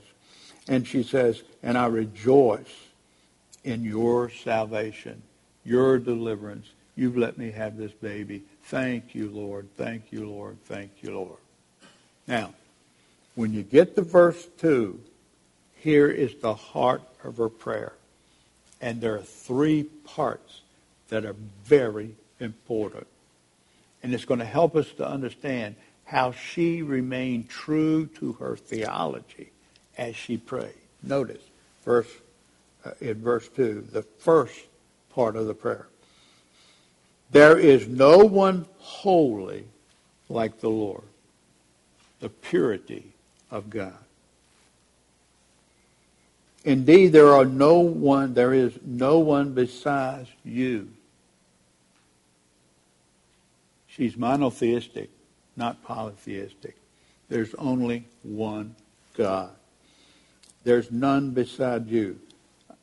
And 0.69 0.87
she 0.87 1.03
says, 1.03 1.43
and 1.63 1.77
I 1.77 1.87
rejoice 1.87 2.73
in 3.65 3.83
your 3.85 4.29
salvation, 4.29 5.23
your 5.65 5.99
deliverance. 5.99 6.67
You've 6.95 7.17
let 7.17 7.39
me 7.39 7.51
have 7.51 7.77
this 7.77 7.93
baby. 7.93 8.45
Thank 8.65 9.15
you, 9.15 9.31
Lord. 9.31 9.69
Thank 9.77 10.13
you, 10.13 10.29
Lord. 10.29 10.59
Thank 10.67 10.91
you, 11.01 11.15
Lord. 11.15 11.39
Now, 12.29 12.55
when 13.35 13.53
you 13.53 13.63
get 13.63 13.97
to 13.97 14.03
verse 14.03 14.47
2, 14.59 15.01
here 15.77 16.09
is 16.09 16.35
the 16.37 16.55
heart 16.55 17.03
of 17.25 17.37
her 17.39 17.49
prayer. 17.49 17.95
And 18.81 19.01
there 19.01 19.15
are 19.15 19.23
three 19.23 19.85
parts 19.85 20.61
that 21.09 21.25
are 21.25 21.37
very 21.65 22.15
important. 22.41 23.07
And 24.03 24.13
it's 24.13 24.25
going 24.25 24.41
to 24.41 24.47
help 24.47 24.77
us 24.77 24.91
to 24.99 25.09
understand 25.09 25.77
how 26.05 26.33
she 26.33 26.83
remained 26.83 27.49
true 27.49 28.07
to 28.07 28.35
her 28.35 28.57
theology 28.57 29.51
as 29.97 30.15
she 30.15 30.37
prayed. 30.37 30.75
Notice 31.03 31.43
verse 31.85 32.09
uh, 32.85 32.91
in 33.01 33.15
verse 33.15 33.49
2, 33.49 33.89
the 33.93 34.03
first 34.03 34.59
part 35.11 35.37
of 35.37 35.47
the 35.47 35.55
prayer. 35.55 35.87
There 37.31 37.59
is 37.59 37.89
no 37.89 38.19
one 38.19 38.67
holy 38.79 39.65
like 40.29 40.61
the 40.61 40.69
Lord. 40.69 41.05
The 42.21 42.29
purity 42.29 43.13
of 43.51 43.71
God. 43.71 44.04
Indeed, 46.65 47.09
there 47.09 47.35
are 47.35 47.45
no 47.45 47.79
one, 47.79 48.33
there 48.33 48.55
is 48.55 48.79
no 48.83 49.19
one 49.19 49.53
besides 49.53 50.31
you. 50.45 50.89
She's 53.87 54.17
monotheistic, 54.17 55.11
not 55.57 55.85
polytheistic. 55.85 56.77
There's 57.29 57.55
only 57.55 58.07
one 58.23 58.75
God. 59.15 59.51
There's 60.65 60.91
none 60.91 61.31
beside 61.31 61.87
you. 61.89 62.19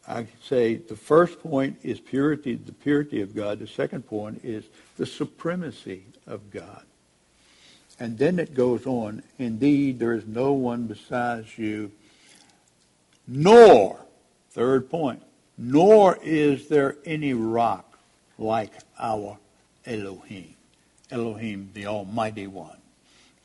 I 0.08 0.28
say 0.44 0.76
the 0.76 0.96
first 0.96 1.42
point 1.42 1.78
is 1.84 2.00
purity, 2.00 2.56
the 2.56 2.72
purity 2.72 3.22
of 3.22 3.36
God. 3.36 3.60
The 3.60 3.68
second 3.68 4.08
point 4.08 4.42
is 4.44 4.64
the 4.98 5.06
supremacy 5.06 6.04
of 6.28 6.52
God. 6.52 6.84
And 8.00 8.18
then 8.18 8.40
it 8.40 8.54
goes 8.54 8.86
on, 8.86 9.22
indeed, 9.38 10.00
there 10.00 10.14
is 10.14 10.26
no 10.26 10.54
one 10.54 10.88
besides 10.88 11.58
you, 11.58 11.92
nor, 13.28 14.00
third 14.52 14.90
point, 14.90 15.22
nor 15.58 16.18
is 16.24 16.68
there 16.68 16.98
any 17.06 17.34
rock 17.34 17.98
like 18.38 18.72
our 19.00 19.38
Elohim. 19.86 20.56
Elohim, 21.12 21.70
the 21.74 21.86
Almighty 21.88 22.48
One. 22.48 22.78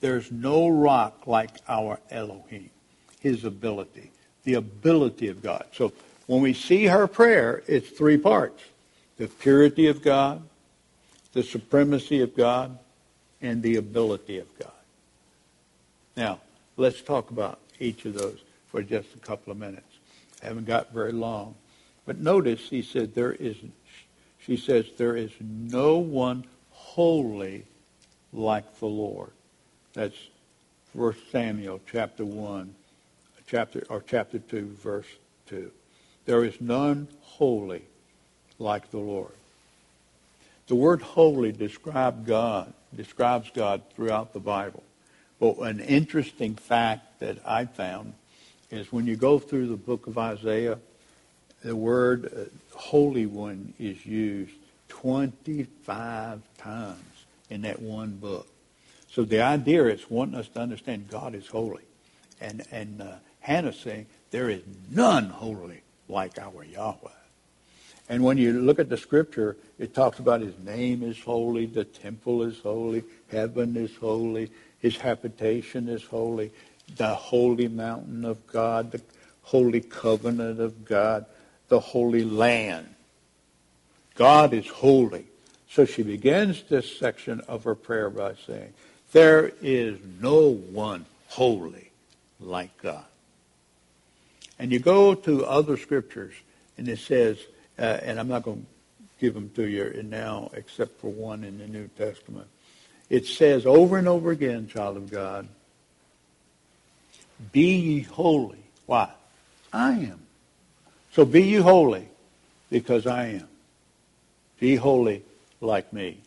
There's 0.00 0.30
no 0.30 0.68
rock 0.68 1.26
like 1.26 1.50
our 1.68 1.98
Elohim, 2.10 2.70
his 3.20 3.44
ability, 3.44 4.10
the 4.44 4.54
ability 4.54 5.28
of 5.28 5.42
God. 5.42 5.66
So 5.72 5.92
when 6.26 6.42
we 6.42 6.52
see 6.52 6.86
her 6.86 7.06
prayer, 7.06 7.62
it's 7.66 7.88
three 7.88 8.18
parts. 8.18 8.62
The 9.16 9.28
purity 9.28 9.86
of 9.86 10.02
God, 10.02 10.42
the 11.32 11.42
supremacy 11.42 12.20
of 12.20 12.36
God, 12.36 12.78
and 13.40 13.62
the 13.62 13.76
ability 13.76 14.38
of 14.38 14.58
God. 14.58 14.70
Now, 16.16 16.40
let's 16.76 17.00
talk 17.00 17.30
about 17.30 17.58
each 17.78 18.04
of 18.04 18.14
those 18.14 18.40
for 18.76 18.82
just 18.82 19.14
a 19.14 19.18
couple 19.20 19.50
of 19.50 19.56
minutes. 19.56 19.96
I 20.42 20.48
haven't 20.48 20.66
got 20.66 20.92
very 20.92 21.12
long. 21.12 21.54
But 22.04 22.18
notice 22.18 22.68
he 22.68 22.82
said 22.82 23.14
there 23.14 23.32
is 23.32 23.56
she 24.38 24.58
says 24.58 24.84
there 24.98 25.16
is 25.16 25.30
no 25.40 25.96
one 25.96 26.44
holy 26.72 27.64
like 28.34 28.78
the 28.78 28.84
Lord. 28.86 29.30
That's 29.94 30.28
1 30.92 31.14
Samuel 31.32 31.80
chapter 31.90 32.26
1, 32.26 32.74
chapter 33.46 33.82
or 33.88 34.04
chapter 34.06 34.38
2, 34.40 34.76
verse 34.82 35.06
2. 35.46 35.70
There 36.26 36.44
is 36.44 36.60
none 36.60 37.08
holy 37.22 37.82
like 38.58 38.90
the 38.90 38.98
Lord. 38.98 39.32
The 40.66 40.74
word 40.74 41.00
holy 41.00 41.50
describes 41.50 42.26
God, 42.26 42.74
describes 42.94 43.50
God 43.54 43.80
throughout 43.94 44.34
the 44.34 44.40
Bible. 44.40 44.82
But 45.40 45.60
an 45.60 45.80
interesting 45.80 46.56
fact 46.56 47.20
that 47.20 47.38
I 47.46 47.64
found 47.64 48.12
is 48.70 48.92
when 48.92 49.06
you 49.06 49.16
go 49.16 49.38
through 49.38 49.68
the 49.68 49.76
book 49.76 50.06
of 50.06 50.18
Isaiah, 50.18 50.78
the 51.62 51.76
word 51.76 52.32
uh, 52.34 52.76
Holy 52.76 53.26
One 53.26 53.74
is 53.78 54.04
used 54.04 54.54
25 54.88 56.42
times 56.58 57.24
in 57.50 57.62
that 57.62 57.80
one 57.80 58.16
book. 58.16 58.46
So 59.10 59.24
the 59.24 59.40
idea 59.40 59.86
is 59.86 60.10
wanting 60.10 60.34
us 60.34 60.48
to 60.48 60.60
understand 60.60 61.08
God 61.08 61.34
is 61.34 61.46
holy. 61.46 61.84
And, 62.40 62.64
and 62.70 63.00
uh, 63.00 63.14
Hannah's 63.40 63.78
saying, 63.78 64.06
there 64.30 64.50
is 64.50 64.62
none 64.90 65.30
holy 65.30 65.82
like 66.08 66.38
our 66.38 66.64
Yahweh. 66.64 67.10
And 68.08 68.22
when 68.22 68.38
you 68.38 68.60
look 68.60 68.78
at 68.78 68.88
the 68.88 68.96
scripture, 68.96 69.56
it 69.78 69.94
talks 69.94 70.18
about 70.18 70.40
his 70.40 70.56
name 70.58 71.02
is 71.02 71.20
holy, 71.20 71.66
the 71.66 71.84
temple 71.84 72.42
is 72.42 72.60
holy, 72.60 73.02
heaven 73.28 73.76
is 73.76 73.96
holy, 73.96 74.50
His 74.78 74.96
habitation 74.96 75.88
is 75.88 76.04
holy. 76.04 76.52
The 76.94 77.14
holy 77.14 77.68
mountain 77.68 78.24
of 78.24 78.46
God, 78.46 78.92
the 78.92 79.02
holy 79.42 79.80
covenant 79.80 80.60
of 80.60 80.84
God, 80.84 81.26
the 81.68 81.80
holy 81.80 82.24
land. 82.24 82.94
God 84.14 84.54
is 84.54 84.68
holy. 84.68 85.26
So 85.68 85.84
she 85.84 86.02
begins 86.02 86.62
this 86.68 86.96
section 86.96 87.40
of 87.48 87.64
her 87.64 87.74
prayer 87.74 88.08
by 88.08 88.34
saying, 88.46 88.72
There 89.12 89.52
is 89.60 89.98
no 90.20 90.52
one 90.52 91.04
holy 91.28 91.90
like 92.40 92.76
God. 92.80 93.04
And 94.58 94.72
you 94.72 94.78
go 94.78 95.14
to 95.14 95.44
other 95.44 95.76
scriptures, 95.76 96.34
and 96.78 96.88
it 96.88 96.98
says, 96.98 97.38
uh, 97.78 97.98
and 98.02 98.18
I'm 98.18 98.28
not 98.28 98.42
going 98.42 98.62
to 98.62 98.66
give 99.20 99.34
them 99.34 99.50
to 99.54 99.66
you 99.66 100.02
now 100.02 100.50
except 100.54 101.00
for 101.00 101.10
one 101.10 101.44
in 101.44 101.58
the 101.58 101.66
New 101.66 101.88
Testament. 101.88 102.46
It 103.10 103.26
says 103.26 103.66
over 103.66 103.98
and 103.98 104.08
over 104.08 104.30
again, 104.30 104.66
child 104.66 104.96
of 104.96 105.10
God, 105.10 105.46
be 107.52 107.76
ye 107.76 108.00
holy. 108.00 108.64
Why? 108.86 109.10
I 109.72 109.92
am. 109.92 110.20
So 111.12 111.24
be 111.24 111.42
ye 111.42 111.56
holy 111.56 112.08
because 112.70 113.06
I 113.06 113.26
am. 113.26 113.48
Be 114.60 114.76
holy 114.76 115.22
like 115.60 115.92
me. 115.92 116.18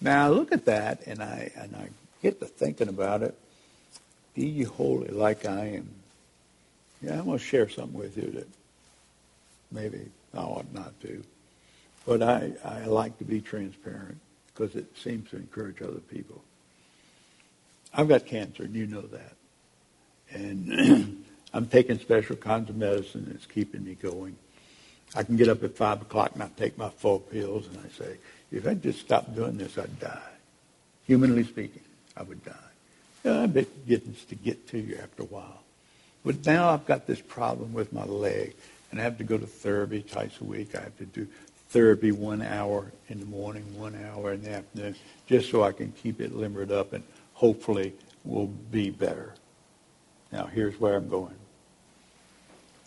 Now 0.00 0.30
look 0.30 0.52
at 0.52 0.66
that, 0.66 1.06
and 1.06 1.22
I 1.22 1.50
and 1.56 1.74
I 1.74 1.88
get 2.22 2.40
to 2.40 2.46
thinking 2.46 2.88
about 2.88 3.22
it. 3.22 3.34
Be 4.34 4.46
ye 4.46 4.64
holy 4.64 5.08
like 5.08 5.46
I 5.46 5.66
am. 5.66 5.88
Yeah, 7.02 7.20
I'm 7.20 7.26
to 7.30 7.38
share 7.38 7.68
something 7.68 7.98
with 7.98 8.16
you 8.16 8.30
that 8.32 8.48
maybe 9.70 10.00
I 10.34 10.38
ought 10.38 10.72
not 10.72 10.98
to. 11.02 11.22
But 12.06 12.22
I, 12.22 12.52
I 12.64 12.84
like 12.84 13.18
to 13.18 13.24
be 13.24 13.40
transparent 13.40 14.18
because 14.46 14.76
it 14.76 14.86
seems 14.96 15.30
to 15.30 15.36
encourage 15.36 15.82
other 15.82 16.00
people. 16.00 16.42
I've 17.92 18.08
got 18.08 18.26
cancer, 18.26 18.64
and 18.64 18.74
you 18.74 18.86
know 18.86 19.02
that. 19.02 19.35
And 20.32 21.24
I'm 21.52 21.66
taking 21.66 21.98
special 21.98 22.36
kinds 22.36 22.70
of 22.70 22.76
medicine 22.76 23.26
that's 23.30 23.46
keeping 23.46 23.84
me 23.84 23.94
going. 23.94 24.36
I 25.14 25.22
can 25.22 25.36
get 25.36 25.48
up 25.48 25.62
at 25.62 25.76
5 25.76 26.02
o'clock 26.02 26.32
and 26.34 26.42
I 26.42 26.50
take 26.56 26.76
my 26.76 26.90
full 26.90 27.20
pills, 27.20 27.66
and 27.66 27.78
I 27.78 27.88
say, 27.96 28.16
if 28.50 28.66
I 28.66 28.74
just 28.74 29.00
stopped 29.00 29.34
doing 29.34 29.56
this, 29.56 29.78
I'd 29.78 29.98
die. 29.98 30.20
Humanly 31.06 31.44
speaking, 31.44 31.82
I 32.16 32.22
would 32.22 32.44
die. 32.44 32.52
You 33.24 33.30
know, 33.30 33.42
I 33.42 33.46
bet 33.46 33.86
getting 33.86 34.14
to 34.28 34.34
get 34.34 34.68
to 34.68 34.78
you 34.78 34.98
after 35.02 35.22
a 35.22 35.26
while. 35.26 35.62
But 36.24 36.44
now 36.44 36.70
I've 36.70 36.86
got 36.86 37.06
this 37.06 37.20
problem 37.20 37.72
with 37.72 37.92
my 37.92 38.04
leg, 38.04 38.54
and 38.90 39.00
I 39.00 39.04
have 39.04 39.18
to 39.18 39.24
go 39.24 39.38
to 39.38 39.46
therapy 39.46 40.02
twice 40.02 40.40
a 40.40 40.44
week. 40.44 40.74
I 40.74 40.80
have 40.80 40.98
to 40.98 41.06
do 41.06 41.26
therapy 41.68 42.12
one 42.12 42.42
hour 42.42 42.90
in 43.08 43.20
the 43.20 43.26
morning, 43.26 43.64
one 43.78 43.96
hour 44.10 44.32
in 44.32 44.42
the 44.42 44.50
afternoon, 44.50 44.96
just 45.26 45.50
so 45.50 45.62
I 45.62 45.72
can 45.72 45.92
keep 45.92 46.20
it 46.20 46.34
limbered 46.34 46.72
up 46.72 46.92
and 46.92 47.04
hopefully 47.34 47.92
will 48.24 48.46
be 48.46 48.90
better. 48.90 49.34
Now, 50.36 50.44
here's 50.44 50.78
where 50.78 50.96
I'm 50.96 51.08
going. 51.08 51.38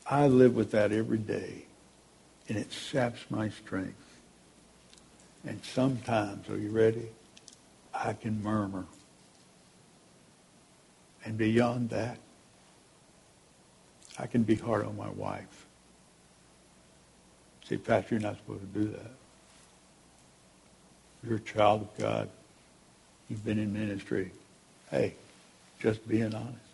I 0.06 0.28
live 0.28 0.56
with 0.56 0.70
that 0.70 0.91
every 0.91 1.18
day, 1.18 1.66
and 2.47 2.56
it 2.56 2.72
saps 2.72 3.22
my 3.32 3.50
strength. 3.50 3.95
And 5.43 5.60
sometimes, 5.66 6.47
are 6.47 6.60
you 6.60 6.70
ready? 6.70 7.08
I 7.91 8.14
can 8.14 8.43
murmur. 8.43 8.86
And 11.26 11.39
beyond 11.39 11.89
that, 11.89 12.20
I 14.20 14.28
can 14.28 14.43
be 14.43 14.54
hard 14.54 14.86
on 14.86 14.95
my 14.95 15.10
wife. 15.10 15.66
Say, 17.66 17.78
Pastor, 17.78 18.14
you're 18.14 18.22
not 18.22 18.38
supposed 18.38 18.62
to 18.62 18.80
do 18.80 18.89
that. 18.89 19.12
You're 21.24 21.38
a 21.38 21.39
child 21.39 21.82
of 21.82 21.97
God. 21.97 22.30
You've 23.28 23.43
been 23.43 23.58
in 23.58 23.74
ministry. 23.74 24.34
Hey, 24.91 25.16
just 25.80 26.08
being 26.08 26.36
honest. 26.36 26.69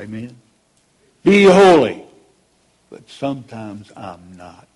Amen. 0.00 0.34
Be 1.22 1.44
holy. 1.44 2.02
But 2.88 3.08
sometimes 3.08 3.92
I'm 3.96 4.36
not. 4.36 4.66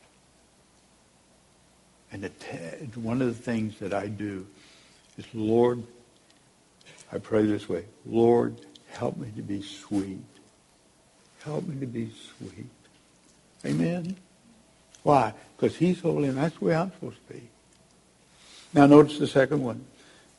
And 2.12 2.30
one 2.94 3.20
of 3.20 3.26
the 3.28 3.42
things 3.42 3.78
that 3.80 3.92
I 3.92 4.06
do 4.06 4.46
is, 5.18 5.24
Lord, 5.34 5.82
I 7.10 7.18
pray 7.18 7.44
this 7.44 7.68
way, 7.68 7.86
Lord, 8.06 8.60
help 8.92 9.16
me 9.16 9.32
to 9.34 9.42
be 9.42 9.62
sweet. 9.62 10.22
Help 11.42 11.66
me 11.66 11.80
to 11.80 11.86
be 11.86 12.12
sweet. 12.38 12.70
Amen? 13.64 14.16
Why? 15.02 15.34
Because 15.56 15.76
he's 15.76 16.00
holy 16.00 16.28
and 16.28 16.38
that's 16.38 16.56
the 16.58 16.66
way 16.66 16.76
I'm 16.76 16.92
supposed 16.92 17.26
to 17.26 17.34
be. 17.34 17.48
Now 18.72 18.86
notice 18.86 19.18
the 19.18 19.26
second 19.26 19.62
one. 19.62 19.84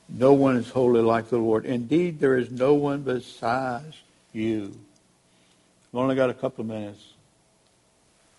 No 0.08 0.34
one 0.34 0.56
is 0.56 0.70
holy 0.70 1.02
like 1.02 1.30
the 1.30 1.38
Lord. 1.38 1.66
Indeed, 1.66 2.20
there 2.20 2.38
is 2.38 2.52
no 2.52 2.74
one 2.74 3.02
besides 3.02 3.98
you. 4.36 4.78
I've 5.94 6.00
only 6.00 6.16
got 6.16 6.30
a 6.30 6.34
couple 6.34 6.62
of 6.62 6.68
minutes. 6.68 7.04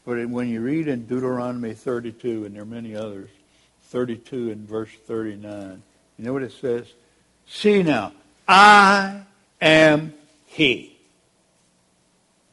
But 0.05 0.29
when 0.29 0.49
you 0.49 0.61
read 0.61 0.87
in 0.87 1.07
Deuteronomy 1.07 1.75
32, 1.75 2.45
and 2.45 2.55
there 2.55 2.63
are 2.63 2.67
many 2.67 2.95
others, 2.95 3.29
32 3.85 4.53
and 4.53 4.69
verse 4.69 4.91
39, 5.07 5.83
you 6.19 6.25
know 6.25 6.33
what 6.33 6.43
it 6.43 6.53
says? 6.53 6.87
See 7.47 7.83
now, 7.83 8.13
I 8.47 9.23
am 9.61 10.15
he. 10.47 10.97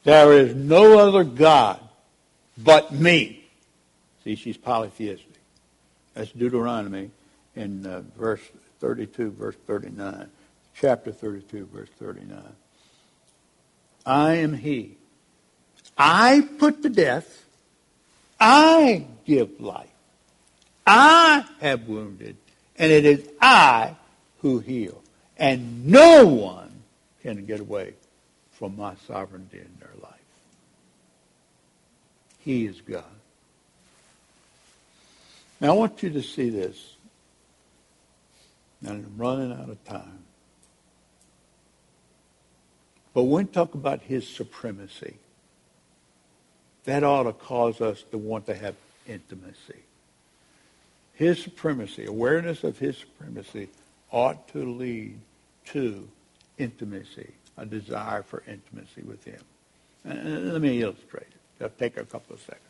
There 0.02 0.32
is 0.32 0.54
no 0.54 0.98
other 0.98 1.24
God 1.24 1.80
but 2.58 2.92
me. 2.92 3.44
See, 4.24 4.34
she's 4.34 4.56
polytheistic. 4.56 5.28
That's 6.14 6.30
Deuteronomy 6.32 7.10
in 7.56 7.86
uh, 7.86 8.02
verse 8.16 8.42
32, 8.80 9.30
verse 9.32 9.56
39. 9.66 10.28
Chapter 10.74 11.12
32, 11.12 11.68
verse 11.72 11.88
39. 11.98 12.42
I 14.04 14.34
am 14.34 14.54
he. 14.54 14.96
I 15.96 16.46
put 16.58 16.82
to 16.82 16.88
death. 16.88 17.44
I 18.38 19.06
give 19.24 19.60
life. 19.60 19.88
I 20.86 21.44
have 21.60 21.88
wounded. 21.88 22.36
And 22.76 22.90
it 22.90 23.04
is 23.04 23.28
I 23.40 23.96
who 24.40 24.58
heal. 24.58 25.02
And 25.38 25.86
no 25.86 26.26
one 26.26 26.82
can 27.22 27.46
get 27.46 27.60
away 27.60 27.94
from 28.52 28.76
my 28.76 28.94
sovereignty 29.06 29.58
in 29.58 29.70
their 29.80 29.90
life. 30.02 30.12
He 32.40 32.66
is 32.66 32.80
God. 32.82 33.04
Now 35.60 35.72
I 35.72 35.76
want 35.76 36.02
you 36.02 36.10
to 36.10 36.22
see 36.22 36.50
this. 36.50 36.94
And 38.82 38.90
I'm 38.90 39.14
running 39.16 39.52
out 39.52 39.70
of 39.70 39.82
time. 39.84 40.24
But 43.14 43.22
when 43.22 43.46
we 43.46 43.52
talk 43.52 43.74
about 43.74 44.02
his 44.02 44.28
supremacy, 44.28 45.14
that 46.84 47.04
ought 47.04 47.22
to 47.22 47.32
cause 47.32 47.80
us 47.80 48.04
to 48.10 48.18
want 48.18 48.46
to 48.46 48.54
have 48.54 48.74
intimacy. 49.06 49.82
His 51.14 51.40
supremacy, 51.40 52.06
awareness 52.06 52.64
of 52.64 52.78
his 52.78 52.98
supremacy, 52.98 53.68
ought 54.10 54.48
to 54.48 54.64
lead 54.64 55.18
to 55.66 56.08
intimacy, 56.58 57.32
a 57.56 57.64
desire 57.64 58.22
for 58.22 58.42
intimacy 58.48 59.02
with 59.02 59.24
him. 59.24 59.40
And 60.04 60.52
let 60.52 60.60
me 60.60 60.82
illustrate 60.82 61.22
it. 61.22 61.64
It'll 61.64 61.70
take 61.78 61.96
a 61.96 62.04
couple 62.04 62.34
of 62.34 62.40
seconds. 62.40 62.60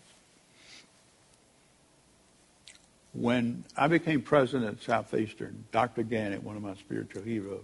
When 3.14 3.64
I 3.76 3.88
became 3.88 4.20
president 4.22 4.78
at 4.78 4.82
Southeastern, 4.82 5.64
Dr. 5.72 6.02
Gannett, 6.02 6.42
one 6.42 6.56
of 6.56 6.62
my 6.62 6.74
spiritual 6.74 7.22
heroes, 7.22 7.62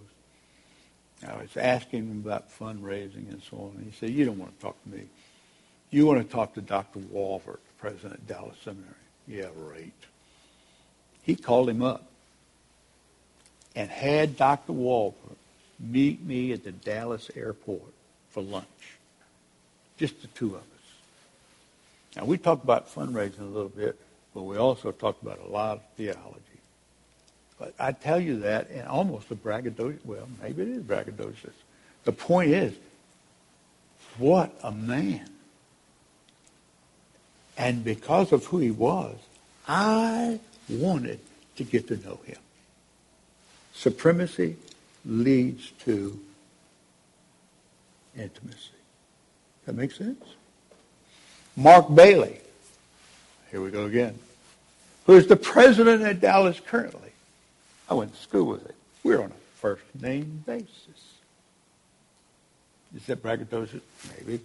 I 1.27 1.35
was 1.35 1.55
asking 1.55 2.07
him 2.09 2.23
about 2.25 2.49
fundraising 2.57 3.29
and 3.29 3.41
so 3.49 3.57
on. 3.57 3.75
And 3.77 3.85
he 3.85 3.91
said, 3.99 4.09
you 4.09 4.25
don't 4.25 4.39
want 4.39 4.57
to 4.57 4.65
talk 4.65 4.81
to 4.83 4.89
me. 4.89 5.03
You 5.91 6.05
want 6.05 6.25
to 6.25 6.33
talk 6.33 6.53
to 6.55 6.61
Dr. 6.61 6.99
Walvoord, 6.99 7.57
president 7.77 8.15
of 8.15 8.27
Dallas 8.27 8.57
Seminary. 8.63 8.93
Yeah, 9.27 9.47
right. 9.55 9.93
He 11.21 11.35
called 11.35 11.69
him 11.69 11.83
up 11.83 12.05
and 13.75 13.89
had 13.89 14.37
Dr. 14.37 14.73
Walvoord 14.73 15.35
meet 15.79 16.23
me 16.23 16.53
at 16.53 16.63
the 16.63 16.71
Dallas 16.71 17.29
airport 17.35 17.93
for 18.29 18.41
lunch. 18.41 18.65
Just 19.97 20.21
the 20.21 20.27
two 20.27 20.55
of 20.55 20.61
us. 20.61 20.61
Now, 22.15 22.25
we 22.25 22.37
talked 22.37 22.63
about 22.63 22.93
fundraising 22.93 23.41
a 23.41 23.43
little 23.43 23.69
bit, 23.69 23.99
but 24.33 24.43
we 24.43 24.57
also 24.57 24.91
talked 24.91 25.21
about 25.21 25.39
a 25.39 25.47
lot 25.47 25.77
of 25.77 25.83
theology. 25.95 26.50
But 27.61 27.75
I 27.77 27.91
tell 27.91 28.19
you 28.19 28.39
that 28.39 28.71
in 28.71 28.83
almost 28.87 29.29
a 29.29 29.35
braggadocious, 29.35 30.03
well, 30.03 30.27
maybe 30.41 30.63
it 30.63 30.69
is 30.69 30.81
braggadocious. 30.81 31.53
The 32.05 32.11
point 32.11 32.49
is, 32.49 32.73
what 34.17 34.51
a 34.63 34.71
man. 34.71 35.29
And 37.59 37.83
because 37.83 38.31
of 38.31 38.45
who 38.45 38.57
he 38.57 38.71
was, 38.71 39.15
I 39.67 40.39
wanted 40.69 41.19
to 41.57 41.63
get 41.63 41.87
to 41.89 41.97
know 41.97 42.19
him. 42.25 42.39
Supremacy 43.75 44.55
leads 45.05 45.69
to 45.85 46.19
intimacy. 48.17 48.57
That 49.67 49.75
makes 49.75 49.99
sense? 49.99 50.25
Mark 51.55 51.93
Bailey, 51.93 52.39
here 53.51 53.61
we 53.61 53.69
go 53.69 53.85
again, 53.85 54.17
who 55.05 55.13
is 55.13 55.27
the 55.27 55.35
president 55.35 56.01
at 56.01 56.21
Dallas 56.21 56.59
currently. 56.59 57.10
I 57.91 57.93
went 57.93 58.15
to 58.15 58.21
school 58.21 58.45
with 58.45 58.65
it. 58.65 58.75
We're 59.03 59.21
on 59.21 59.31
a 59.31 59.59
first 59.59 59.83
name 59.99 60.45
basis. 60.45 60.69
Is 62.95 63.05
that 63.07 63.21
braggadocious? 63.21 63.81
Maybe. 64.17 64.39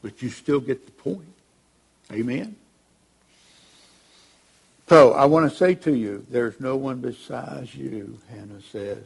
But 0.00 0.22
you 0.22 0.30
still 0.30 0.58
get 0.58 0.86
the 0.86 0.92
point. 0.92 1.34
Amen? 2.10 2.56
So 4.88 5.12
I 5.12 5.26
want 5.26 5.50
to 5.50 5.54
say 5.54 5.74
to 5.74 5.94
you, 5.94 6.24
there's 6.30 6.58
no 6.58 6.74
one 6.74 7.02
besides 7.02 7.74
you, 7.74 8.18
Hannah 8.30 8.62
says. 8.62 9.04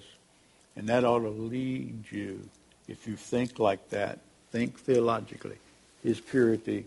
And 0.77 0.89
that 0.89 1.03
ought 1.03 1.19
to 1.19 1.31
lead 1.31 2.05
you, 2.13 2.49
if 2.87 3.09
you 3.09 3.17
think 3.17 3.59
like 3.59 3.91
that, 3.91 4.21
think 4.53 4.79
theologically, 4.79 5.59
his 6.05 6.21
purity, 6.21 6.85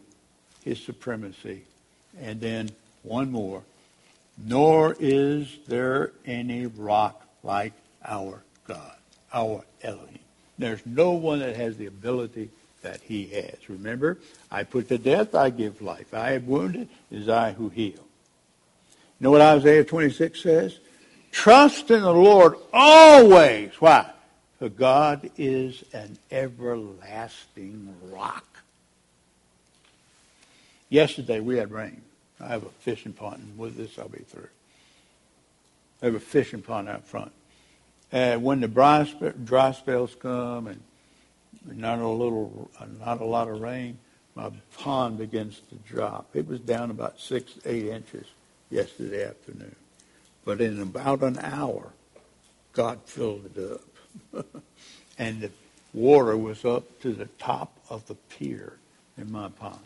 his 0.63 0.79
supremacy. 0.79 1.63
And 2.21 2.39
then 2.39 2.69
one 3.03 3.29
more. 3.29 3.61
Nor 4.45 4.95
is 4.99 5.47
there 5.67 6.11
any 6.25 6.65
rock 6.65 7.25
like 7.43 7.73
our 8.05 8.41
God, 8.67 8.95
our 9.33 9.63
Elohim. 9.81 10.19
There's 10.57 10.85
no 10.85 11.11
one 11.11 11.39
that 11.39 11.55
has 11.55 11.77
the 11.77 11.87
ability 11.87 12.49
that 12.81 13.01
he 13.01 13.27
has. 13.27 13.69
Remember, 13.69 14.17
I 14.51 14.63
put 14.63 14.87
to 14.89 14.97
death, 14.97 15.35
I 15.35 15.49
give 15.49 15.81
life. 15.81 16.13
I 16.13 16.31
have 16.31 16.45
wounded, 16.45 16.87
it 17.11 17.17
is 17.17 17.29
I 17.29 17.51
who 17.51 17.69
heal. 17.69 17.93
You 19.19 19.25
know 19.25 19.31
what 19.31 19.41
Isaiah 19.41 19.83
26 19.83 20.41
says? 20.41 20.79
Trust 21.31 21.91
in 21.91 22.01
the 22.01 22.13
Lord 22.13 22.55
always. 22.71 23.71
Why? 23.79 24.09
For 24.57 24.69
God 24.69 25.29
is 25.37 25.83
an 25.93 26.17
everlasting 26.31 27.95
rock. 28.11 28.45
Yesterday 30.89 31.39
we 31.39 31.57
had 31.57 31.71
rain. 31.71 32.01
I 32.41 32.47
have 32.47 32.63
a 32.63 32.69
fishing 32.69 33.13
pond, 33.13 33.41
and 33.43 33.57
with 33.57 33.75
this 33.75 33.99
I'll 33.99 34.09
be 34.09 34.19
through. 34.19 34.47
I 36.01 36.05
have 36.05 36.15
a 36.15 36.19
fishing 36.19 36.61
pond 36.61 36.87
out 36.87 37.05
front. 37.05 37.31
And 38.11 38.43
when 38.43 38.61
the 38.61 38.67
dry, 38.67 39.03
dry 39.43 39.71
spells 39.71 40.15
come 40.15 40.67
and 40.67 40.81
not 41.65 41.99
a 41.99 42.07
little, 42.07 42.71
not 42.99 43.21
a 43.21 43.25
lot 43.25 43.49
of 43.49 43.61
rain, 43.61 43.97
my 44.35 44.51
pond 44.77 45.17
begins 45.17 45.61
to 45.69 45.75
drop. 45.75 46.29
It 46.33 46.47
was 46.47 46.59
down 46.61 46.91
about 46.91 47.19
six, 47.19 47.53
eight 47.65 47.85
inches 47.85 48.25
yesterday 48.69 49.25
afternoon. 49.27 49.75
But 50.45 50.61
in 50.61 50.81
about 50.81 51.21
an 51.21 51.37
hour, 51.39 51.91
God 52.73 52.99
filled 53.05 53.51
it 53.55 53.73
up. 54.33 54.45
and 55.17 55.41
the 55.41 55.51
water 55.93 56.37
was 56.37 56.63
up 56.63 56.99
to 57.01 57.11
the 57.11 57.25
top 57.37 57.77
of 57.89 58.07
the 58.07 58.15
pier 58.15 58.77
in 59.17 59.31
my 59.31 59.49
pond. 59.49 59.79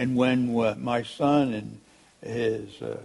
And 0.00 0.16
when 0.16 0.58
uh, 0.58 0.76
my 0.78 1.02
son 1.02 1.52
and 1.52 1.78
his 2.22 2.80
uh, 2.80 2.96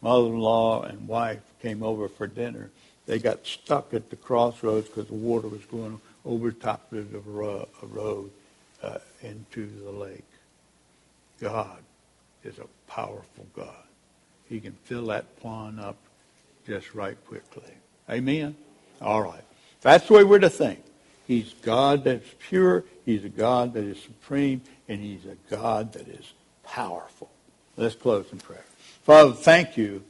mother-in-law 0.00 0.82
and 0.82 1.06
wife 1.06 1.38
came 1.62 1.80
over 1.80 2.08
for 2.08 2.26
dinner, 2.26 2.70
they 3.06 3.20
got 3.20 3.46
stuck 3.46 3.94
at 3.94 4.10
the 4.10 4.16
crossroads 4.16 4.88
because 4.88 5.06
the 5.06 5.14
water 5.14 5.46
was 5.46 5.64
going 5.66 6.00
over 6.24 6.50
top 6.50 6.92
of 6.92 7.12
the 7.12 7.20
road 7.20 8.30
uh, 8.82 8.98
into 9.22 9.70
the 9.84 9.92
lake. 9.92 10.24
God 11.40 11.78
is 12.42 12.58
a 12.58 12.66
powerful 12.90 13.46
God. 13.54 13.86
He 14.48 14.58
can 14.58 14.72
fill 14.72 15.06
that 15.06 15.40
pond 15.40 15.78
up 15.78 15.98
just 16.66 16.96
right 16.96 17.16
quickly. 17.28 17.62
Amen? 18.10 18.56
All 19.00 19.22
right. 19.22 19.44
That's 19.82 20.08
the 20.08 20.14
way 20.14 20.24
we're 20.24 20.40
to 20.40 20.50
think. 20.50 20.82
He's 21.28 21.54
God 21.62 22.02
that's 22.02 22.28
pure. 22.48 22.82
He's 23.06 23.24
a 23.24 23.28
God 23.28 23.74
that 23.74 23.84
is 23.84 24.02
supreme. 24.02 24.62
And 24.88 25.00
he's 25.00 25.24
a 25.24 25.36
God 25.50 25.92
that 25.94 26.08
is 26.08 26.32
powerful. 26.62 27.30
Let's 27.76 27.94
close 27.94 28.26
in 28.32 28.38
prayer. 28.38 28.64
Father, 29.02 29.32
thank 29.32 29.76
you 29.76 30.04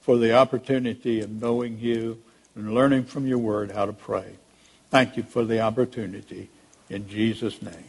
for 0.00 0.16
the 0.16 0.34
opportunity 0.34 1.20
of 1.20 1.30
knowing 1.30 1.78
you 1.78 2.22
and 2.54 2.74
learning 2.74 3.04
from 3.04 3.26
your 3.26 3.38
word 3.38 3.72
how 3.72 3.86
to 3.86 3.92
pray. 3.92 4.36
Thank 4.90 5.16
you 5.16 5.22
for 5.22 5.44
the 5.44 5.60
opportunity. 5.60 6.48
In 6.88 7.08
Jesus' 7.08 7.62
name. 7.62 7.84